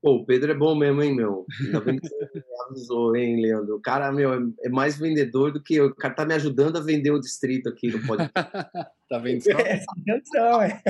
Pô, 0.00 0.12
o 0.12 0.24
Pedro 0.24 0.52
é 0.52 0.54
bom 0.54 0.76
mesmo, 0.76 1.02
hein, 1.02 1.12
meu? 1.12 1.44
Ainda 1.60 1.80
bem 1.80 1.98
que 1.98 2.08
você 2.08 2.44
avisou, 2.68 3.16
hein, 3.16 3.42
Leandro? 3.42 3.74
O 3.74 3.80
cara, 3.80 4.12
meu, 4.12 4.54
é 4.62 4.68
mais 4.68 4.96
vendedor 4.96 5.52
do 5.52 5.60
que 5.60 5.74
eu. 5.74 5.86
O 5.86 5.94
cara 5.96 6.14
tá 6.14 6.24
me 6.24 6.32
ajudando 6.34 6.76
a 6.76 6.80
vender 6.80 7.10
o 7.10 7.18
distrito 7.18 7.68
aqui 7.68 7.88
no 7.88 8.06
podcast. 8.06 8.32
tá 9.10 9.18
vendo 9.18 9.42
só? 9.42 9.50
É, 9.58 9.84
atenção, 10.08 10.62
é. 10.62 10.82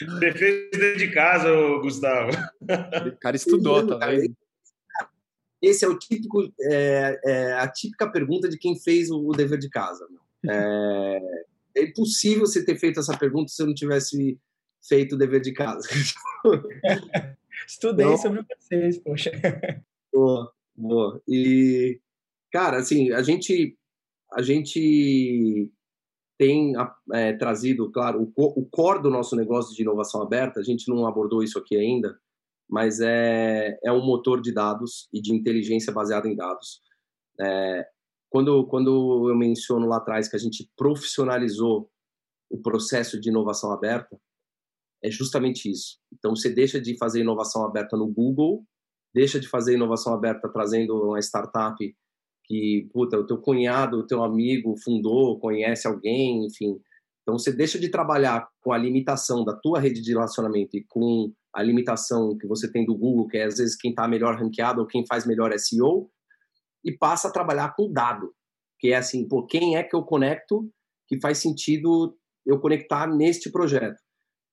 Você 0.00 0.32
fez 0.32 0.70
dentro 0.72 0.98
de 0.98 1.12
casa, 1.12 1.48
Gustavo. 1.80 2.32
O 3.06 3.16
cara 3.20 3.36
estudou, 3.36 3.86
tá 3.86 4.08
vendo? 4.08 4.34
Esse 5.60 5.84
é 5.84 5.88
o 5.88 5.98
típico, 5.98 6.42
é, 6.60 7.20
é, 7.24 7.52
a 7.54 7.68
típica 7.68 8.10
pergunta 8.10 8.48
de 8.48 8.58
quem 8.58 8.78
fez 8.78 9.10
o, 9.10 9.18
o 9.28 9.32
dever 9.32 9.58
de 9.58 9.68
casa. 9.68 10.06
Meu. 10.10 10.20
É, 10.52 11.20
é 11.76 11.82
impossível 11.84 12.46
você 12.46 12.64
ter 12.64 12.78
feito 12.78 13.00
essa 13.00 13.16
pergunta 13.16 13.48
se 13.48 13.62
eu 13.62 13.66
não 13.66 13.74
tivesse 13.74 14.38
feito 14.86 15.14
o 15.14 15.18
dever 15.18 15.40
de 15.40 15.52
casa. 15.52 15.88
Estudei 17.66 18.16
sobre 18.18 18.42
vocês, 18.42 18.98
poxa. 18.98 19.30
Boa, 20.12 20.52
boa. 20.74 21.22
E, 21.26 22.00
cara, 22.52 22.78
assim, 22.78 23.10
a 23.12 23.22
gente, 23.22 23.76
a 24.32 24.42
gente 24.42 25.70
tem 26.38 26.74
é, 27.12 27.32
trazido, 27.32 27.90
claro, 27.90 28.32
o, 28.36 28.60
o 28.60 28.66
core 28.66 29.02
do 29.02 29.10
nosso 29.10 29.34
negócio 29.34 29.74
de 29.74 29.82
inovação 29.82 30.22
aberta, 30.22 30.60
a 30.60 30.62
gente 30.62 30.88
não 30.88 31.06
abordou 31.06 31.42
isso 31.42 31.58
aqui 31.58 31.76
ainda, 31.76 32.18
mas 32.68 33.00
é, 33.00 33.78
é 33.84 33.92
um 33.92 34.04
motor 34.04 34.40
de 34.40 34.52
dados 34.52 35.08
e 35.12 35.20
de 35.20 35.34
inteligência 35.34 35.92
baseada 35.92 36.28
em 36.28 36.34
dados. 36.34 36.80
É, 37.40 37.86
quando, 38.28 38.66
quando 38.66 39.30
eu 39.30 39.36
menciono 39.36 39.86
lá 39.86 39.98
atrás 39.98 40.28
que 40.28 40.36
a 40.36 40.38
gente 40.38 40.68
profissionalizou 40.76 41.90
o 42.50 42.60
processo 42.60 43.20
de 43.20 43.28
inovação 43.28 43.72
aberta, 43.72 44.18
é 45.02 45.10
justamente 45.10 45.70
isso. 45.70 45.98
Então, 46.12 46.34
você 46.34 46.50
deixa 46.50 46.80
de 46.80 46.96
fazer 46.96 47.20
inovação 47.20 47.64
aberta 47.64 47.96
no 47.96 48.06
Google, 48.06 48.64
deixa 49.14 49.38
de 49.38 49.48
fazer 49.48 49.74
inovação 49.74 50.12
aberta 50.12 50.48
trazendo 50.48 50.94
uma 51.02 51.20
startup 51.20 51.76
que, 52.44 52.88
puta, 52.92 53.18
o 53.18 53.26
teu 53.26 53.38
cunhado, 53.38 53.98
o 53.98 54.06
teu 54.06 54.22
amigo 54.22 54.76
fundou, 54.82 55.38
conhece 55.38 55.86
alguém, 55.86 56.46
enfim. 56.46 56.80
Então, 57.26 57.36
você 57.36 57.50
deixa 57.50 57.76
de 57.76 57.88
trabalhar 57.88 58.48
com 58.62 58.72
a 58.72 58.78
limitação 58.78 59.44
da 59.44 59.52
tua 59.52 59.80
rede 59.80 60.00
de 60.00 60.12
relacionamento 60.12 60.76
e 60.76 60.84
com 60.84 61.32
a 61.52 61.60
limitação 61.60 62.38
que 62.38 62.46
você 62.46 62.70
tem 62.70 62.86
do 62.86 62.96
Google, 62.96 63.26
que 63.26 63.36
é 63.36 63.46
às 63.46 63.58
vezes 63.58 63.74
quem 63.74 63.90
está 63.90 64.06
melhor 64.06 64.38
ranqueado 64.38 64.80
ou 64.80 64.86
quem 64.86 65.04
faz 65.04 65.26
melhor 65.26 65.52
SEO, 65.58 66.08
e 66.84 66.96
passa 66.96 67.26
a 67.26 67.32
trabalhar 67.32 67.74
com 67.74 67.90
dado, 67.90 68.32
que 68.78 68.92
é 68.92 68.96
assim, 68.96 69.26
pô, 69.26 69.44
quem 69.44 69.76
é 69.76 69.82
que 69.82 69.96
eu 69.96 70.04
conecto 70.04 70.70
que 71.08 71.20
faz 71.20 71.38
sentido 71.38 72.16
eu 72.44 72.60
conectar 72.60 73.08
neste 73.08 73.50
projeto. 73.50 74.00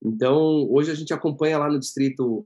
Então, 0.04 0.68
hoje 0.72 0.90
a 0.90 0.96
gente 0.96 1.14
acompanha 1.14 1.60
lá 1.60 1.70
no 1.70 1.78
distrito 1.78 2.44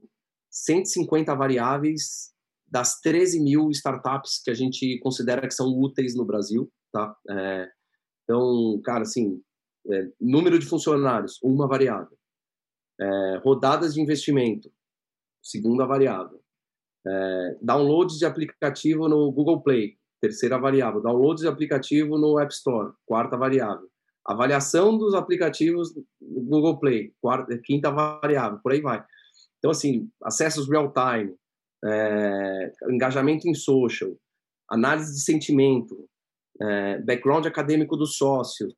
150 0.50 1.34
variáveis 1.34 2.34
das 2.66 3.00
13 3.00 3.40
mil 3.40 3.70
startups 3.70 4.42
que 4.44 4.50
a 4.50 4.54
gente 4.54 4.98
considera 4.98 5.48
que 5.48 5.54
são 5.54 5.68
úteis 5.68 6.14
no 6.14 6.26
Brasil, 6.26 6.70
tá? 6.92 7.16
É, 7.30 7.66
então, 8.24 8.78
cara, 8.84 9.02
assim, 9.02 9.40
é, 9.90 10.08
número 10.20 10.58
de 10.58 10.66
funcionários, 10.66 11.38
uma 11.42 11.66
variável. 11.66 12.16
É, 13.00 13.36
rodadas 13.44 13.94
de 13.94 14.00
investimento, 14.00 14.70
segunda 15.42 15.86
variável. 15.86 16.40
É, 17.06 17.56
downloads 17.62 18.18
de 18.18 18.26
aplicativo 18.26 19.08
no 19.08 19.30
Google 19.30 19.62
Play, 19.62 19.96
terceira 20.20 20.58
variável. 20.58 21.00
Downloads 21.00 21.42
de 21.42 21.48
aplicativo 21.48 22.18
no 22.18 22.38
App 22.38 22.52
Store, 22.52 22.92
quarta 23.06 23.36
variável. 23.36 23.88
Avaliação 24.26 24.98
dos 24.98 25.14
aplicativos 25.14 25.94
no 26.20 26.42
Google 26.42 26.78
Play, 26.78 27.14
quarta, 27.20 27.58
quinta 27.64 27.90
variável, 27.90 28.58
por 28.62 28.72
aí 28.72 28.80
vai. 28.80 29.02
Então, 29.58 29.70
assim, 29.70 30.10
acessos 30.22 30.68
real-time, 30.68 31.34
é, 31.84 32.72
engajamento 32.90 33.48
em 33.48 33.54
social, 33.54 34.14
análise 34.70 35.14
de 35.14 35.20
sentimento, 35.22 36.08
é, 36.60 37.00
background 37.00 37.46
acadêmico 37.46 37.96
dos 37.96 38.16
sócios, 38.16 38.74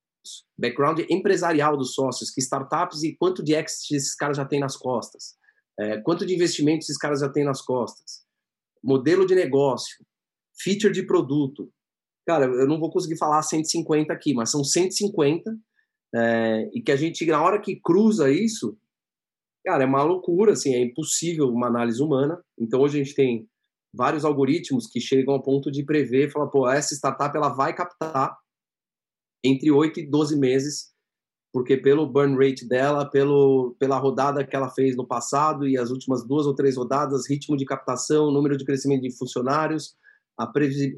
background 0.58 1.00
empresarial 1.08 1.76
dos 1.76 1.94
sócios, 1.94 2.30
que 2.30 2.40
startups 2.40 3.02
e 3.02 3.16
quanto 3.16 3.42
de 3.42 3.54
exit 3.54 3.94
esses 3.94 4.14
caras 4.14 4.36
já 4.36 4.44
têm 4.44 4.60
nas 4.60 4.76
costas, 4.76 5.36
é, 5.78 5.98
quanto 6.00 6.26
de 6.26 6.34
investimento 6.34 6.80
esses 6.80 6.98
caras 6.98 7.20
já 7.20 7.28
têm 7.28 7.44
nas 7.44 7.62
costas, 7.62 8.24
modelo 8.82 9.26
de 9.26 9.34
negócio, 9.34 10.04
feature 10.62 10.92
de 10.92 11.04
produto. 11.04 11.72
Cara, 12.26 12.44
eu 12.44 12.66
não 12.66 12.78
vou 12.78 12.90
conseguir 12.90 13.16
falar 13.16 13.42
150 13.42 14.12
aqui, 14.12 14.34
mas 14.34 14.50
são 14.50 14.62
150 14.62 15.56
é, 16.14 16.70
e 16.74 16.82
que 16.82 16.92
a 16.92 16.96
gente, 16.96 17.24
na 17.26 17.42
hora 17.42 17.60
que 17.60 17.80
cruza 17.80 18.30
isso, 18.30 18.76
cara, 19.64 19.84
é 19.84 19.86
uma 19.86 20.02
loucura, 20.02 20.52
assim, 20.52 20.74
é 20.74 20.80
impossível 20.80 21.48
uma 21.48 21.68
análise 21.68 22.02
humana. 22.02 22.42
Então, 22.58 22.80
hoje 22.80 23.00
a 23.00 23.04
gente 23.04 23.14
tem 23.14 23.48
vários 23.92 24.24
algoritmos 24.24 24.86
que 24.86 25.00
chegam 25.00 25.34
ao 25.34 25.42
ponto 25.42 25.70
de 25.70 25.84
prever, 25.84 26.30
falar, 26.30 26.48
pô, 26.48 26.68
essa 26.68 26.94
startup 26.94 27.36
ela 27.36 27.48
vai 27.48 27.74
captar 27.74 28.36
entre 29.42 29.70
8 29.70 30.00
e 30.00 30.06
12 30.06 30.38
meses, 30.38 30.90
porque 31.52 31.76
pelo 31.76 32.06
burn 32.06 32.36
rate 32.36 32.66
dela, 32.66 33.08
pelo, 33.08 33.74
pela 33.78 33.98
rodada 33.98 34.44
que 34.44 34.54
ela 34.54 34.70
fez 34.70 34.96
no 34.96 35.06
passado 35.06 35.68
e 35.68 35.76
as 35.76 35.90
últimas 35.90 36.26
duas 36.26 36.46
ou 36.46 36.54
três 36.54 36.76
rodadas, 36.76 37.28
ritmo 37.28 37.56
de 37.56 37.64
captação, 37.64 38.30
número 38.30 38.56
de 38.56 38.64
crescimento 38.64 39.02
de 39.02 39.16
funcionários, 39.16 39.96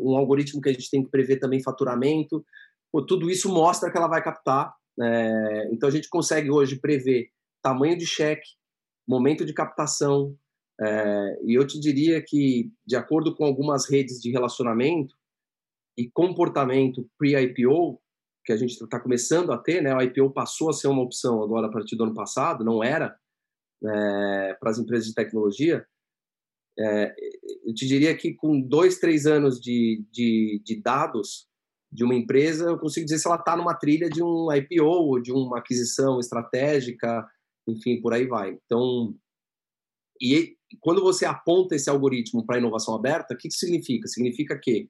um 0.01 0.16
algoritmo 0.16 0.61
que 0.61 0.68
a 0.68 0.72
gente 0.72 0.90
tem 0.90 1.03
que 1.03 1.11
prever 1.11 1.38
também 1.38 1.62
faturamento, 1.62 2.45
pô, 2.93 3.05
tudo 3.05 3.30
isso 3.30 3.49
mostra 3.49 3.90
que 3.90 3.97
ela 3.97 4.09
vai 4.09 4.22
captar. 4.22 4.72
É, 5.01 5.70
então 5.72 5.88
a 5.88 5.93
gente 5.93 6.09
consegue 6.09 6.51
hoje 6.51 6.76
prever 6.76 7.30
tamanho 7.62 7.97
de 7.97 8.07
cheque, 8.07 8.47
momento 9.09 9.45
de 9.45 9.55
captação, 9.55 10.36
é, 10.80 11.38
e 11.45 11.55
eu 11.57 11.66
te 11.66 11.78
diria 11.78 12.22
que, 12.22 12.70
de 12.84 12.97
acordo 12.97 13.34
com 13.34 13.45
algumas 13.45 13.88
redes 13.88 14.20
de 14.20 14.30
relacionamento 14.30 15.14
e 15.97 16.11
comportamento 16.11 17.09
pre-IPO, 17.16 18.01
que 18.45 18.53
a 18.53 18.57
gente 18.57 18.72
está 18.72 18.99
começando 18.99 19.53
a 19.53 19.59
ter, 19.59 19.82
né? 19.82 19.95
O 19.95 20.01
IPO 20.03 20.30
passou 20.32 20.70
a 20.70 20.72
ser 20.72 20.88
uma 20.88 21.03
opção 21.03 21.43
agora 21.43 21.68
a 21.68 21.70
partir 21.70 21.97
do 21.97 22.05
ano 22.05 22.14
passado, 22.14 22.64
não 22.64 22.82
era 22.82 23.16
é, 23.84 24.55
para 24.55 24.70
as 24.70 24.78
empresas 24.78 25.07
de 25.07 25.14
tecnologia. 25.14 25.86
É, 26.78 27.14
eu 27.66 27.74
te 27.74 27.86
diria 27.86 28.16
que 28.16 28.34
com 28.34 28.61
dois, 28.61 28.99
três 28.99 29.26
anos 29.26 29.61
de, 29.61 30.05
de, 30.11 30.62
de, 30.64 30.80
dados 30.80 31.47
de 31.90 32.03
uma 32.03 32.14
empresa, 32.14 32.70
eu 32.70 32.78
consigo 32.78 33.05
dizer 33.05 33.18
se 33.18 33.26
ela 33.26 33.36
está 33.36 33.57
numa 33.57 33.74
trilha 33.74 34.09
de 34.09 34.22
um 34.22 34.49
IPO, 34.51 35.20
de 35.20 35.30
uma 35.30 35.59
aquisição 35.59 36.18
estratégica, 36.18 37.28
enfim, 37.68 38.01
por 38.01 38.14
aí 38.14 38.26
vai. 38.26 38.59
Então, 38.64 39.14
e 40.20 40.57
quando 40.80 41.03
você 41.03 41.26
aponta 41.26 41.74
esse 41.74 41.90
algoritmo 41.90 42.47
para 42.47 42.59
inovação 42.59 42.95
aberta, 42.95 43.34
o 43.34 43.36
que, 43.36 43.49
que 43.49 43.55
significa? 43.55 44.09
Significa 44.09 44.59
que 44.59 44.88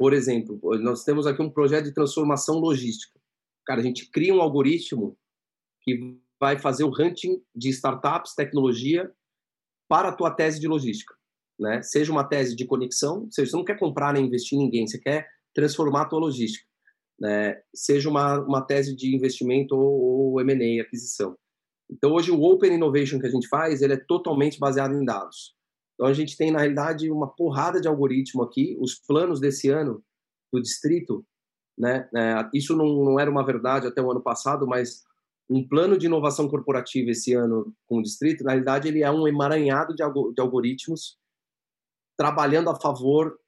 por 0.00 0.14
exemplo, 0.14 0.58
nós 0.78 1.04
temos 1.04 1.26
aqui 1.26 1.42
um 1.42 1.50
projeto 1.50 1.84
de 1.84 1.92
transformação 1.92 2.58
logística. 2.58 3.20
Cara, 3.66 3.80
a 3.80 3.84
gente 3.84 4.10
cria 4.10 4.34
um 4.34 4.40
algoritmo 4.40 5.14
que 5.82 6.18
vai 6.40 6.58
fazer 6.58 6.84
o 6.84 6.88
hunting 6.88 7.42
de 7.54 7.68
startups, 7.68 8.34
tecnologia, 8.34 9.12
para 9.86 10.08
a 10.08 10.12
tua 10.12 10.30
tese 10.30 10.58
de 10.58 10.66
logística. 10.66 11.14
Né? 11.58 11.82
Seja 11.82 12.10
uma 12.10 12.24
tese 12.24 12.56
de 12.56 12.64
conexão, 12.64 13.30
seja, 13.30 13.50
você 13.50 13.56
não 13.58 13.62
quer 13.62 13.78
comprar 13.78 14.14
nem 14.14 14.24
investir 14.24 14.56
em 14.56 14.62
ninguém, 14.62 14.86
você 14.86 14.98
quer 14.98 15.28
transformar 15.54 16.02
a 16.02 16.08
tua 16.08 16.20
logística. 16.20 16.66
Né? 17.20 17.60
Seja 17.74 18.08
uma, 18.08 18.40
uma 18.40 18.62
tese 18.64 18.96
de 18.96 19.14
investimento 19.14 19.76
ou, 19.76 20.32
ou 20.32 20.40
M&A, 20.40 20.82
aquisição. 20.82 21.36
Então, 21.90 22.12
hoje, 22.12 22.30
o 22.30 22.40
Open 22.40 22.72
Innovation 22.72 23.18
que 23.18 23.26
a 23.26 23.30
gente 23.30 23.48
faz, 23.48 23.82
ele 23.82 23.92
é 23.92 24.02
totalmente 24.08 24.58
baseado 24.58 24.94
em 24.94 25.04
dados. 25.04 25.54
Então 26.00 26.08
a 26.08 26.14
gente 26.14 26.34
tem 26.34 26.50
na 26.50 26.60
realidade 26.60 27.10
uma 27.10 27.28
porrada 27.28 27.78
de 27.78 27.86
algoritmo 27.86 28.42
aqui. 28.42 28.74
Os 28.80 28.94
planos 28.94 29.38
desse 29.38 29.68
ano 29.68 30.02
do 30.50 30.58
distrito, 30.58 31.22
né? 31.76 32.08
É, 32.16 32.48
isso 32.54 32.74
não, 32.74 33.04
não 33.04 33.20
era 33.20 33.30
uma 33.30 33.44
verdade 33.44 33.86
até 33.86 34.00
o 34.00 34.10
ano 34.10 34.22
passado, 34.22 34.66
mas 34.66 35.04
um 35.46 35.62
plano 35.68 35.98
de 35.98 36.06
inovação 36.06 36.48
corporativa 36.48 37.10
esse 37.10 37.34
ano 37.34 37.74
com 37.86 37.98
o 37.98 38.02
distrito, 38.02 38.42
na 38.42 38.52
realidade 38.52 38.88
ele 38.88 39.02
é 39.02 39.10
um 39.10 39.28
emaranhado 39.28 39.94
de, 39.94 40.02
de 40.02 40.40
algoritmos 40.40 41.18
trabalhando 42.16 42.70
a 42.70 42.80
favor 42.80 43.38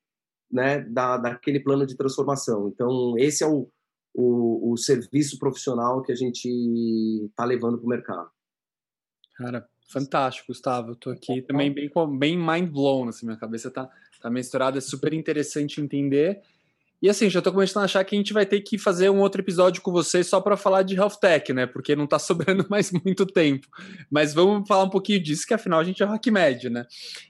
né, 0.50 0.80
da, 0.80 1.16
daquele 1.16 1.58
plano 1.58 1.86
de 1.86 1.96
transformação. 1.96 2.68
Então, 2.68 3.14
esse 3.16 3.42
é 3.42 3.46
o, 3.46 3.66
o, 4.12 4.72
o 4.72 4.76
serviço 4.76 5.38
profissional 5.38 6.02
que 6.02 6.12
a 6.12 6.14
gente 6.14 6.50
está 7.30 7.46
levando 7.46 7.78
para 7.78 7.86
o 7.86 7.88
mercado. 7.88 8.30
Cara, 9.38 9.66
Fantástico, 9.92 10.48
Gustavo. 10.48 10.96
Tô 10.96 11.10
aqui 11.10 11.42
também 11.42 11.70
bem, 11.70 11.90
bem 12.18 12.38
mind 12.38 12.70
blown, 12.70 13.08
assim, 13.08 13.26
minha 13.26 13.38
cabeça 13.38 13.70
tá, 13.70 13.90
tá 14.20 14.30
misturada, 14.30 14.78
é 14.78 14.80
super 14.80 15.12
interessante 15.12 15.80
entender. 15.80 16.40
E 17.02 17.10
assim, 17.10 17.28
já 17.28 17.42
tô 17.42 17.52
começando 17.52 17.82
a 17.82 17.84
achar 17.84 18.04
que 18.04 18.14
a 18.14 18.18
gente 18.18 18.32
vai 18.32 18.46
ter 18.46 18.60
que 18.60 18.78
fazer 18.78 19.10
um 19.10 19.18
outro 19.20 19.42
episódio 19.42 19.82
com 19.82 19.90
vocês 19.90 20.28
só 20.28 20.40
para 20.40 20.56
falar 20.56 20.82
de 20.84 20.94
health 20.94 21.16
tech, 21.20 21.52
né? 21.52 21.66
Porque 21.66 21.96
não 21.96 22.06
tá 22.06 22.16
sobrando 22.20 22.64
mais 22.70 22.90
muito 22.92 23.26
tempo. 23.26 23.66
Mas 24.08 24.32
vamos 24.32 24.66
falar 24.66 24.84
um 24.84 24.88
pouquinho 24.88 25.20
disso, 25.20 25.44
que 25.46 25.52
afinal 25.52 25.80
a 25.80 25.84
gente 25.84 26.02
é 26.02 26.06
RockMed, 26.06 26.70
né? 26.70 26.86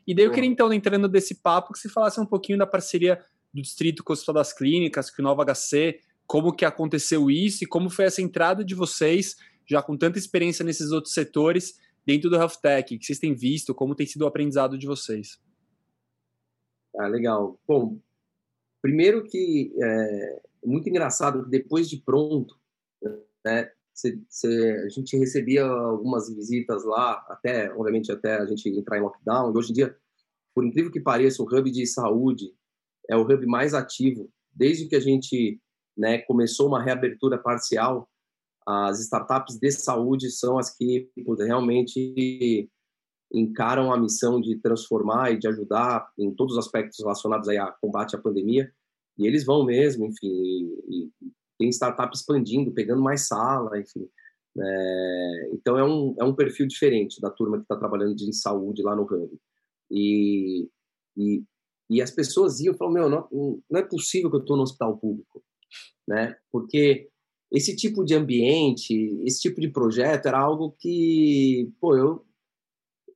E 0.06 0.14
daí 0.14 0.26
eu 0.26 0.30
queria 0.30 0.48
então, 0.48 0.72
entrando 0.72 1.08
desse 1.08 1.36
papo, 1.36 1.72
que 1.72 1.78
você 1.78 1.88
falasse 1.88 2.20
um 2.20 2.26
pouquinho 2.26 2.58
da 2.58 2.66
parceria 2.66 3.18
do 3.52 3.60
Distrito 3.60 4.04
com 4.04 4.12
o 4.12 4.14
Hospital 4.14 4.34
das 4.34 4.52
Clínicas, 4.52 5.10
com 5.10 5.20
o 5.20 5.24
Nova 5.24 5.44
HC, 5.44 5.98
como 6.26 6.52
que 6.54 6.64
aconteceu 6.64 7.30
isso 7.30 7.64
e 7.64 7.66
como 7.66 7.90
foi 7.90 8.04
essa 8.04 8.22
entrada 8.22 8.62
de 8.62 8.74
vocês, 8.74 9.36
já 9.66 9.82
com 9.82 9.96
tanta 9.96 10.18
experiência 10.18 10.64
nesses 10.64 10.92
outros 10.92 11.14
setores, 11.14 11.74
dentro 12.04 12.28
do 12.28 12.36
Health 12.36 12.60
Tech, 12.60 12.98
que 12.98 13.04
vocês 13.04 13.18
têm 13.18 13.34
visto, 13.34 13.74
como 13.74 13.94
tem 13.94 14.06
sido 14.06 14.22
o 14.22 14.26
aprendizado 14.26 14.78
de 14.78 14.86
vocês? 14.86 15.40
Ah, 16.98 17.06
legal. 17.06 17.58
Bom, 17.66 17.98
primeiro 18.80 19.24
que 19.24 19.72
é 19.82 20.42
muito 20.64 20.88
engraçado 20.88 21.44
que 21.44 21.50
depois 21.50 21.88
de 21.88 21.98
pronto, 21.98 22.54
né, 23.44 23.70
cê, 23.94 24.18
cê, 24.28 24.82
a 24.84 24.88
gente 24.88 25.16
recebia 25.16 25.64
algumas 25.64 26.28
visitas 26.34 26.84
lá, 26.84 27.24
até, 27.28 27.72
obviamente, 27.74 28.10
até 28.12 28.36
a 28.36 28.46
gente 28.46 28.68
entrar 28.68 28.98
em 28.98 29.02
lockdown, 29.02 29.52
e 29.52 29.58
hoje 29.58 29.70
em 29.70 29.74
dia, 29.74 29.96
por 30.54 30.64
incrível 30.64 30.90
que 30.90 31.00
pareça, 31.00 31.42
o 31.42 31.46
hub 31.46 31.70
de 31.70 31.86
saúde 31.86 32.54
é 33.08 33.16
o 33.16 33.22
hub 33.22 33.46
mais 33.46 33.74
ativo, 33.74 34.30
desde 34.52 34.86
que 34.86 34.96
a 34.96 35.00
gente 35.00 35.60
né, 35.96 36.18
começou 36.18 36.68
uma 36.68 36.82
reabertura 36.82 37.38
parcial, 37.38 38.08
as 38.66 39.00
startups 39.00 39.58
de 39.58 39.70
saúde 39.70 40.30
são 40.30 40.58
as 40.58 40.76
que 40.76 41.10
realmente 41.38 42.68
encaram 43.32 43.92
a 43.92 43.98
missão 43.98 44.40
de 44.40 44.58
transformar 44.60 45.32
e 45.32 45.38
de 45.38 45.48
ajudar 45.48 46.06
em 46.18 46.34
todos 46.34 46.54
os 46.54 46.58
aspectos 46.58 46.98
relacionados 47.00 47.48
aí 47.48 47.58
a 47.58 47.72
combate 47.80 48.14
à 48.14 48.18
pandemia. 48.18 48.70
E 49.18 49.26
eles 49.26 49.44
vão 49.44 49.64
mesmo, 49.64 50.06
enfim, 50.06 50.26
e, 50.28 51.06
e 51.06 51.10
tem 51.58 51.68
startup 51.70 52.14
expandindo, 52.14 52.72
pegando 52.72 53.02
mais 53.02 53.26
sala, 53.26 53.78
enfim. 53.78 54.08
É, 54.58 55.50
então 55.54 55.78
é 55.78 55.84
um, 55.84 56.14
é 56.20 56.24
um 56.24 56.34
perfil 56.34 56.66
diferente 56.66 57.20
da 57.20 57.30
turma 57.30 57.56
que 57.56 57.64
está 57.64 57.76
trabalhando 57.76 58.14
de 58.14 58.32
saúde 58.34 58.82
lá 58.82 58.94
no 58.94 59.02
Hub. 59.02 59.38
E, 59.90 60.68
e 61.16 61.42
E 61.90 62.00
as 62.00 62.10
pessoas 62.10 62.60
iam 62.60 62.74
falavam, 62.74 63.00
meu, 63.00 63.08
não, 63.10 63.62
não 63.70 63.80
é 63.80 63.82
possível 63.82 64.30
que 64.30 64.36
eu 64.36 64.40
estou 64.40 64.56
no 64.56 64.62
hospital 64.62 64.96
público, 64.96 65.42
né? 66.08 66.34
Porque 66.50 67.10
esse 67.52 67.76
tipo 67.76 68.02
de 68.02 68.14
ambiente, 68.14 69.20
esse 69.24 69.42
tipo 69.42 69.60
de 69.60 69.68
projeto 69.68 70.26
era 70.26 70.40
algo 70.40 70.74
que, 70.78 71.70
pô, 71.78 71.94
eu, 71.94 72.24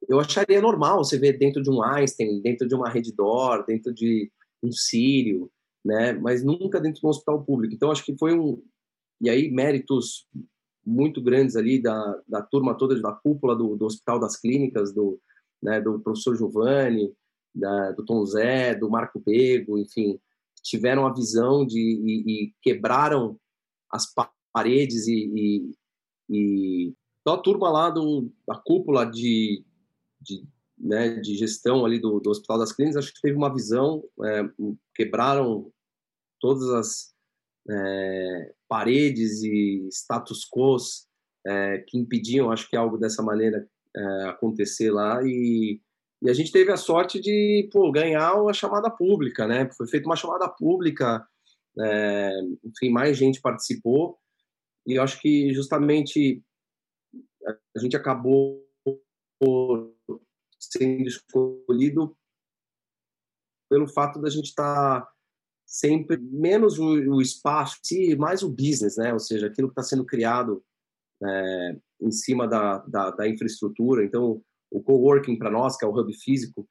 eu 0.06 0.20
acharia 0.20 0.60
normal 0.60 1.02
você 1.02 1.18
ver 1.18 1.38
dentro 1.38 1.62
de 1.62 1.70
um 1.70 1.82
Einstein, 1.82 2.42
dentro 2.42 2.68
de 2.68 2.74
uma 2.74 2.90
Reddor, 2.90 3.64
dentro 3.64 3.94
de 3.94 4.30
um 4.62 4.70
Sírio, 4.70 5.50
né? 5.82 6.12
Mas 6.12 6.44
nunca 6.44 6.78
dentro 6.78 7.00
de 7.00 7.06
um 7.06 7.08
hospital 7.08 7.42
público. 7.42 7.74
Então, 7.74 7.90
acho 7.90 8.04
que 8.04 8.16
foi 8.18 8.38
um... 8.38 8.62
E 9.22 9.30
aí, 9.30 9.50
méritos 9.50 10.26
muito 10.84 11.22
grandes 11.22 11.56
ali 11.56 11.80
da, 11.80 12.20
da 12.28 12.42
turma 12.42 12.76
toda, 12.76 13.00
da 13.00 13.12
cúpula 13.12 13.56
do, 13.56 13.74
do 13.74 13.86
Hospital 13.86 14.20
das 14.20 14.38
Clínicas, 14.38 14.92
do, 14.92 15.18
né, 15.62 15.80
do 15.80 15.98
professor 15.98 16.36
Giovanni, 16.36 17.10
da, 17.54 17.92
do 17.92 18.04
Tom 18.04 18.24
Zé, 18.26 18.74
do 18.74 18.90
Marco 18.90 19.18
Bego, 19.18 19.78
enfim, 19.78 20.20
tiveram 20.62 21.06
a 21.06 21.12
visão 21.12 21.66
de 21.66 21.80
e, 21.80 22.44
e 22.44 22.52
quebraram 22.62 23.38
as 23.90 24.12
paredes 24.52 25.06
e, 25.06 25.30
e, 25.34 25.74
e 26.30 26.94
a 27.26 27.36
turma 27.36 27.70
lá 27.70 27.90
do, 27.90 28.30
da 28.46 28.56
cúpula 28.56 29.04
de, 29.04 29.64
de, 30.20 30.46
né, 30.78 31.20
de 31.20 31.34
gestão 31.36 31.84
ali 31.84 31.98
do, 31.98 32.20
do, 32.20 32.30
Hospital 32.30 32.58
das 32.58 32.72
Clínicas, 32.72 33.04
acho 33.04 33.14
que 33.14 33.20
teve 33.20 33.36
uma 33.36 33.52
visão, 33.52 34.04
é, 34.24 34.42
quebraram 34.94 35.70
todas 36.40 36.68
as 36.70 37.14
é, 37.68 38.54
paredes 38.68 39.42
e 39.42 39.88
status 39.90 40.46
quo 40.48 40.76
é, 41.46 41.78
que 41.86 41.98
impediam, 41.98 42.50
acho 42.50 42.68
que 42.68 42.76
algo 42.76 42.98
dessa 42.98 43.22
maneira 43.22 43.66
é, 43.96 44.24
acontecer 44.28 44.90
lá 44.90 45.20
e, 45.22 45.80
e, 46.22 46.30
a 46.30 46.34
gente 46.34 46.52
teve 46.52 46.70
a 46.70 46.76
sorte 46.76 47.20
de 47.20 47.68
pô, 47.72 47.90
ganhar 47.90 48.32
a 48.32 48.52
chamada 48.52 48.90
pública, 48.90 49.46
né? 49.46 49.68
Foi 49.76 49.86
feita 49.86 50.06
uma 50.06 50.16
chamada 50.16 50.48
pública, 50.48 51.26
é, 51.80 52.30
enfim, 52.64 52.90
mais 52.90 53.16
gente 53.16 53.40
participou 53.40 54.18
e 54.86 54.94
eu 54.94 55.02
acho 55.02 55.20
que 55.20 55.52
justamente 55.52 56.42
a 57.76 57.78
gente 57.78 57.96
acabou 57.96 58.64
sendo 60.58 61.06
escolhido 61.06 62.16
pelo 63.68 63.88
fato 63.88 64.20
da 64.20 64.30
gente 64.30 64.46
estar 64.46 65.00
tá 65.00 65.12
sempre 65.66 66.16
menos 66.16 66.78
o, 66.78 66.84
o 66.84 67.20
espaço, 67.20 67.80
mais 68.16 68.42
o 68.42 68.48
business, 68.48 68.96
né? 68.96 69.12
Ou 69.12 69.18
seja, 69.18 69.48
aquilo 69.48 69.68
que 69.68 69.72
está 69.72 69.82
sendo 69.82 70.06
criado 70.06 70.64
é, 71.22 71.76
em 72.00 72.12
cima 72.12 72.46
da, 72.46 72.78
da, 72.78 73.10
da, 73.10 73.28
infraestrutura. 73.28 74.04
Então, 74.04 74.40
o 74.70 74.82
coworking 74.82 75.36
para 75.36 75.50
nós, 75.50 75.76
que 75.76 75.84
é 75.84 75.88
o 75.88 75.92
hub 75.92 76.12
físico, 76.14 76.68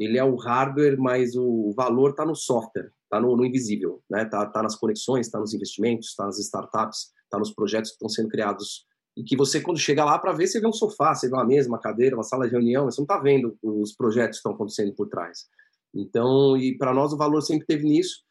ele 0.00 0.16
é 0.16 0.24
o 0.24 0.34
hardware, 0.34 0.98
mas 0.98 1.36
o 1.36 1.72
valor 1.76 2.10
está 2.10 2.24
no 2.24 2.34
software, 2.34 2.90
está 3.04 3.20
no, 3.20 3.36
no, 3.36 3.44
invisível, 3.44 4.02
né? 4.10 4.22
Está 4.22 4.46
tá 4.46 4.62
nas 4.62 4.74
conexões, 4.74 5.26
está 5.26 5.38
nos 5.38 5.52
investimentos, 5.52 6.08
está 6.08 6.24
nas 6.24 6.38
startups, 6.38 7.12
está 7.24 7.38
nos 7.38 7.52
projetos 7.52 7.90
que 7.90 7.96
estão 7.96 8.08
sendo 8.08 8.30
criados 8.30 8.86
e 9.14 9.22
que 9.22 9.36
você 9.36 9.60
quando 9.60 9.78
chega 9.78 10.02
lá 10.02 10.18
para 10.18 10.32
ver 10.32 10.46
você 10.46 10.58
vê 10.58 10.66
um 10.66 10.72
sofá, 10.72 11.14
você 11.14 11.28
vê 11.28 11.34
uma 11.34 11.44
mesa, 11.44 11.68
uma 11.68 11.78
cadeira, 11.78 12.16
uma 12.16 12.22
sala 12.22 12.46
de 12.46 12.52
reunião, 12.52 12.86
você 12.86 12.98
não 12.98 13.04
está 13.04 13.18
vendo 13.18 13.58
os 13.62 13.92
projetos 13.92 14.36
que 14.36 14.40
estão 14.40 14.52
acontecendo 14.52 14.94
por 14.94 15.06
trás. 15.06 15.46
Então, 15.94 16.56
e 16.56 16.78
para 16.78 16.94
nós 16.94 17.12
o 17.12 17.18
valor 17.18 17.42
sempre 17.42 17.66
teve 17.66 17.84
nisso. 17.84 18.22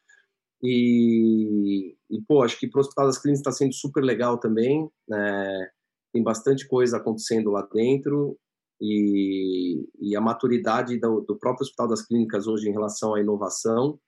E, 0.62 1.94
e 2.10 2.20
pô, 2.26 2.42
acho 2.42 2.58
que 2.58 2.66
para 2.66 2.78
o 2.78 2.80
Hospital 2.80 3.06
das 3.06 3.18
Clínicas 3.18 3.40
está 3.40 3.52
sendo 3.52 3.72
super 3.72 4.02
legal 4.02 4.38
também. 4.38 4.90
Né? 5.08 5.70
Tem 6.12 6.22
bastante 6.22 6.66
coisa 6.66 6.96
acontecendo 6.96 7.50
lá 7.50 7.62
dentro. 7.72 8.36
E, 8.80 9.86
e 10.00 10.16
a 10.16 10.20
maturidade 10.20 10.98
do, 10.98 11.20
do, 11.20 11.38
próprio 11.38 11.64
Hospital 11.64 11.88
das 11.88 12.02
Clínicas 12.02 12.46
hoje 12.46 12.68
em 12.68 12.72
relação 12.72 13.14
à 13.14 13.20
inovação 13.20 14.00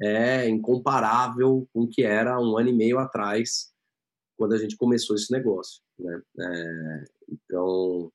é 0.00 0.48
incomparável 0.48 1.68
com 1.72 1.82
o 1.82 1.88
que 1.88 2.02
era 2.02 2.40
um 2.40 2.56
ano 2.56 2.70
e 2.70 2.72
meio 2.72 2.98
atrás, 2.98 3.72
quando 4.36 4.54
a 4.54 4.58
gente 4.58 4.76
começou 4.76 5.16
esse 5.16 5.30
negócio. 5.32 5.82
Né? 5.98 6.22
É, 6.40 7.04
então, 7.28 8.10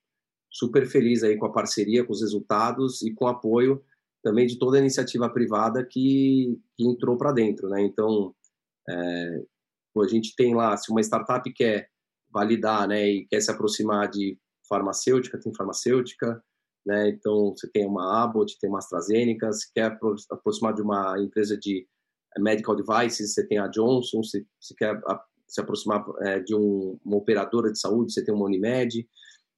super 0.49 0.87
feliz 0.87 1.23
aí 1.23 1.37
com 1.37 1.45
a 1.45 1.51
parceria, 1.51 2.05
com 2.05 2.13
os 2.13 2.21
resultados 2.21 3.01
e 3.01 3.13
com 3.13 3.25
o 3.25 3.29
apoio 3.29 3.83
também 4.23 4.47
de 4.47 4.57
toda 4.57 4.77
a 4.77 4.79
iniciativa 4.79 5.29
privada 5.29 5.85
que, 5.85 6.57
que 6.75 6.87
entrou 6.87 7.17
para 7.17 7.33
dentro, 7.33 7.67
né? 7.67 7.81
Então, 7.81 8.33
é, 8.89 9.43
a 9.97 10.07
gente 10.07 10.33
tem 10.35 10.55
lá, 10.55 10.75
se 10.77 10.89
uma 10.89 11.01
startup 11.01 11.51
quer 11.53 11.89
validar, 12.31 12.87
né, 12.87 13.07
e 13.07 13.27
quer 13.27 13.41
se 13.41 13.51
aproximar 13.51 14.09
de 14.09 14.39
farmacêutica, 14.73 15.39
tem 15.39 15.53
farmacêutica, 15.53 16.43
né? 16.85 17.09
Então, 17.09 17.53
você 17.55 17.69
tem 17.71 17.85
uma 17.85 18.23
Abbott, 18.23 18.57
tem 18.59 18.69
uma 18.69 18.79
AstraZeneca, 18.79 19.51
se 19.53 19.71
quer 19.71 19.97
aproximar 20.31 20.73
de 20.73 20.81
uma 20.81 21.19
empresa 21.19 21.57
de 21.57 21.87
medical 22.39 22.75
devices, 22.75 23.33
você 23.33 23.45
tem 23.45 23.59
a 23.59 23.67
Johnson, 23.67 24.23
se, 24.23 24.45
se 24.59 24.75
quer 24.75 24.99
se 25.47 25.61
aproximar 25.61 26.03
é, 26.21 26.39
de 26.39 26.55
um, 26.55 26.99
uma 27.05 27.17
operadora 27.17 27.71
de 27.71 27.79
saúde, 27.79 28.11
você 28.11 28.25
tem 28.25 28.33
uma 28.33 28.45
Unimed, 28.45 29.07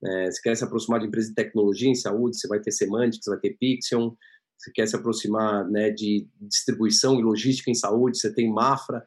é, 0.04 0.30
se 0.30 0.42
quer 0.42 0.54
se 0.54 0.62
aproximar 0.62 1.00
de 1.00 1.06
empresa 1.06 1.28
de 1.28 1.34
tecnologia 1.34 1.88
em 1.88 1.94
saúde, 1.94 2.38
você 2.38 2.46
vai 2.46 2.60
ter 2.60 2.70
Semantics, 2.70 3.26
vai 3.26 3.38
ter 3.38 3.56
Pixion, 3.58 4.14
você 4.58 4.70
quer 4.72 4.86
se 4.86 4.94
aproximar 4.94 5.66
né, 5.68 5.90
de 5.90 6.28
distribuição 6.40 7.18
e 7.18 7.22
logística 7.22 7.70
em 7.70 7.74
saúde, 7.74 8.18
você 8.18 8.32
tem 8.32 8.52
Mafra. 8.52 9.06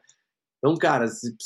Então, 0.58 0.76
cara, 0.76 1.06
se 1.06 1.36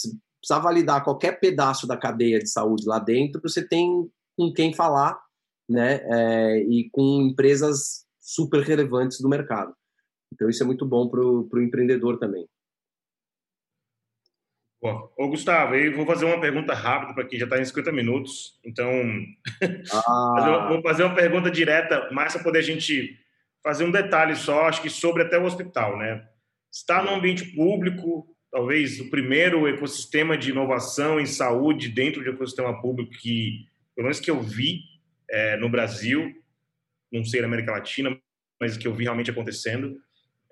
precisar 0.41 0.61
validar 0.61 1.05
qualquer 1.05 1.39
pedaço 1.41 1.87
da 1.87 1.97
cadeia 1.97 2.39
de 2.39 2.51
saúde 2.51 2.85
lá 2.87 2.99
dentro, 2.99 3.41
você 3.43 3.67
tem 3.67 4.11
com 4.37 4.53
quem 4.53 4.73
falar, 4.73 5.21
né, 5.69 6.01
é, 6.05 6.59
e 6.63 6.91
com 6.91 7.23
empresas 7.23 8.05
super 8.21 8.63
relevantes 8.63 9.21
do 9.21 9.29
mercado. 9.29 9.75
Então, 10.33 10.49
isso 10.49 10.63
é 10.63 10.67
muito 10.67 10.85
bom 10.85 11.09
para 11.09 11.21
o 11.21 11.63
empreendedor 11.63 12.19
também. 12.19 12.47
Bom, 14.85 15.11
ô 15.17 15.29
Gustavo, 15.29 15.75
eu 15.75 15.97
vou 15.97 16.05
fazer 16.05 16.27
uma 16.27 16.39
pergunta 16.39 16.75
rápida 16.75 17.15
para 17.15 17.25
quem 17.25 17.39
já 17.39 17.47
está 17.47 17.59
em 17.59 17.65
50 17.65 17.91
minutos. 17.91 18.61
Então, 18.63 18.87
ah. 20.07 20.67
vou 20.69 20.83
fazer 20.83 21.05
uma 21.05 21.15
pergunta 21.15 21.51
direta, 21.51 22.11
mais 22.13 22.35
para 22.35 22.43
poder 22.43 22.59
a 22.59 22.63
gente 22.63 23.19
fazer 23.63 23.85
um 23.85 23.91
detalhe 23.91 24.37
só, 24.37 24.67
acho 24.67 24.83
que 24.83 24.91
sobre 24.91 25.23
até 25.23 25.39
o 25.39 25.47
hospital, 25.47 25.97
né? 25.97 26.29
Está 26.71 27.03
no 27.03 27.15
ambiente 27.15 27.47
público, 27.55 28.27
talvez 28.53 29.01
o 29.01 29.09
primeiro 29.09 29.67
ecossistema 29.67 30.37
de 30.37 30.51
inovação 30.51 31.19
em 31.19 31.25
saúde 31.25 31.89
dentro 31.89 32.23
do 32.23 32.29
ecossistema 32.29 32.79
público 32.83 33.11
que, 33.23 33.65
pelo 33.95 34.07
menos 34.07 34.21
que 34.21 34.31
eu 34.31 34.41
vi 34.41 34.81
é, 35.31 35.57
no 35.57 35.69
Brasil, 35.69 36.33
não 37.13 37.25
sei 37.25 37.41
na 37.41 37.47
América 37.47 37.73
Latina, 37.73 38.17
mas 38.61 38.77
que 38.77 38.87
eu 38.87 38.95
vi 38.95 39.05
realmente 39.05 39.31
acontecendo. 39.31 39.97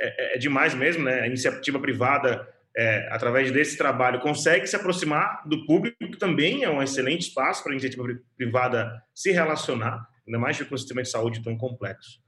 É, 0.01 0.35
é, 0.35 0.37
é 0.37 0.39
demais 0.39 0.75
mesmo, 0.75 1.05
né? 1.05 1.21
A 1.21 1.27
iniciativa 1.27 1.79
privada, 1.79 2.49
é, 2.77 3.09
através 3.11 3.51
desse 3.51 3.77
trabalho, 3.77 4.21
consegue 4.21 4.67
se 4.67 4.77
aproximar 4.77 5.47
do 5.47 5.67
público, 5.67 5.97
que 5.99 6.19
também 6.19 6.65
é 6.65 6.71
um 6.71 6.83
excelente 6.83 7.23
espaço 7.23 7.63
para 7.63 7.73
a 7.73 7.75
iniciativa 7.75 8.05
privada 8.37 9.03
se 9.15 9.31
relacionar, 9.31 10.07
ainda 10.27 10.39
mais 10.39 10.59
no 10.59 10.67
ecossistema 10.67 11.03
de 11.03 11.11
saúde 11.11 11.43
tão 11.43 11.57
complexo. 11.57 12.21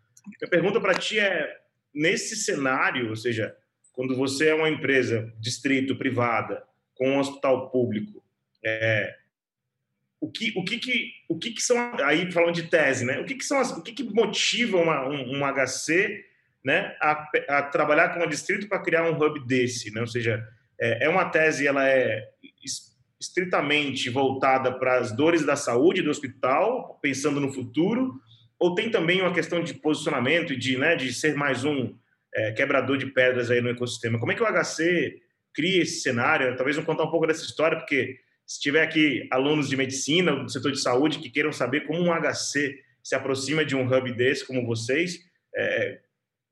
A 0.43 0.49
pergunta 0.49 0.81
para 0.81 0.95
ti 0.95 1.19
é, 1.19 1.59
nesse 1.95 2.37
cenário, 2.37 3.11
ou 3.11 3.17
seja, 3.17 3.55
quando 3.93 4.17
você 4.17 4.49
é 4.49 4.55
uma 4.55 4.69
empresa 4.69 5.33
distrito 5.39 5.97
privada 5.97 6.63
com 6.95 7.11
um 7.11 7.19
hospital 7.19 7.71
público, 7.71 8.25
é, 8.65 9.15
o 10.25 10.31
que 10.31 10.55
o 10.57 10.65
que, 10.65 10.79
que 10.79 11.13
o 11.29 11.39
que, 11.39 11.51
que 11.51 11.63
são 11.63 11.77
aí 12.03 12.33
falando 12.33 12.55
de 12.55 12.63
tese, 12.63 13.05
né? 13.05 13.21
O 13.21 13.25
que, 13.27 13.35
que 13.35 13.45
são 13.45 13.59
as, 13.59 13.71
o 13.73 13.83
que, 13.83 13.93
que 13.93 14.05
motiva 14.05 14.79
uma, 14.79 15.07
um, 15.07 15.39
um 15.39 15.45
HC, 15.45 16.25
né, 16.65 16.97
a, 16.99 17.29
a 17.49 17.63
trabalhar 17.63 18.09
com 18.09 18.25
um 18.25 18.29
distrito 18.29 18.67
para 18.67 18.83
criar 18.83 19.05
um 19.05 19.15
hub 19.15 19.47
desse, 19.47 19.93
né? 19.93 20.01
Ou 20.01 20.07
seja, 20.07 20.43
é, 20.81 21.05
é 21.05 21.09
uma 21.11 21.27
tese, 21.27 21.67
ela 21.67 21.87
é 21.87 22.27
estritamente 23.21 24.09
voltada 24.09 24.73
para 24.73 24.99
as 24.99 25.13
dores 25.13 25.45
da 25.45 25.57
saúde 25.57 26.01
do 26.01 26.11
hospital, 26.11 26.99
pensando 27.03 27.39
no 27.39 27.53
futuro, 27.53 28.15
ou 28.59 28.75
tem 28.75 28.91
também 28.91 29.21
uma 29.21 29.33
questão 29.33 29.63
de 29.63 29.75
posicionamento 29.75 30.55
e 30.55 30.57
de, 30.57 30.79
né, 30.79 30.97
de 30.97 31.13
ser 31.13 31.35
mais 31.35 31.65
um 31.65 31.95
é, 32.35 32.53
quebrador 32.53 32.97
de 32.97 33.07
pedras 33.07 33.51
aí 33.51 33.61
no 33.61 33.69
ecossistema? 33.69 34.19
Como 34.19 34.33
é 34.33 34.35
que 34.35 34.43
o 34.43 34.47
HC 34.47 35.21
cria 35.53 35.83
esse 35.83 36.01
cenário? 36.01 36.57
Talvez 36.57 36.77
vamos 36.77 36.87
contar 36.87 37.05
um 37.05 37.11
pouco 37.11 37.27
dessa 37.27 37.45
história, 37.45 37.79
porque 37.79 38.24
se 38.47 38.61
tiver 38.61 38.83
aqui 38.83 39.27
alunos 39.31 39.69
de 39.69 39.77
medicina, 39.77 40.35
do 40.35 40.51
setor 40.51 40.73
de 40.73 40.81
saúde, 40.81 41.19
que 41.19 41.31
queiram 41.31 41.53
saber 41.53 41.87
como 41.87 42.01
um 42.01 42.13
HC 42.13 42.79
se 43.03 43.15
aproxima 43.15 43.65
de 43.65 43.77
um 43.77 43.87
hub 43.87 44.13
desse, 44.15 44.47
como 44.47 44.67
vocês, 44.67 45.19
é, 45.55 46.01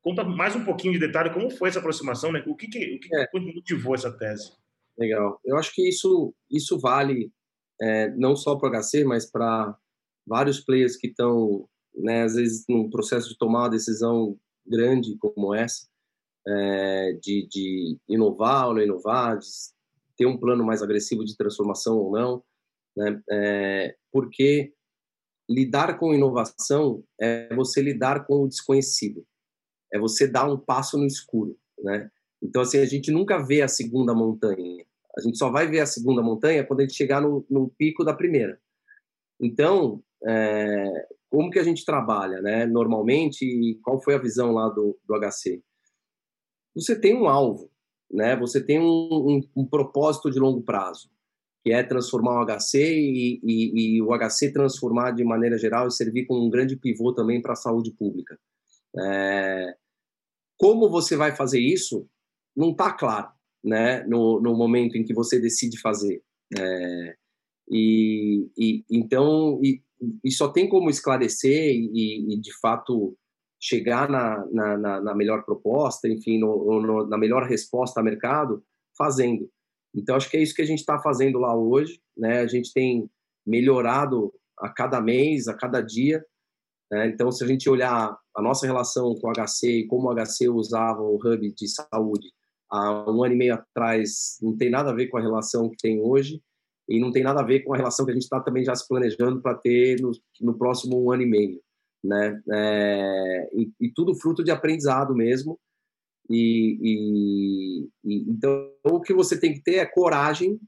conta 0.03 0.23
mais 0.23 0.55
um 0.55 0.65
pouquinho 0.65 0.93
de 0.93 0.99
detalhe 0.99 1.33
como 1.33 1.51
foi 1.51 1.69
essa 1.69 1.79
aproximação, 1.79 2.31
né? 2.31 2.43
O 2.47 2.55
que, 2.55 2.69
que, 2.69 2.97
o 2.97 3.01
que, 3.01 3.17
é. 3.17 3.27
que 3.27 3.41
motivou 3.41 3.95
essa 3.95 4.13
tese? 4.13 4.53
Legal. 4.99 5.41
Eu 5.45 5.57
acho 5.57 5.75
que 5.75 5.89
isso, 5.89 6.35
isso 6.51 6.79
vale 6.79 7.33
é, 7.81 8.11
não 8.11 8.37
só 8.37 8.57
para 8.57 8.69
o 8.69 8.83
HC, 8.83 9.05
mas 9.05 9.31
para 9.31 9.75
vários 10.27 10.61
players 10.61 10.97
que 10.97 11.09
estão 11.09 11.69
né, 11.95 12.23
às 12.23 12.35
vezes 12.35 12.65
num 12.69 12.91
processo 12.91 13.29
de 13.29 13.39
tomar 13.39 13.63
uma 13.63 13.71
decisão 13.71 14.39
grande 14.67 15.17
como 15.19 15.55
essa, 15.55 15.87
é, 16.47 17.13
de, 17.21 17.47
de, 17.49 17.99
inovar 18.09 18.69
ou 18.69 18.75
não 18.75 18.83
inovar, 18.83 19.39
de 19.39 19.47
ter 20.17 20.27
um 20.27 20.39
plano 20.39 20.65
mais 20.65 20.83
agressivo 20.83 21.25
de 21.25 21.37
transformação 21.37 21.97
ou 21.97 22.13
não, 22.13 22.45
né, 22.97 23.23
é, 23.31 23.97
porque 24.13 24.73
lidar 25.49 25.99
com 25.99 26.15
inovação 26.15 27.03
é 27.21 27.55
você 27.55 27.83
lidar 27.83 28.27
com 28.27 28.43
o 28.43 28.49
desconhecido. 28.49 29.25
é 29.93 29.99
você 29.99 30.27
dar 30.27 30.51
um 30.51 30.59
passo 30.59 30.97
no 30.97 31.07
escuro, 31.07 31.55
né? 31.79 32.11
Então, 32.43 32.63
assim, 32.63 32.79
a 32.79 32.85
gente 32.87 33.11
nunca 33.11 33.39
vê 33.39 33.61
a 33.61 33.69
segunda 33.69 34.15
montanha. 34.15 34.85
A 35.17 35.21
gente 35.21 35.37
só 35.37 35.51
vai 35.51 35.67
ver 35.67 35.81
a 35.81 35.87
segunda 35.87 36.23
montanha 36.23 36.65
quando 36.65 36.81
a 36.81 36.83
gente 36.83 36.97
chegar 36.97 37.21
no, 37.21 37.45
no 37.49 37.69
pico 37.69 38.03
da 38.03 38.15
primeira. 38.15 38.59
Então, 39.39 40.03
é, 40.27 41.07
como 41.31 41.51
que 41.51 41.59
a 41.59 41.63
gente 41.63 41.85
trabalha, 41.85 42.41
né? 42.41 42.67
Normalmente, 42.67 43.45
e 43.45 43.79
qual 43.83 44.03
foi 44.03 44.15
a 44.15 44.19
visão 44.19 44.53
lá 44.53 44.69
do, 44.69 44.99
do 45.05 45.15
HC? 45.15 45.63
Você 46.75 46.99
tem 46.99 47.15
um 47.15 47.29
alvo, 47.29 47.71
né? 48.13 48.37
Você 48.37 48.63
tem 48.63 48.79
um, 48.79 48.85
um, 48.85 49.41
um 49.57 49.67
propósito 49.67 50.31
de 50.31 50.39
longo 50.39 50.63
prazo, 50.63 51.11
que 51.65 51.73
é 51.73 51.83
transformar 51.83 52.41
o 52.41 52.47
HC 52.47 52.79
e, 52.79 53.41
e, 53.43 53.97
e, 53.97 54.03
o 54.03 54.11
HC 54.13 54.53
transformar 54.53 55.13
de 55.13 55.25
maneira 55.25 55.57
geral 55.57 55.87
e 55.87 55.93
servir 55.93 56.27
como 56.27 56.45
um 56.45 56.51
grande 56.51 56.77
pivô 56.77 57.13
também 57.15 57.41
para 57.41 57.53
a 57.53 57.57
saúde 57.57 57.93
pública. 57.93 58.39
É, 58.99 59.75
como 60.59 60.91
você 60.91 61.17
vai 61.17 61.35
fazer 61.35 61.61
isso 61.61 62.07
não 62.55 62.73
está 62.73 62.93
claro, 62.93 63.31
né? 63.65 64.05
No, 64.05 64.41
no 64.41 64.55
momento 64.55 64.97
em 64.97 65.05
que 65.05 65.15
você 65.15 65.41
decide 65.41 65.81
fazer. 65.81 66.23
É, 66.59 67.17
e, 67.71 68.51
e, 68.59 68.85
então 68.91 69.59
e, 69.63 69.83
e, 70.23 70.31
só 70.31 70.49
tem 70.49 70.69
como 70.69 70.91
esclarecer 70.91 71.75
e, 71.75 72.35
e 72.35 72.41
de 72.41 72.53
fato 72.61 73.17
chegar 73.63 74.09
na, 74.09 74.45
na, 74.51 75.01
na, 75.01 75.15
melhor 75.15 75.45
proposta, 75.45 76.09
enfim, 76.09 76.39
no, 76.39 76.81
no, 76.81 77.07
na 77.07 77.17
melhor 77.17 77.45
resposta 77.45 78.01
ao 78.01 78.05
mercado, 78.05 78.63
fazendo. 78.99 79.49
Então 79.95 80.17
acho 80.17 80.29
que 80.29 80.37
é 80.37 80.43
isso 80.43 80.55
que 80.55 80.63
a 80.63 80.67
gente 80.67 80.81
está 80.81 80.99
fazendo 80.99 81.39
lá 81.39 81.55
hoje, 81.55 82.01
né? 82.17 82.41
A 82.41 82.47
gente 82.47 82.73
tem 82.73 83.09
melhorado 83.47 84.33
a 84.59 84.69
cada 84.69 85.01
mês, 85.01 85.47
a 85.47 85.55
cada 85.55 85.81
dia. 85.81 86.25
Né? 86.91 87.09
Então 87.09 87.31
se 87.31 87.45
a 87.45 87.47
gente 87.47 87.71
olhar 87.71 88.19
a 88.35 88.43
nossa 88.43 88.67
relação 88.67 89.15
com 89.15 89.29
o 89.29 89.33
HC 89.33 89.67
e 89.67 89.87
como 89.87 90.09
o 90.09 90.15
HC 90.15 90.49
usava 90.49 91.03
o 91.03 91.17
hub 91.17 91.55
de 91.55 91.69
saúde 91.69 92.33
há 92.71 93.11
um 93.11 93.23
ano 93.23 93.35
e 93.35 93.37
meio 93.37 93.55
atrás, 93.55 94.39
não 94.41 94.57
tem 94.57 94.71
nada 94.71 94.91
a 94.91 94.95
ver 94.95 95.09
com 95.09 95.19
a 95.19 95.21
relação 95.21 95.69
que 95.69 95.77
tem 95.77 96.01
hoje 96.01 96.43
e 96.89 96.99
não 96.99 97.13
tem 97.13 97.23
nada 97.23 97.41
a 97.41 97.45
ver 97.45 97.61
com 97.61 97.75
a 97.75 97.77
relação 97.77 98.05
que 98.05 98.11
a 98.11 98.15
gente 98.15 98.25
está 98.25 98.41
também 98.41 98.65
já 98.65 98.75
se 98.75 98.89
planejando 98.89 99.41
para 99.41 99.55
ter 99.55 100.01
no, 100.01 100.11
no, 100.41 100.59
próximo 100.59 101.03
um 101.03 101.13
ano 101.13 101.23
e 101.23 101.27
meio, 101.27 101.61
né? 102.03 102.43
É, 102.53 103.51
e, 103.55 103.73
e, 103.81 103.93
tudo 103.93 104.15
fruto 104.15 104.43
de 104.43 104.51
aprendizado 104.51 105.15
mesmo. 105.15 105.59
E, 106.29 106.79
e, 106.81 107.89
e, 108.05 108.31
então 108.31 108.73
o 108.85 109.01
que 109.01 109.13
você 109.13 109.39
tem 109.39 109.53
que 109.53 109.63
ter 109.63 109.77
é 109.77 109.87
coragem 109.87 110.61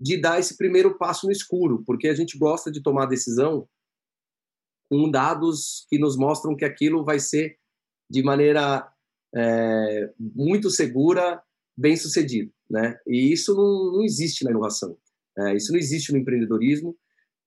de 0.00 0.20
dar 0.20 0.38
esse 0.38 0.56
primeiro 0.56 0.98
passo 0.98 1.26
no 1.26 1.32
escuro, 1.32 1.82
porque 1.86 2.08
a 2.08 2.14
gente 2.14 2.36
gosta 2.36 2.70
de 2.70 2.82
tomar 2.82 3.06
decisão 3.06 3.68
com 4.90 5.10
dados 5.10 5.86
que 5.88 5.98
nos 5.98 6.16
mostram 6.16 6.56
que 6.56 6.64
aquilo 6.64 7.04
vai 7.04 7.18
ser 7.18 7.58
de 8.10 8.22
maneira 8.22 8.86
é, 9.34 10.12
muito 10.18 10.70
segura, 10.70 11.42
bem 11.76 11.96
sucedido, 11.96 12.52
né? 12.70 12.98
E 13.06 13.32
isso 13.32 13.54
não, 13.54 13.92
não 13.92 14.02
existe 14.02 14.44
na 14.44 14.50
inovação. 14.50 14.96
É, 15.38 15.56
isso 15.56 15.72
não 15.72 15.78
existe 15.78 16.12
no 16.12 16.18
empreendedorismo. 16.18 16.96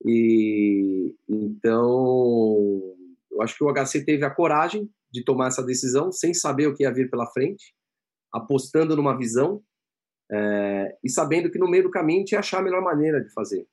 E 0.05 1.15
então, 1.27 2.95
eu 3.31 3.41
acho 3.41 3.57
que 3.57 3.63
o 3.63 3.73
HC 3.73 4.05
teve 4.05 4.23
a 4.23 4.33
coragem 4.33 4.89
de 5.11 5.23
tomar 5.23 5.47
essa 5.47 5.63
decisão 5.63 6.11
sem 6.11 6.33
saber 6.33 6.67
o 6.67 6.73
que 6.73 6.83
ia 6.83 6.93
vir 6.93 7.09
pela 7.09 7.25
frente, 7.27 7.73
apostando 8.31 8.95
numa 8.95 9.17
visão 9.17 9.61
é, 10.31 10.97
e 11.03 11.09
sabendo 11.09 11.49
que 11.49 11.57
no 11.57 11.69
meio 11.69 11.83
do 11.83 11.91
caminho 11.91 12.25
tinha 12.25 12.39
achar 12.39 12.59
a 12.59 12.63
melhor 12.63 12.81
maneira 12.81 13.21
de 13.21 13.31
fazer. 13.31 13.67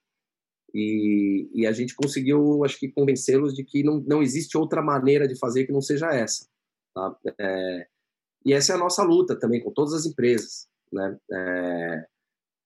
E, 0.72 1.49
e 1.55 1.66
a 1.66 1.72
gente 1.72 1.95
conseguiu, 1.95 2.64
acho 2.64 2.79
que, 2.79 2.89
convencê-los 2.89 3.55
de 3.55 3.64
que 3.64 3.83
não, 3.85 4.01
não 4.01 4.22
existe 4.22 4.57
outra 4.57 4.83
maneira 4.83 5.29
de 5.29 5.39
fazer 5.39 5.66
que 5.66 5.72
não 5.72 5.81
seja 5.81 6.12
essa. 6.12 6.49
Tá? 6.95 7.16
É, 7.39 7.87
e 8.45 8.53
essa 8.53 8.72
é 8.72 8.77
a 8.77 8.79
nossa 8.79 9.03
luta 9.03 9.39
também 9.39 9.62
com 9.62 9.72
todas 9.72 9.95
as 9.95 10.07
empresas. 10.07 10.68
Né? 10.93 11.16
É, 11.33 12.07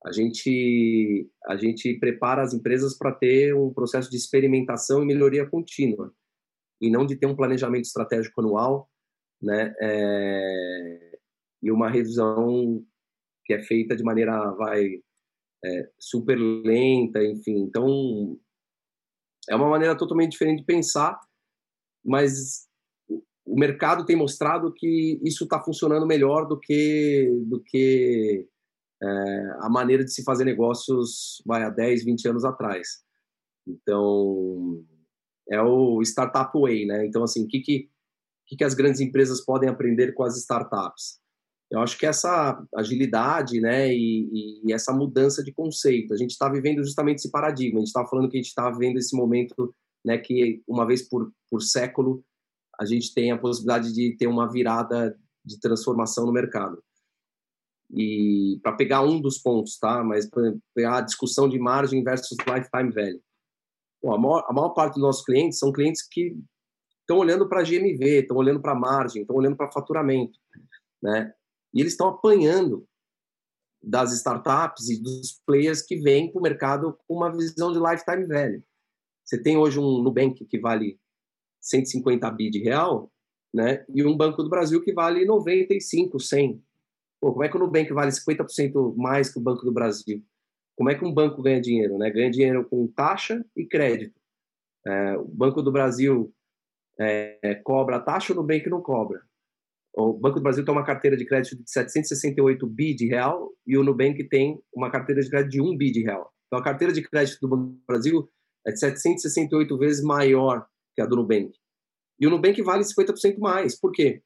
a 0.04 0.12
gente 0.12 1.28
a 1.46 1.56
gente 1.56 1.98
prepara 1.98 2.42
as 2.42 2.54
empresas 2.54 2.96
para 2.96 3.12
ter 3.12 3.54
um 3.54 3.72
processo 3.72 4.10
de 4.10 4.16
experimentação 4.16 5.02
e 5.02 5.06
melhoria 5.06 5.48
contínua 5.48 6.12
e 6.80 6.90
não 6.90 7.04
de 7.04 7.16
ter 7.16 7.26
um 7.26 7.34
planejamento 7.34 7.84
estratégico 7.84 8.40
anual, 8.40 8.88
né? 9.42 9.74
É, 9.80 11.18
e 11.62 11.70
uma 11.72 11.90
revisão 11.90 12.84
que 13.44 13.52
é 13.52 13.62
feita 13.62 13.96
de 13.96 14.04
maneira 14.04 14.52
vai 14.52 14.86
é, 15.64 15.90
super 15.98 16.38
lenta, 16.38 17.22
enfim. 17.24 17.58
Então 17.58 18.38
é 19.50 19.56
uma 19.56 19.68
maneira 19.68 19.96
totalmente 19.96 20.32
diferente 20.32 20.60
de 20.60 20.66
pensar, 20.66 21.18
mas 22.04 22.68
o 23.44 23.58
mercado 23.58 24.04
tem 24.04 24.14
mostrado 24.14 24.72
que 24.72 25.20
isso 25.24 25.44
está 25.44 25.60
funcionando 25.60 26.06
melhor 26.06 26.46
do 26.46 26.58
que 26.60 27.28
do 27.46 27.60
que 27.64 28.46
é, 29.02 29.06
a 29.60 29.68
maneira 29.68 30.04
de 30.04 30.12
se 30.12 30.24
fazer 30.24 30.44
negócios 30.44 31.42
vai 31.46 31.62
há 31.62 31.70
10, 31.70 32.04
20 32.04 32.28
anos 32.28 32.44
atrás. 32.44 33.02
Então, 33.66 34.84
é 35.50 35.60
o 35.62 36.00
startup 36.02 36.50
way, 36.58 36.86
né? 36.86 37.06
Então, 37.06 37.22
assim, 37.22 37.44
o 37.44 37.48
que, 37.48 37.60
que, 37.60 37.88
que 38.46 38.64
as 38.64 38.74
grandes 38.74 39.00
empresas 39.00 39.44
podem 39.44 39.68
aprender 39.68 40.12
com 40.12 40.24
as 40.24 40.36
startups? 40.36 41.20
Eu 41.70 41.80
acho 41.80 41.98
que 41.98 42.06
essa 42.06 42.58
agilidade, 42.74 43.60
né, 43.60 43.92
e, 43.92 44.62
e 44.64 44.72
essa 44.72 44.92
mudança 44.92 45.44
de 45.44 45.52
conceito. 45.52 46.14
A 46.14 46.16
gente 46.16 46.30
está 46.30 46.48
vivendo 46.48 46.82
justamente 46.82 47.18
esse 47.18 47.30
paradigma. 47.30 47.78
A 47.78 47.80
gente 47.80 47.88
estava 47.88 48.08
falando 48.08 48.28
que 48.30 48.38
a 48.38 48.40
gente 48.40 48.48
está 48.48 48.70
vivendo 48.70 48.96
esse 48.96 49.14
momento, 49.14 49.74
né, 50.04 50.16
que 50.16 50.62
uma 50.66 50.86
vez 50.86 51.06
por, 51.06 51.30
por 51.50 51.60
século 51.60 52.24
a 52.80 52.86
gente 52.86 53.12
tem 53.12 53.32
a 53.32 53.38
possibilidade 53.38 53.92
de 53.92 54.16
ter 54.16 54.28
uma 54.28 54.50
virada 54.50 55.18
de 55.44 55.58
transformação 55.58 56.24
no 56.24 56.32
mercado. 56.32 56.82
E 57.90 58.58
para 58.62 58.76
pegar 58.76 59.02
um 59.02 59.20
dos 59.20 59.38
pontos, 59.38 59.78
tá? 59.78 60.04
Mas 60.04 60.28
pegar 60.74 60.98
a 60.98 61.02
discussão 61.02 61.48
de 61.48 61.58
margem 61.58 62.02
versus 62.02 62.36
lifetime 62.46 62.92
value. 62.92 63.22
Bom, 64.02 64.14
a, 64.14 64.18
maior, 64.18 64.44
a 64.48 64.52
maior 64.52 64.70
parte 64.70 64.94
dos 64.94 65.02
nossos 65.02 65.24
clientes 65.24 65.58
são 65.58 65.72
clientes 65.72 66.06
que 66.06 66.36
estão 67.00 67.18
olhando 67.18 67.48
para 67.48 67.62
GMV, 67.62 68.20
estão 68.20 68.36
olhando 68.36 68.60
para 68.60 68.74
margem, 68.74 69.22
estão 69.22 69.36
olhando 69.36 69.56
para 69.56 69.72
faturamento, 69.72 70.38
né? 71.02 71.32
E 71.72 71.80
eles 71.80 71.92
estão 71.92 72.08
apanhando 72.08 72.86
das 73.82 74.12
startups 74.12 74.88
e 74.88 75.02
dos 75.02 75.40
players 75.46 75.82
que 75.82 75.96
vêm 75.96 76.30
para 76.30 76.38
o 76.38 76.42
mercado 76.42 76.98
com 77.06 77.14
uma 77.14 77.34
visão 77.34 77.72
de 77.72 77.78
lifetime 77.78 78.26
value. 78.26 78.62
Você 79.24 79.40
tem 79.40 79.56
hoje 79.56 79.78
um 79.78 80.02
Nubank 80.02 80.44
que 80.44 80.58
vale 80.58 80.98
150 81.60 82.30
bi 82.30 82.50
de 82.50 82.60
real, 82.60 83.10
né? 83.52 83.84
E 83.88 84.04
um 84.04 84.16
Banco 84.16 84.42
do 84.42 84.50
Brasil 84.50 84.82
que 84.82 84.92
vale 84.92 85.24
95, 85.24 86.18
100. 86.18 86.62
Pô, 87.20 87.32
como 87.32 87.44
é 87.44 87.48
que 87.48 87.56
o 87.56 87.60
Nubank 87.60 87.92
vale 87.92 88.10
50% 88.10 88.94
mais 88.96 89.32
que 89.32 89.38
o 89.38 89.42
Banco 89.42 89.64
do 89.64 89.72
Brasil? 89.72 90.24
Como 90.76 90.90
é 90.90 90.94
que 90.94 91.04
um 91.04 91.12
banco 91.12 91.42
ganha 91.42 91.60
dinheiro? 91.60 91.98
Né? 91.98 92.08
Ganha 92.10 92.30
dinheiro 92.30 92.64
com 92.68 92.86
taxa 92.86 93.44
e 93.56 93.66
crédito. 93.66 94.18
É, 94.86 95.16
o 95.16 95.24
Banco 95.24 95.60
do 95.60 95.72
Brasil 95.72 96.32
é, 96.98 97.56
cobra 97.64 97.96
a 97.96 98.00
taxa, 98.00 98.32
o 98.32 98.36
Nubank 98.36 98.68
não 98.70 98.80
cobra. 98.80 99.20
O 99.92 100.12
Banco 100.12 100.36
do 100.36 100.42
Brasil 100.42 100.64
tem 100.64 100.72
uma 100.72 100.84
carteira 100.84 101.16
de 101.16 101.24
crédito 101.24 101.56
de 101.56 101.68
768 101.68 102.64
bi 102.66 102.94
de 102.94 103.08
real 103.08 103.52
e 103.66 103.76
o 103.76 103.82
Nubank 103.82 104.22
tem 104.28 104.62
uma 104.72 104.90
carteira 104.90 105.20
de 105.20 105.28
crédito 105.28 105.50
de 105.50 105.60
1 105.60 105.76
bi 105.76 105.90
de 105.90 106.02
real. 106.04 106.32
Então, 106.46 106.60
a 106.60 106.62
carteira 106.62 106.92
de 106.92 107.02
crédito 107.02 107.40
do 107.40 107.48
Banco 107.48 107.64
do 107.64 107.82
Brasil 107.86 108.30
é 108.64 108.70
de 108.70 108.78
768 108.78 109.76
vezes 109.76 110.04
maior 110.04 110.64
que 110.94 111.02
a 111.02 111.06
do 111.06 111.16
Nubank. 111.16 111.52
E 112.20 112.26
o 112.26 112.30
Nubank 112.30 112.60
vale 112.62 112.84
50% 112.84 113.38
mais. 113.38 113.78
Por 113.78 113.90
quê? 113.90 114.22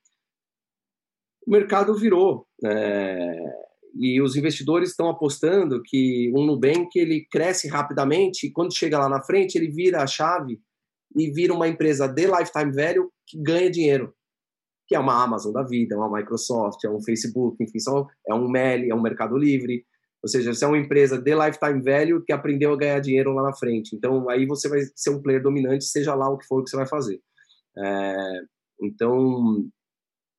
O 1.47 1.51
mercado 1.51 1.95
virou. 1.95 2.47
É, 2.65 3.63
e 3.95 4.21
os 4.21 4.37
investidores 4.37 4.91
estão 4.91 5.09
apostando 5.09 5.83
que 5.83 6.33
um 6.35 6.47
Nubank 6.47 6.89
ele 6.99 7.27
cresce 7.31 7.69
rapidamente 7.69 8.47
e 8.47 8.53
quando 8.53 8.75
chega 8.75 8.99
lá 8.99 9.09
na 9.09 9.23
frente 9.23 9.57
ele 9.57 9.71
vira 9.71 10.03
a 10.03 10.07
chave 10.07 10.59
e 11.15 11.31
vira 11.31 11.53
uma 11.53 11.69
empresa 11.69 12.09
de 12.09 12.27
lifetime 12.27 12.73
value 12.73 13.11
que 13.27 13.41
ganha 13.43 13.71
dinheiro, 13.71 14.15
que 14.87 14.95
é 14.95 14.99
uma 14.99 15.23
Amazon 15.23 15.53
da 15.53 15.63
vida, 15.63 15.95
é 15.95 15.99
uma 15.99 16.11
Microsoft, 16.11 16.83
é 16.85 16.91
um 16.91 17.03
Facebook, 17.03 17.63
enfim, 17.63 17.79
são, 17.79 18.07
é 18.27 18.35
um 18.35 18.49
Meli, 18.49 18.91
é 18.91 18.95
um 18.95 19.03
Mercado 19.03 19.37
Livre, 19.37 19.85
ou 20.23 20.29
seja, 20.29 20.55
você 20.55 20.65
é 20.65 20.69
uma 20.69 20.79
empresa 20.79 21.21
de 21.21 21.35
lifetime 21.35 21.83
value 21.83 22.25
que 22.25 22.33
aprendeu 22.33 22.73
a 22.73 22.77
ganhar 22.77 23.01
dinheiro 23.01 23.35
lá 23.35 23.43
na 23.43 23.55
frente. 23.55 23.95
Então 23.95 24.31
aí 24.31 24.47
você 24.47 24.69
vai 24.69 24.81
ser 24.95 25.11
um 25.11 25.21
player 25.21 25.43
dominante, 25.43 25.85
seja 25.85 26.15
lá 26.15 26.31
o 26.31 26.39
que 26.39 26.47
for 26.47 26.63
que 26.63 26.71
você 26.71 26.77
vai 26.77 26.87
fazer. 26.87 27.21
É, 27.77 28.41
então 28.81 29.67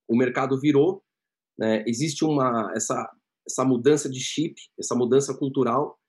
o 0.08 0.16
mercado 0.16 0.60
virou, 0.60 1.04
né? 1.58 1.84
existe 1.88 2.24
uma 2.26 2.72
essa 2.76 3.10
essa 3.46 3.66
mudança 3.66 4.10
de 4.10 4.20
chip, 4.20 4.56
essa 4.80 4.96
mudança 4.96 5.34
cultural. 5.38 6.00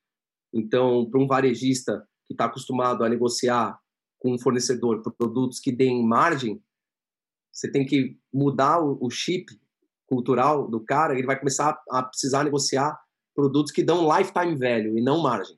Então, 0.53 1.09
para 1.09 1.19
um 1.19 1.27
varejista 1.27 2.07
que 2.25 2.33
está 2.33 2.45
acostumado 2.45 3.03
a 3.03 3.09
negociar 3.09 3.77
com 4.19 4.33
um 4.33 4.39
fornecedor 4.39 5.01
por 5.01 5.13
produtos 5.13 5.59
que 5.59 5.71
deem 5.71 6.01
margem, 6.05 6.63
você 7.51 7.71
tem 7.71 7.85
que 7.85 8.17
mudar 8.33 8.81
o, 8.81 9.09
chip 9.09 9.45
cultural 10.07 10.69
do 10.69 10.79
cara. 10.79 11.13
Ele 11.13 11.27
vai 11.27 11.37
começar 11.37 11.77
a 11.89 12.03
precisar 12.03 12.43
negociar 12.43 12.97
produtos 13.33 13.71
que 13.71 13.83
dão 13.83 14.07
lifetime 14.17 14.55
value 14.55 14.97
e 14.97 15.01
não 15.01 15.21
margem, 15.21 15.57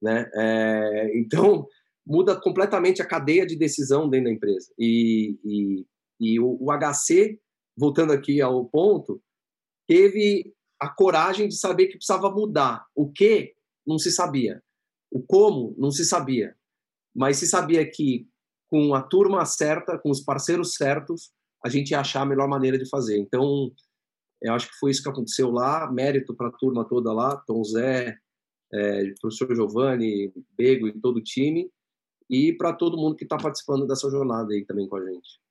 né? 0.00 0.30
É, 0.34 1.18
então 1.18 1.66
muda 2.06 2.38
completamente 2.38 3.00
a 3.00 3.06
cadeia 3.06 3.46
de 3.46 3.56
decisão 3.56 4.08
dentro 4.08 4.26
da 4.26 4.32
empresa. 4.32 4.72
E, 4.78 5.38
e, 5.44 5.86
e 6.20 6.40
o, 6.40 6.56
o, 6.60 6.70
HC 6.72 7.38
voltando 7.76 8.12
aqui 8.12 8.40
ao 8.40 8.64
ponto, 8.66 9.22
teve 9.86 10.54
a 10.80 10.88
coragem 10.88 11.48
de 11.48 11.56
saber 11.56 11.86
que 11.86 11.96
precisava 11.96 12.30
mudar. 12.30 12.86
O 12.94 13.10
que 13.10 13.54
não 13.86 13.98
se 13.98 14.10
sabia. 14.10 14.62
O 15.10 15.22
como 15.22 15.74
não 15.78 15.90
se 15.90 16.04
sabia. 16.04 16.56
Mas 17.14 17.36
se 17.36 17.46
sabia 17.46 17.88
que 17.88 18.26
com 18.68 18.94
a 18.94 19.02
turma 19.02 19.44
certa, 19.44 19.98
com 19.98 20.10
os 20.10 20.20
parceiros 20.22 20.74
certos, 20.74 21.30
a 21.64 21.68
gente 21.68 21.90
ia 21.90 22.00
achar 22.00 22.22
a 22.22 22.26
melhor 22.26 22.48
maneira 22.48 22.78
de 22.78 22.88
fazer. 22.88 23.18
Então, 23.18 23.70
eu 24.40 24.54
acho 24.54 24.68
que 24.68 24.78
foi 24.78 24.90
isso 24.90 25.02
que 25.02 25.10
aconteceu 25.10 25.50
lá. 25.50 25.90
Mérito 25.92 26.34
para 26.34 26.48
a 26.48 26.52
turma 26.52 26.88
toda 26.88 27.12
lá, 27.12 27.36
Tom 27.46 27.62
Zé, 27.62 28.16
é, 28.72 29.12
professor 29.20 29.54
Giovanni, 29.54 30.32
Bego 30.56 30.88
e 30.88 31.00
todo 31.00 31.18
o 31.18 31.22
time. 31.22 31.70
E 32.30 32.52
para 32.54 32.72
todo 32.72 32.96
mundo 32.96 33.14
que 33.14 33.24
está 33.24 33.36
participando 33.36 33.86
dessa 33.86 34.10
jornada 34.10 34.52
aí 34.52 34.64
também 34.64 34.88
com 34.88 34.96
a 34.96 35.04
gente. 35.04 35.41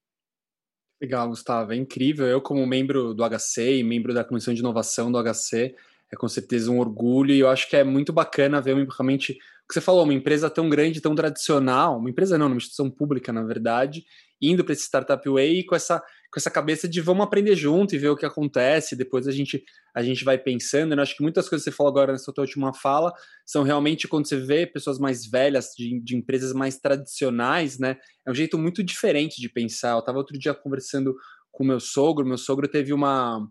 Legal, 1.01 1.27
Gustavo. 1.29 1.73
É 1.73 1.75
incrível. 1.75 2.27
Eu, 2.27 2.39
como 2.39 2.65
membro 2.67 3.13
do 3.13 3.23
HC 3.27 3.77
e 3.77 3.83
membro 3.83 4.13
da 4.13 4.23
Comissão 4.23 4.53
de 4.53 4.59
Inovação 4.59 5.11
do 5.11 5.17
HC, 5.17 5.75
é 6.11 6.15
com 6.15 6.27
certeza 6.27 6.69
um 6.69 6.79
orgulho 6.79 7.33
e 7.33 7.39
eu 7.39 7.49
acho 7.49 7.67
que 7.67 7.75
é 7.75 7.83
muito 7.83 8.13
bacana 8.13 8.61
ver 8.61 8.75
realmente 8.75 9.31
o 9.31 9.67
que 9.67 9.73
você 9.73 9.81
falou, 9.81 10.03
uma 10.03 10.13
empresa 10.13 10.49
tão 10.49 10.69
grande, 10.69 11.01
tão 11.01 11.15
tradicional, 11.15 11.97
uma 11.97 12.09
empresa 12.09 12.37
não, 12.37 12.47
uma 12.47 12.57
instituição 12.57 12.89
pública, 12.89 13.31
na 13.31 13.41
verdade, 13.41 14.05
indo 14.41 14.63
para 14.63 14.73
esse 14.73 14.83
Startup 14.83 15.29
Way 15.29 15.65
com 15.65 15.75
essa, 15.75 15.99
com 15.99 16.37
essa 16.37 16.49
cabeça 16.49 16.87
de 16.87 16.99
vamos 17.01 17.23
aprender 17.23 17.55
junto 17.55 17.93
e 17.93 17.97
ver 17.97 18.09
o 18.09 18.15
que 18.15 18.25
acontece, 18.25 18.95
depois 18.95 19.27
a 19.27 19.31
gente, 19.31 19.63
a 19.95 20.01
gente 20.01 20.23
vai 20.23 20.37
pensando. 20.37 20.93
Eu 20.93 21.01
acho 21.01 21.15
que 21.15 21.21
muitas 21.21 21.47
coisas 21.47 21.63
que 21.63 21.71
você 21.71 21.75
falou 21.75 21.91
agora 21.91 22.11
nessa 22.11 22.33
tua 22.33 22.43
última 22.43 22.73
fala 22.73 23.13
são 23.45 23.63
realmente 23.63 24.07
quando 24.07 24.27
você 24.27 24.37
vê 24.37 24.65
pessoas 24.65 24.97
mais 24.97 25.25
velhas, 25.25 25.71
de, 25.77 26.01
de 26.01 26.15
empresas 26.15 26.53
mais 26.53 26.77
tradicionais, 26.77 27.77
né? 27.77 27.97
É 28.25 28.31
um 28.31 28.35
jeito 28.35 28.57
muito 28.57 28.83
diferente 28.83 29.39
de 29.39 29.49
pensar. 29.49 29.91
Eu 29.91 29.99
estava 29.99 30.17
outro 30.17 30.37
dia 30.39 30.53
conversando 30.53 31.15
com 31.51 31.65
meu 31.65 31.79
sogro, 31.79 32.25
meu 32.25 32.37
sogro 32.37 32.67
teve 32.67 32.93
uma 32.93 33.45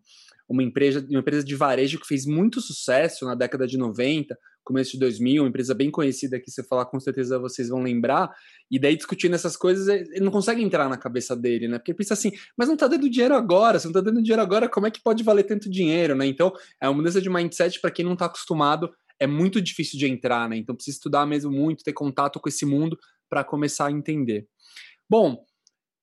uma 0.50 0.62
empresa, 0.62 1.06
uma 1.08 1.20
empresa 1.20 1.44
de 1.44 1.54
varejo 1.54 2.00
que 2.00 2.06
fez 2.06 2.26
muito 2.26 2.60
sucesso 2.60 3.24
na 3.24 3.36
década 3.36 3.66
de 3.66 3.78
90, 3.78 4.36
começo 4.64 4.92
de 4.92 4.98
2000, 4.98 5.42
uma 5.42 5.48
empresa 5.48 5.74
bem 5.74 5.90
conhecida 5.90 6.40
que 6.40 6.50
se 6.50 6.60
eu 6.60 6.64
falar 6.64 6.86
com 6.86 6.98
certeza 6.98 7.38
vocês 7.38 7.68
vão 7.68 7.80
lembrar, 7.80 8.30
e 8.70 8.78
daí 8.78 8.96
discutindo 8.96 9.34
essas 9.34 9.56
coisas, 9.56 9.88
ele 9.88 10.20
não 10.20 10.32
consegue 10.32 10.62
entrar 10.62 10.88
na 10.88 10.96
cabeça 10.96 11.36
dele, 11.36 11.68
né? 11.68 11.78
Porque 11.78 11.94
pensa 11.94 12.14
assim, 12.14 12.32
mas 12.56 12.68
não 12.68 12.76
tá 12.76 12.88
dando 12.88 13.08
dinheiro 13.08 13.34
agora, 13.34 13.78
se 13.78 13.86
não 13.86 13.92
tá 13.92 14.00
dando 14.00 14.20
dinheiro 14.22 14.42
agora, 14.42 14.68
como 14.68 14.86
é 14.86 14.90
que 14.90 15.02
pode 15.02 15.22
valer 15.22 15.44
tanto 15.44 15.70
dinheiro, 15.70 16.14
né? 16.16 16.26
Então, 16.26 16.52
é 16.80 16.88
uma 16.88 16.96
mudança 16.96 17.20
de 17.20 17.30
mindset 17.30 17.80
para 17.80 17.90
quem 17.90 18.04
não 18.04 18.16
tá 18.16 18.26
acostumado, 18.26 18.90
é 19.20 19.26
muito 19.26 19.60
difícil 19.60 19.98
de 19.98 20.06
entrar, 20.06 20.48
né? 20.48 20.56
Então 20.56 20.74
precisa 20.74 20.96
estudar 20.96 21.26
mesmo 21.26 21.52
muito, 21.52 21.84
ter 21.84 21.92
contato 21.92 22.40
com 22.40 22.48
esse 22.48 22.64
mundo 22.64 22.98
para 23.28 23.44
começar 23.44 23.86
a 23.86 23.92
entender. 23.92 24.48
Bom, 25.08 25.44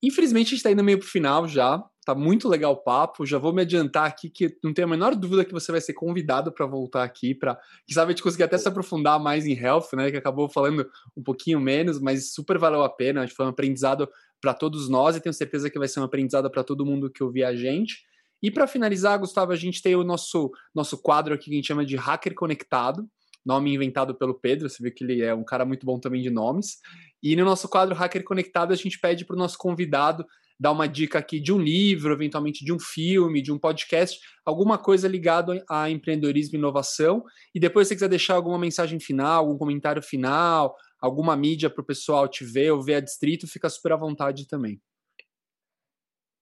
infelizmente 0.02 0.48
a 0.48 0.50
gente 0.52 0.58
está 0.58 0.72
indo 0.72 0.84
meio 0.84 1.00
pro 1.00 1.08
final 1.08 1.48
já. 1.48 1.84
Tá 2.08 2.16
muito 2.16 2.48
legal 2.48 2.72
o 2.72 2.78
papo. 2.78 3.26
Já 3.26 3.38
vou 3.38 3.52
me 3.52 3.64
adiantar 3.64 4.06
aqui 4.06 4.30
que 4.30 4.58
não 4.64 4.74
tenho 4.74 4.88
a 4.88 4.90
menor 4.90 5.14
dúvida 5.14 5.44
que 5.44 5.52
você 5.52 5.74
vai 5.74 5.82
ser 5.82 5.92
convidado 5.92 6.54
para 6.54 6.66
voltar 6.66 7.04
aqui 7.04 7.36
para, 7.36 7.56
quem 7.86 7.94
sabe, 7.94 8.12
a 8.12 8.16
gente 8.16 8.24
conseguir 8.24 8.44
até 8.44 8.58
se 8.58 8.66
aprofundar 8.66 9.20
mais 9.20 9.46
em 9.46 9.52
health, 9.52 9.90
né? 9.92 10.10
Que 10.10 10.16
acabou 10.16 10.48
falando 10.48 10.90
um 11.18 11.22
pouquinho 11.22 11.60
menos, 11.60 12.00
mas 12.00 12.34
super 12.34 12.58
valeu 12.58 12.82
a 12.82 12.88
pena. 12.88 13.28
Que 13.28 13.34
foi 13.34 13.46
um 13.46 13.50
aprendizado 13.50 14.08
para 14.40 14.54
todos 14.54 14.88
nós 14.88 15.18
e 15.18 15.20
tenho 15.20 15.34
certeza 15.34 15.70
que 15.70 15.78
vai 15.78 15.90
ser 15.90 16.00
um 16.00 16.04
aprendizado 16.04 16.50
para 16.50 16.64
todo 16.64 16.86
mundo 16.86 17.12
que 17.12 17.22
ouvir 17.22 17.44
a 17.44 17.54
gente. 17.54 18.06
E 18.42 18.50
para 18.50 18.68
finalizar, 18.68 19.20
Gustavo, 19.20 19.52
a 19.52 19.58
gente 19.58 19.82
tem 19.82 19.94
o 19.94 20.04
nosso 20.06 20.50
nosso 20.74 20.98
quadro 20.98 21.34
aqui 21.34 21.50
que 21.50 21.52
a 21.52 21.56
gente 21.56 21.68
chama 21.68 21.86
de 21.86 21.98
Hacker 21.98 22.34
Conectado, 22.36 23.06
nome 23.46 23.74
inventado 23.74 24.16
pelo 24.16 24.34
Pedro. 24.34 24.70
Você 24.70 24.82
viu 24.82 24.94
que 24.94 25.04
ele 25.04 25.22
é 25.22 25.36
um 25.36 25.44
cara 25.44 25.66
muito 25.66 25.86
bom 25.86 26.00
também 26.00 26.22
de 26.22 26.30
nomes. 26.30 26.78
E 27.22 27.36
no 27.36 27.44
nosso 27.44 27.68
quadro 27.68 27.94
Hacker 27.94 28.24
Conectado, 28.24 28.72
a 28.72 28.78
gente 28.78 28.98
pede 28.98 29.26
para 29.26 29.36
o 29.36 29.40
nosso 29.40 29.58
convidado 29.58 30.26
dar 30.60 30.72
uma 30.72 30.88
dica 30.88 31.20
aqui 31.20 31.40
de 31.40 31.54
um 31.54 31.60
livro, 31.60 32.14
eventualmente 32.14 32.66
de 32.66 32.74
um 32.74 32.80
filme, 32.80 33.42
de 33.42 33.52
um 33.52 33.60
podcast, 33.60 34.20
alguma 34.46 34.78
coisa 34.78 35.08
ligada 35.08 35.64
a 35.70 35.90
empreendedorismo 35.90 36.56
e 36.56 36.58
inovação. 36.58 37.24
E 37.54 37.60
depois, 37.60 37.88
se 37.88 37.90
você 37.90 37.96
quiser 37.96 38.10
deixar 38.10 38.36
alguma 38.36 38.58
mensagem 38.58 39.00
final, 39.00 39.46
algum 39.46 39.58
comentário 39.58 40.02
final, 40.02 40.76
alguma 41.00 41.36
mídia 41.36 41.70
para 41.70 41.82
o 41.82 41.86
pessoal 41.86 42.28
te 42.28 42.44
ver 42.44 42.72
ou 42.72 42.82
ver 42.82 42.96
a 42.96 43.00
distrito, 43.00 43.48
fica 43.48 43.70
super 43.70 43.94
à 43.94 43.96
vontade 43.96 44.48
também. 44.48 44.82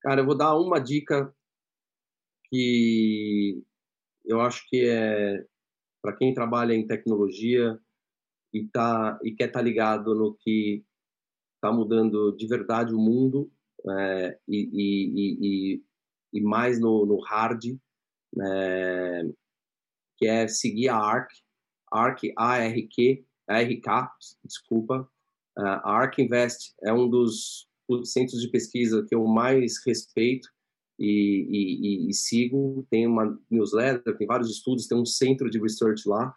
Cara, 0.02 0.22
eu 0.22 0.26
vou 0.26 0.38
dar 0.38 0.56
uma 0.56 0.80
dica 0.80 1.34
que 2.50 3.62
eu 4.24 4.40
acho 4.40 4.66
que 4.70 4.88
é 4.88 5.44
para 6.02 6.16
quem 6.16 6.34
trabalha 6.34 6.74
em 6.74 6.86
tecnologia 6.86 7.80
e, 8.54 8.68
tá, 8.68 9.20
e 9.24 9.32
quer 9.32 9.48
estar 9.48 9.60
tá 9.60 9.66
ligado 9.66 10.14
no 10.14 10.36
que 10.36 10.86
está 11.56 11.74
mudando 11.74 12.32
de 12.38 12.48
verdade 12.48 12.94
o 12.94 13.00
mundo 13.00 13.52
é, 13.90 14.38
e, 14.48 14.70
e, 14.74 15.76
e, 15.76 15.84
e, 16.34 16.42
mais 16.42 16.80
no, 16.80 17.06
no 17.06 17.20
hard, 17.20 17.64
é, 18.42 19.24
que 20.18 20.28
é 20.28 20.48
seguir 20.48 20.90
a 20.90 20.98
ARC, 20.98 21.30
ARC, 21.92 22.24
A-R-Q, 22.38 23.26
A-R-K, 23.48 24.12
desculpa. 24.44 25.10
A 25.58 25.90
ARC 25.90 26.20
Invest 26.20 26.74
é 26.84 26.92
um 26.92 27.10
dos 27.10 27.68
centros 28.04 28.42
de 28.42 28.50
pesquisa 28.50 29.06
que 29.08 29.16
eu 29.16 29.26
mais 29.26 29.76
respeito 29.86 30.50
e, 31.00 32.10
e, 32.10 32.14
sigo. 32.14 32.86
Tem 32.90 33.08
uma 33.08 33.40
newsletter, 33.50 34.18
tem 34.18 34.28
vários 34.28 34.50
estudos, 34.50 34.88
tem 34.88 34.98
um 34.98 35.06
centro 35.06 35.50
de 35.50 35.60
research 35.60 36.08
lá. 36.08 36.34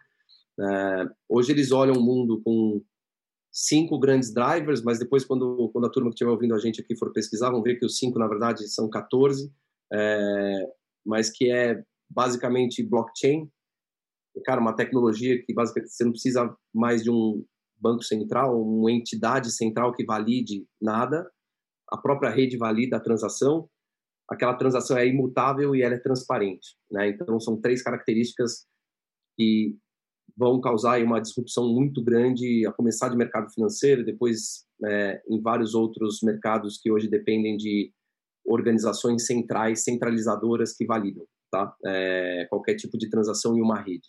É, 0.59 1.09
hoje 1.27 1.51
eles 1.51 1.71
olham 1.71 1.95
o 1.95 2.03
mundo 2.03 2.41
com 2.41 2.81
cinco 3.61 3.99
grandes 3.99 4.33
drivers, 4.33 4.81
mas 4.81 4.99
depois, 4.99 5.25
quando, 5.25 5.69
quando 5.73 5.85
a 5.85 5.89
turma 5.89 6.09
que 6.09 6.13
estiver 6.13 6.31
ouvindo 6.31 6.55
a 6.55 6.59
gente 6.59 6.79
aqui 6.79 6.95
for 6.95 7.11
pesquisar, 7.11 7.51
vão 7.51 7.61
ver 7.61 7.77
que 7.77 7.85
os 7.85 7.97
cinco, 7.97 8.17
na 8.17 8.27
verdade, 8.27 8.65
são 8.69 8.89
14, 8.89 9.51
é, 9.91 10.65
mas 11.05 11.29
que 11.29 11.51
é 11.51 11.83
basicamente 12.09 12.81
blockchain. 12.81 13.49
Cara, 14.45 14.61
uma 14.61 14.73
tecnologia 14.73 15.43
que 15.43 15.53
basicamente 15.53 15.91
você 15.91 16.05
não 16.05 16.11
precisa 16.11 16.55
mais 16.73 17.03
de 17.03 17.11
um 17.11 17.43
banco 17.77 18.01
central, 18.03 18.61
uma 18.61 18.91
entidade 18.91 19.51
central 19.51 19.93
que 19.93 20.05
valide 20.05 20.65
nada. 20.81 21.29
A 21.91 21.97
própria 21.97 22.29
rede 22.29 22.57
valida 22.57 22.95
a 22.95 23.01
transação. 23.01 23.69
Aquela 24.29 24.53
transação 24.53 24.97
é 24.97 25.05
imutável 25.05 25.75
e 25.75 25.81
ela 25.81 25.95
é 25.95 25.99
transparente. 25.99 26.77
Né? 26.89 27.09
Então, 27.09 27.37
são 27.41 27.59
três 27.59 27.81
características 27.81 28.65
que 29.35 29.75
vão 30.37 30.59
causar 30.59 31.01
uma 31.03 31.19
disrupção 31.19 31.73
muito 31.73 32.03
grande, 32.03 32.65
a 32.65 32.71
começar 32.71 33.09
de 33.09 33.17
mercado 33.17 33.51
financeiro, 33.51 34.05
depois 34.05 34.65
é, 34.85 35.21
em 35.29 35.41
vários 35.41 35.75
outros 35.75 36.19
mercados 36.21 36.77
que 36.77 36.91
hoje 36.91 37.09
dependem 37.09 37.57
de 37.57 37.91
organizações 38.45 39.25
centrais, 39.25 39.83
centralizadoras 39.83 40.73
que 40.73 40.85
validam 40.85 41.25
tá? 41.49 41.75
É, 41.85 42.45
qualquer 42.49 42.75
tipo 42.75 42.97
de 42.97 43.09
transação 43.09 43.57
em 43.57 43.61
uma 43.61 43.79
rede. 43.79 44.07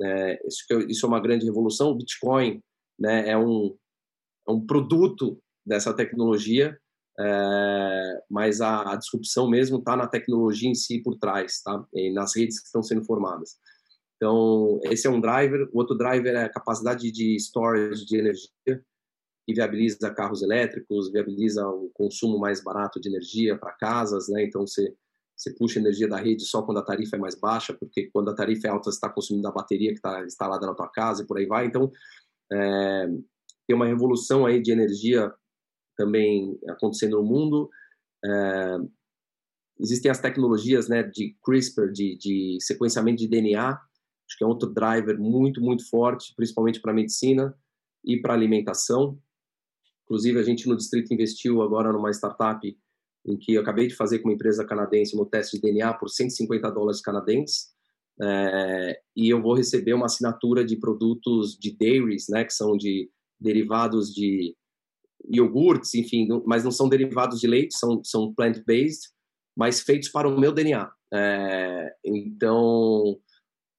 É, 0.00 0.46
isso, 0.46 0.64
isso, 0.88 1.06
é 1.06 1.08
uma 1.08 1.20
grande 1.20 1.44
revolução. 1.44 1.90
O 1.90 1.96
Bitcoin 1.96 2.60
né, 2.98 3.28
é, 3.28 3.38
um, 3.38 3.76
é 4.48 4.52
um 4.52 4.64
produto 4.64 5.38
dessa 5.64 5.94
tecnologia, 5.94 6.76
é, 7.18 8.22
mas 8.30 8.60
a, 8.60 8.92
a, 8.92 8.96
disrupção 8.96 9.48
mesmo 9.48 9.78
está 9.78 9.96
na 9.96 10.08
tecnologia 10.08 10.68
em 10.68 10.74
si 10.74 11.00
por 11.02 11.16
trás, 11.18 11.60
tá? 11.62 11.84
E 11.92 12.12
nas 12.12 12.34
redes 12.34 12.58
que 12.58 12.66
estão 12.66 12.82
sendo 12.82 13.04
formadas. 13.04 13.56
Então, 14.22 14.78
esse 14.84 15.04
é 15.04 15.10
um 15.10 15.20
driver. 15.20 15.68
O 15.72 15.78
outro 15.78 15.96
driver 15.96 16.32
é 16.32 16.44
a 16.44 16.48
capacidade 16.48 17.10
de 17.10 17.34
storage 17.40 18.06
de 18.06 18.18
energia, 18.18 18.48
que 19.44 19.52
viabiliza 19.52 20.14
carros 20.14 20.44
elétricos, 20.44 21.10
viabiliza 21.10 21.66
o 21.66 21.90
consumo 21.92 22.38
mais 22.38 22.62
barato 22.62 23.00
de 23.00 23.08
energia 23.08 23.58
para 23.58 23.72
casas, 23.72 24.28
né? 24.28 24.44
Então, 24.44 24.64
você, 24.64 24.94
você 25.36 25.52
puxa 25.54 25.80
energia 25.80 26.06
da 26.06 26.18
rede 26.18 26.44
só 26.44 26.62
quando 26.62 26.78
a 26.78 26.84
tarifa 26.84 27.16
é 27.16 27.18
mais 27.18 27.34
baixa, 27.34 27.74
porque 27.74 28.10
quando 28.12 28.30
a 28.30 28.34
tarifa 28.36 28.68
é 28.68 28.70
alta, 28.70 28.92
você 28.92 28.96
está 28.96 29.08
consumindo 29.08 29.48
a 29.48 29.50
bateria 29.50 29.90
que 29.90 29.96
está 29.96 30.24
instalada 30.24 30.68
na 30.68 30.74
tua 30.74 30.88
casa 30.88 31.24
e 31.24 31.26
por 31.26 31.38
aí 31.38 31.46
vai. 31.46 31.66
Então, 31.66 31.90
é, 32.52 33.08
tem 33.66 33.74
uma 33.74 33.86
revolução 33.86 34.46
aí 34.46 34.62
de 34.62 34.70
energia 34.70 35.34
também 35.96 36.56
acontecendo 36.68 37.16
no 37.16 37.24
mundo. 37.24 37.68
É, 38.24 38.78
existem 39.80 40.12
as 40.12 40.20
tecnologias 40.20 40.88
né, 40.88 41.02
de 41.02 41.36
CRISPR, 41.44 41.90
de, 41.90 42.16
de 42.16 42.58
sequenciamento 42.60 43.18
de 43.18 43.26
DNA, 43.26 43.80
Acho 44.32 44.38
que 44.38 44.44
é 44.44 44.46
outro 44.46 44.70
driver 44.70 45.20
muito, 45.20 45.60
muito 45.60 45.86
forte, 45.90 46.32
principalmente 46.34 46.80
para 46.80 46.90
a 46.90 46.94
medicina 46.94 47.54
e 48.02 48.18
para 48.18 48.32
a 48.32 48.36
alimentação. 48.36 49.18
Inclusive, 50.04 50.38
a 50.38 50.42
gente 50.42 50.66
no 50.66 50.74
distrito 50.74 51.12
investiu 51.12 51.60
agora 51.60 51.92
numa 51.92 52.10
startup 52.10 52.66
em 53.26 53.36
que 53.36 53.52
eu 53.52 53.60
acabei 53.60 53.86
de 53.86 53.94
fazer 53.94 54.20
com 54.20 54.30
uma 54.30 54.34
empresa 54.34 54.64
canadense 54.64 55.14
no 55.14 55.26
teste 55.26 55.56
de 55.56 55.62
DNA 55.62 55.92
por 55.94 56.08
150 56.08 56.70
dólares 56.70 57.02
canadenses. 57.02 57.68
É, 58.20 59.00
e 59.14 59.28
eu 59.28 59.42
vou 59.42 59.54
receber 59.54 59.92
uma 59.92 60.06
assinatura 60.06 60.64
de 60.64 60.76
produtos 60.76 61.56
de 61.58 61.76
dairies, 61.76 62.26
né, 62.30 62.44
que 62.44 62.54
são 62.54 62.74
de 62.74 63.10
derivados 63.38 64.14
de 64.14 64.56
iogurtes, 65.28 65.94
enfim, 65.94 66.26
mas 66.46 66.64
não 66.64 66.70
são 66.70 66.88
derivados 66.88 67.38
de 67.38 67.46
leite, 67.46 67.76
são, 67.76 68.02
são 68.02 68.32
plant-based, 68.34 69.10
mas 69.54 69.80
feitos 69.80 70.08
para 70.08 70.26
o 70.26 70.40
meu 70.40 70.52
DNA. 70.52 70.90
É, 71.12 71.94
então, 72.04 73.20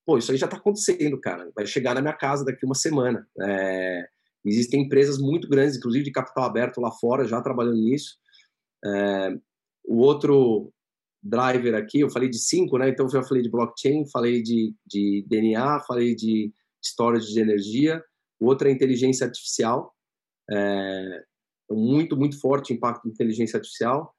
pô, 0.05 0.17
isso 0.17 0.31
aí 0.31 0.37
já 0.37 0.45
está 0.45 0.57
acontecendo, 0.57 1.19
cara. 1.19 1.51
Vai 1.55 1.65
chegar 1.65 1.95
na 1.95 2.01
minha 2.01 2.13
casa 2.13 2.45
daqui 2.45 2.65
uma 2.65 2.75
semana. 2.75 3.27
É, 3.41 4.07
existem 4.45 4.81
empresas 4.83 5.17
muito 5.17 5.47
grandes, 5.47 5.77
inclusive 5.77 6.03
de 6.03 6.11
capital 6.11 6.45
aberto 6.45 6.81
lá 6.81 6.91
fora, 6.91 7.27
já 7.27 7.41
trabalhando 7.41 7.77
nisso. 7.77 8.17
É, 8.85 9.37
o 9.85 9.97
outro 9.97 10.71
driver 11.21 11.75
aqui, 11.75 12.01
eu 12.01 12.09
falei 12.09 12.29
de 12.29 12.37
cinco, 12.37 12.77
né? 12.77 12.89
Então 12.89 13.05
eu 13.05 13.11
já 13.11 13.23
falei 13.23 13.41
de 13.41 13.49
blockchain, 13.49 14.05
falei 14.09 14.43
de, 14.43 14.75
de 14.85 15.25
DNA, 15.27 15.79
falei 15.87 16.13
de 16.13 16.53
storage 16.83 17.31
de 17.31 17.39
energia, 17.39 18.03
o 18.39 18.47
outro 18.47 18.67
é 18.67 18.71
inteligência 18.71 19.25
artificial, 19.25 19.93
é, 20.51 21.23
muito, 21.71 22.17
muito 22.17 22.39
forte 22.39 22.73
impacto 22.73 23.03
de 23.03 23.11
inteligência 23.11 23.57
artificial 23.57 24.13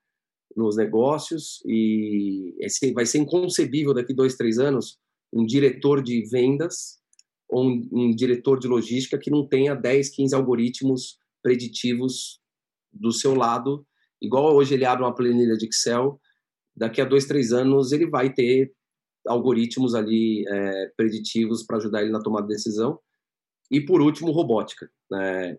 nos 0.56 0.76
negócios 0.76 1.62
e 1.66 2.54
esse 2.60 2.92
vai 2.92 3.04
ser 3.04 3.18
inconcebível 3.18 3.92
daqui 3.92 4.14
dois, 4.14 4.34
três 4.36 4.58
anos 4.58 4.98
um 5.34 5.44
diretor 5.44 6.02
de 6.02 6.24
vendas 6.30 7.00
ou 7.48 7.66
um, 7.66 7.88
um 7.92 8.14
diretor 8.14 8.58
de 8.58 8.68
logística 8.68 9.18
que 9.18 9.30
não 9.30 9.46
tenha 9.46 9.74
10, 9.74 10.10
15 10.10 10.34
algoritmos 10.34 11.18
preditivos 11.42 12.40
do 12.92 13.12
seu 13.12 13.34
lado, 13.34 13.84
igual 14.22 14.54
hoje 14.54 14.74
ele 14.74 14.84
abre 14.84 15.04
uma 15.04 15.14
planilha 15.14 15.56
de 15.56 15.66
Excel, 15.66 16.20
daqui 16.76 17.00
a 17.00 17.04
dois, 17.04 17.26
três 17.26 17.52
anos 17.52 17.92
ele 17.92 18.06
vai 18.06 18.32
ter 18.32 18.72
algoritmos 19.26 19.94
ali 19.94 20.46
é, 20.48 20.92
preditivos 20.96 21.64
para 21.64 21.78
ajudar 21.78 22.02
ele 22.02 22.12
na 22.12 22.22
tomada 22.22 22.46
de 22.46 22.54
decisão. 22.54 22.98
E 23.70 23.80
por 23.80 24.00
último, 24.00 24.30
robótica, 24.30 24.88
né? 25.10 25.58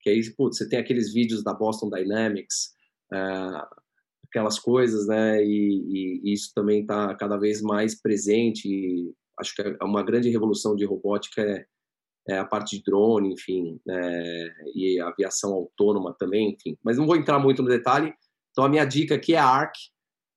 que 0.00 0.08
aí, 0.08 0.20
putz, 0.34 0.56
você 0.56 0.68
tem 0.68 0.78
aqueles 0.78 1.12
vídeos 1.12 1.42
da 1.42 1.52
Boston 1.52 1.90
Dynamics, 1.90 2.72
é, 3.12 3.18
aquelas 4.30 4.58
coisas, 4.58 5.06
né? 5.06 5.44
E, 5.44 6.22
e 6.24 6.32
isso 6.32 6.52
também 6.54 6.82
está 6.82 7.14
cada 7.16 7.36
vez 7.36 7.60
mais 7.60 8.00
presente. 8.00 8.66
E 8.68 9.12
acho 9.38 9.54
que 9.54 9.62
é 9.62 9.84
uma 9.84 10.02
grande 10.02 10.30
revolução 10.30 10.74
de 10.74 10.84
robótica 10.84 11.42
é, 11.42 11.66
é 12.28 12.38
a 12.38 12.44
parte 12.44 12.76
de 12.76 12.84
drone, 12.84 13.32
enfim, 13.32 13.80
é, 13.88 14.48
e 14.74 15.00
aviação 15.00 15.52
autônoma 15.52 16.14
também, 16.18 16.52
enfim. 16.52 16.78
Mas 16.82 16.96
não 16.96 17.06
vou 17.06 17.16
entrar 17.16 17.38
muito 17.38 17.62
no 17.62 17.68
detalhe. 17.68 18.14
Então 18.52 18.64
a 18.64 18.68
minha 18.68 18.84
dica 18.84 19.16
aqui 19.16 19.34
é 19.34 19.38
a 19.38 19.46
ARC. 19.46 19.74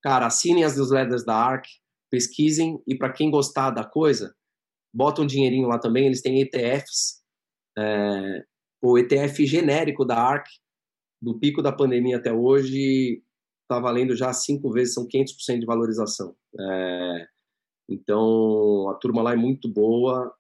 Cara, 0.02 0.26
assinem 0.26 0.64
as 0.64 0.76
newsletters 0.76 1.24
da 1.24 1.36
ARC, 1.36 1.66
pesquisem 2.12 2.82
e 2.86 2.96
para 2.96 3.14
quem 3.14 3.32
gostar 3.32 3.70
da 3.70 3.86
coisa, 3.86 4.36
bota 4.94 5.22
um 5.22 5.28
dinheirinho 5.28 5.68
lá 5.68 5.80
também. 5.80 6.08
Eles 6.08 6.22
têm 6.22 6.42
ETFs, 6.42 7.22
é, 7.78 8.44
o 8.82 8.98
ETF 8.98 9.46
genérico 9.46 10.04
da 10.04 10.18
ARC 10.18 10.46
do 11.22 11.40
pico 11.40 11.62
da 11.62 11.72
pandemia 11.72 12.18
até 12.18 12.34
hoje 12.34 13.24
está 13.74 13.80
valendo 13.80 14.16
já 14.16 14.32
cinco 14.32 14.72
vezes, 14.72 14.94
são 14.94 15.08
500% 15.08 15.60
de 15.60 15.66
valorização. 15.66 16.36
É, 16.60 17.28
então, 17.90 18.90
a 18.90 18.96
turma 18.96 19.22
lá 19.22 19.34
é 19.34 19.36
muito 19.36 19.68
boa, 19.68 20.34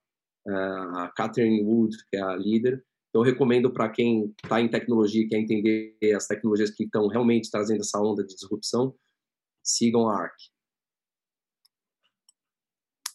é, 0.47 0.51
a 0.53 1.11
Catherine 1.15 1.63
Wood, 1.63 1.97
que 2.09 2.17
é 2.17 2.21
a 2.21 2.35
líder, 2.35 2.83
eu 3.13 3.21
recomendo 3.21 3.71
para 3.71 3.89
quem 3.89 4.33
está 4.43 4.59
em 4.59 4.69
tecnologia, 4.69 5.27
quer 5.27 5.37
entender 5.37 5.95
as 6.15 6.25
tecnologias 6.25 6.71
que 6.71 6.83
estão 6.83 7.07
realmente 7.07 7.49
trazendo 7.49 7.81
essa 7.81 7.99
onda 7.99 8.23
de 8.23 8.33
disrupção, 8.33 8.95
sigam 9.63 10.09
a 10.09 10.19
ARC. 10.19 10.35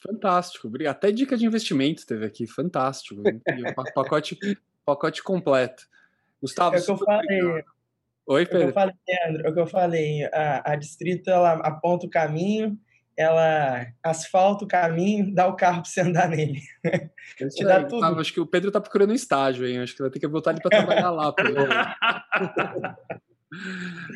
Fantástico, 0.00 0.68
obrigado. 0.68 0.94
Até 0.94 1.10
dica 1.10 1.36
de 1.36 1.44
investimento 1.44 2.06
teve 2.06 2.24
aqui, 2.24 2.46
fantástico. 2.46 3.20
pacote, 3.94 4.38
pacote 4.84 5.22
completo. 5.22 5.88
Gustavo, 6.40 6.76
é 6.76 6.80
o 6.80 6.84
que 6.84 6.90
eu 6.92 6.96
falei. 6.96 7.64
Oi, 8.28 8.44
Pedro. 8.44 8.68
É 8.68 8.68
o 8.68 8.72
que 8.72 8.78
eu 8.78 8.82
falei, 8.82 8.94
Leandro, 9.08 9.46
é 9.46 9.50
o 9.50 9.54
que 9.54 9.60
eu 9.60 9.66
falei. 9.66 10.24
A, 10.24 10.72
a 10.72 10.76
Distrito, 10.76 11.30
ela 11.30 11.52
aponta 11.54 12.04
o 12.06 12.10
caminho, 12.10 12.78
ela 13.16 13.86
asfalta 14.04 14.66
o 14.66 14.68
caminho, 14.68 15.34
dá 15.34 15.46
o 15.46 15.56
carro 15.56 15.80
para 15.80 15.90
você 15.90 16.02
andar 16.02 16.28
nele. 16.28 16.60
Te 17.56 17.64
dá 17.64 17.84
tudo. 17.84 18.04
Ah, 18.04 18.10
acho 18.10 18.34
que 18.34 18.40
o 18.40 18.46
Pedro 18.46 18.70
tá 18.70 18.82
procurando 18.82 19.12
um 19.12 19.14
estágio, 19.14 19.66
hein? 19.66 19.78
Acho 19.78 19.96
que 19.96 20.02
vai 20.02 20.10
ter 20.10 20.20
que 20.20 20.28
botar 20.28 20.50
ele 20.50 20.60
para 20.60 20.78
trabalhar 20.78 21.10
lá. 21.10 21.34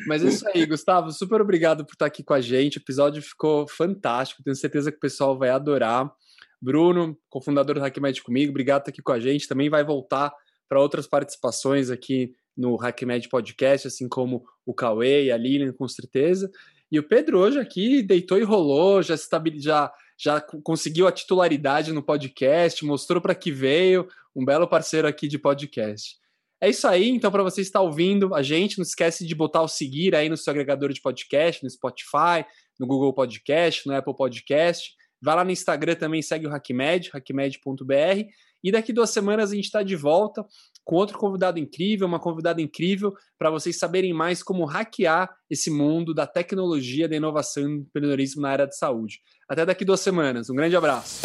Mas 0.07 0.23
é 0.23 0.27
isso 0.27 0.47
aí, 0.47 0.63
Gustavo. 0.67 1.11
Super 1.11 1.41
obrigado 1.41 1.83
por 1.83 1.93
estar 1.93 2.05
aqui 2.05 2.23
com 2.23 2.35
a 2.35 2.41
gente. 2.41 2.77
O 2.77 2.81
episódio 2.81 3.19
ficou 3.19 3.67
fantástico. 3.67 4.43
Tenho 4.43 4.55
certeza 4.55 4.91
que 4.91 4.97
o 4.97 5.01
pessoal 5.01 5.35
vai 5.35 5.49
adorar. 5.49 6.07
Bruno, 6.61 7.17
cofundador 7.29 7.75
do 7.75 7.83
HackMed 7.83 8.21
comigo, 8.21 8.51
obrigado 8.51 8.83
por 8.83 8.89
estar 8.89 8.91
aqui 8.91 9.01
com 9.01 9.11
a 9.11 9.19
gente. 9.19 9.47
Também 9.47 9.71
vai 9.71 9.83
voltar 9.83 10.31
para 10.69 10.79
outras 10.79 11.07
participações 11.07 11.89
aqui 11.89 12.31
no 12.55 12.75
HackMed 12.75 13.27
Podcast, 13.29 13.87
assim 13.87 14.07
como 14.07 14.45
o 14.65 14.73
Cauê 14.73 15.25
e 15.25 15.31
a 15.31 15.37
Lilian, 15.37 15.73
com 15.73 15.87
certeza. 15.87 16.51
E 16.91 16.99
o 16.99 17.03
Pedro 17.03 17.39
hoje 17.39 17.59
aqui 17.59 18.03
deitou 18.03 18.37
e 18.37 18.43
rolou, 18.43 19.01
já, 19.01 19.15
já, 19.57 19.91
já 20.17 20.41
conseguiu 20.41 21.07
a 21.07 21.11
titularidade 21.11 21.91
no 21.91 22.03
podcast, 22.03 22.85
mostrou 22.85 23.21
para 23.21 23.33
que 23.33 23.51
veio, 23.51 24.07
um 24.35 24.45
belo 24.45 24.67
parceiro 24.67 25.07
aqui 25.07 25.27
de 25.27 25.39
podcast. 25.39 26.17
É 26.61 26.69
isso 26.69 26.87
aí, 26.87 27.09
então, 27.09 27.29
para 27.29 27.43
você 27.43 27.61
estar 27.61 27.81
ouvindo 27.81 28.33
a 28.33 28.41
gente, 28.41 28.77
não 28.77 28.83
esquece 28.83 29.27
de 29.27 29.35
botar 29.35 29.61
o 29.61 29.67
seguir 29.67 30.15
aí 30.15 30.29
no 30.29 30.37
seu 30.37 30.51
agregador 30.51 30.93
de 30.93 31.01
podcast, 31.01 31.61
no 31.63 31.69
Spotify, 31.69 32.45
no 32.79 32.87
Google 32.87 33.13
Podcast, 33.13 33.85
no 33.85 33.93
Apple 33.93 34.15
Podcast. 34.15 34.93
Vai 35.21 35.35
lá 35.35 35.43
no 35.43 35.51
Instagram 35.51 35.95
também, 35.95 36.21
segue 36.21 36.47
o 36.47 36.49
HackMed, 36.49 37.09
hackmed.br. 37.11 38.29
E 38.63 38.71
daqui 38.71 38.93
duas 38.93 39.09
semanas 39.09 39.51
a 39.51 39.55
gente 39.55 39.65
está 39.65 39.83
de 39.83 39.95
volta 39.95 40.45
com 40.83 40.95
outro 40.95 41.17
convidado 41.17 41.59
incrível, 41.59 42.07
uma 42.07 42.19
convidada 42.19 42.61
incrível, 42.61 43.13
para 43.37 43.49
vocês 43.49 43.77
saberem 43.77 44.13
mais 44.13 44.43
como 44.43 44.65
hackear 44.65 45.29
esse 45.49 45.71
mundo 45.71 46.13
da 46.13 46.27
tecnologia, 46.27 47.07
da 47.07 47.15
inovação 47.15 47.63
e 47.63 47.67
do 47.67 47.81
empreendedorismo 47.83 48.41
na 48.41 48.49
área 48.49 48.67
de 48.67 48.77
saúde. 48.77 49.19
Até 49.47 49.65
daqui 49.65 49.85
duas 49.85 49.99
semanas. 49.99 50.49
Um 50.49 50.55
grande 50.55 50.75
abraço. 50.75 51.21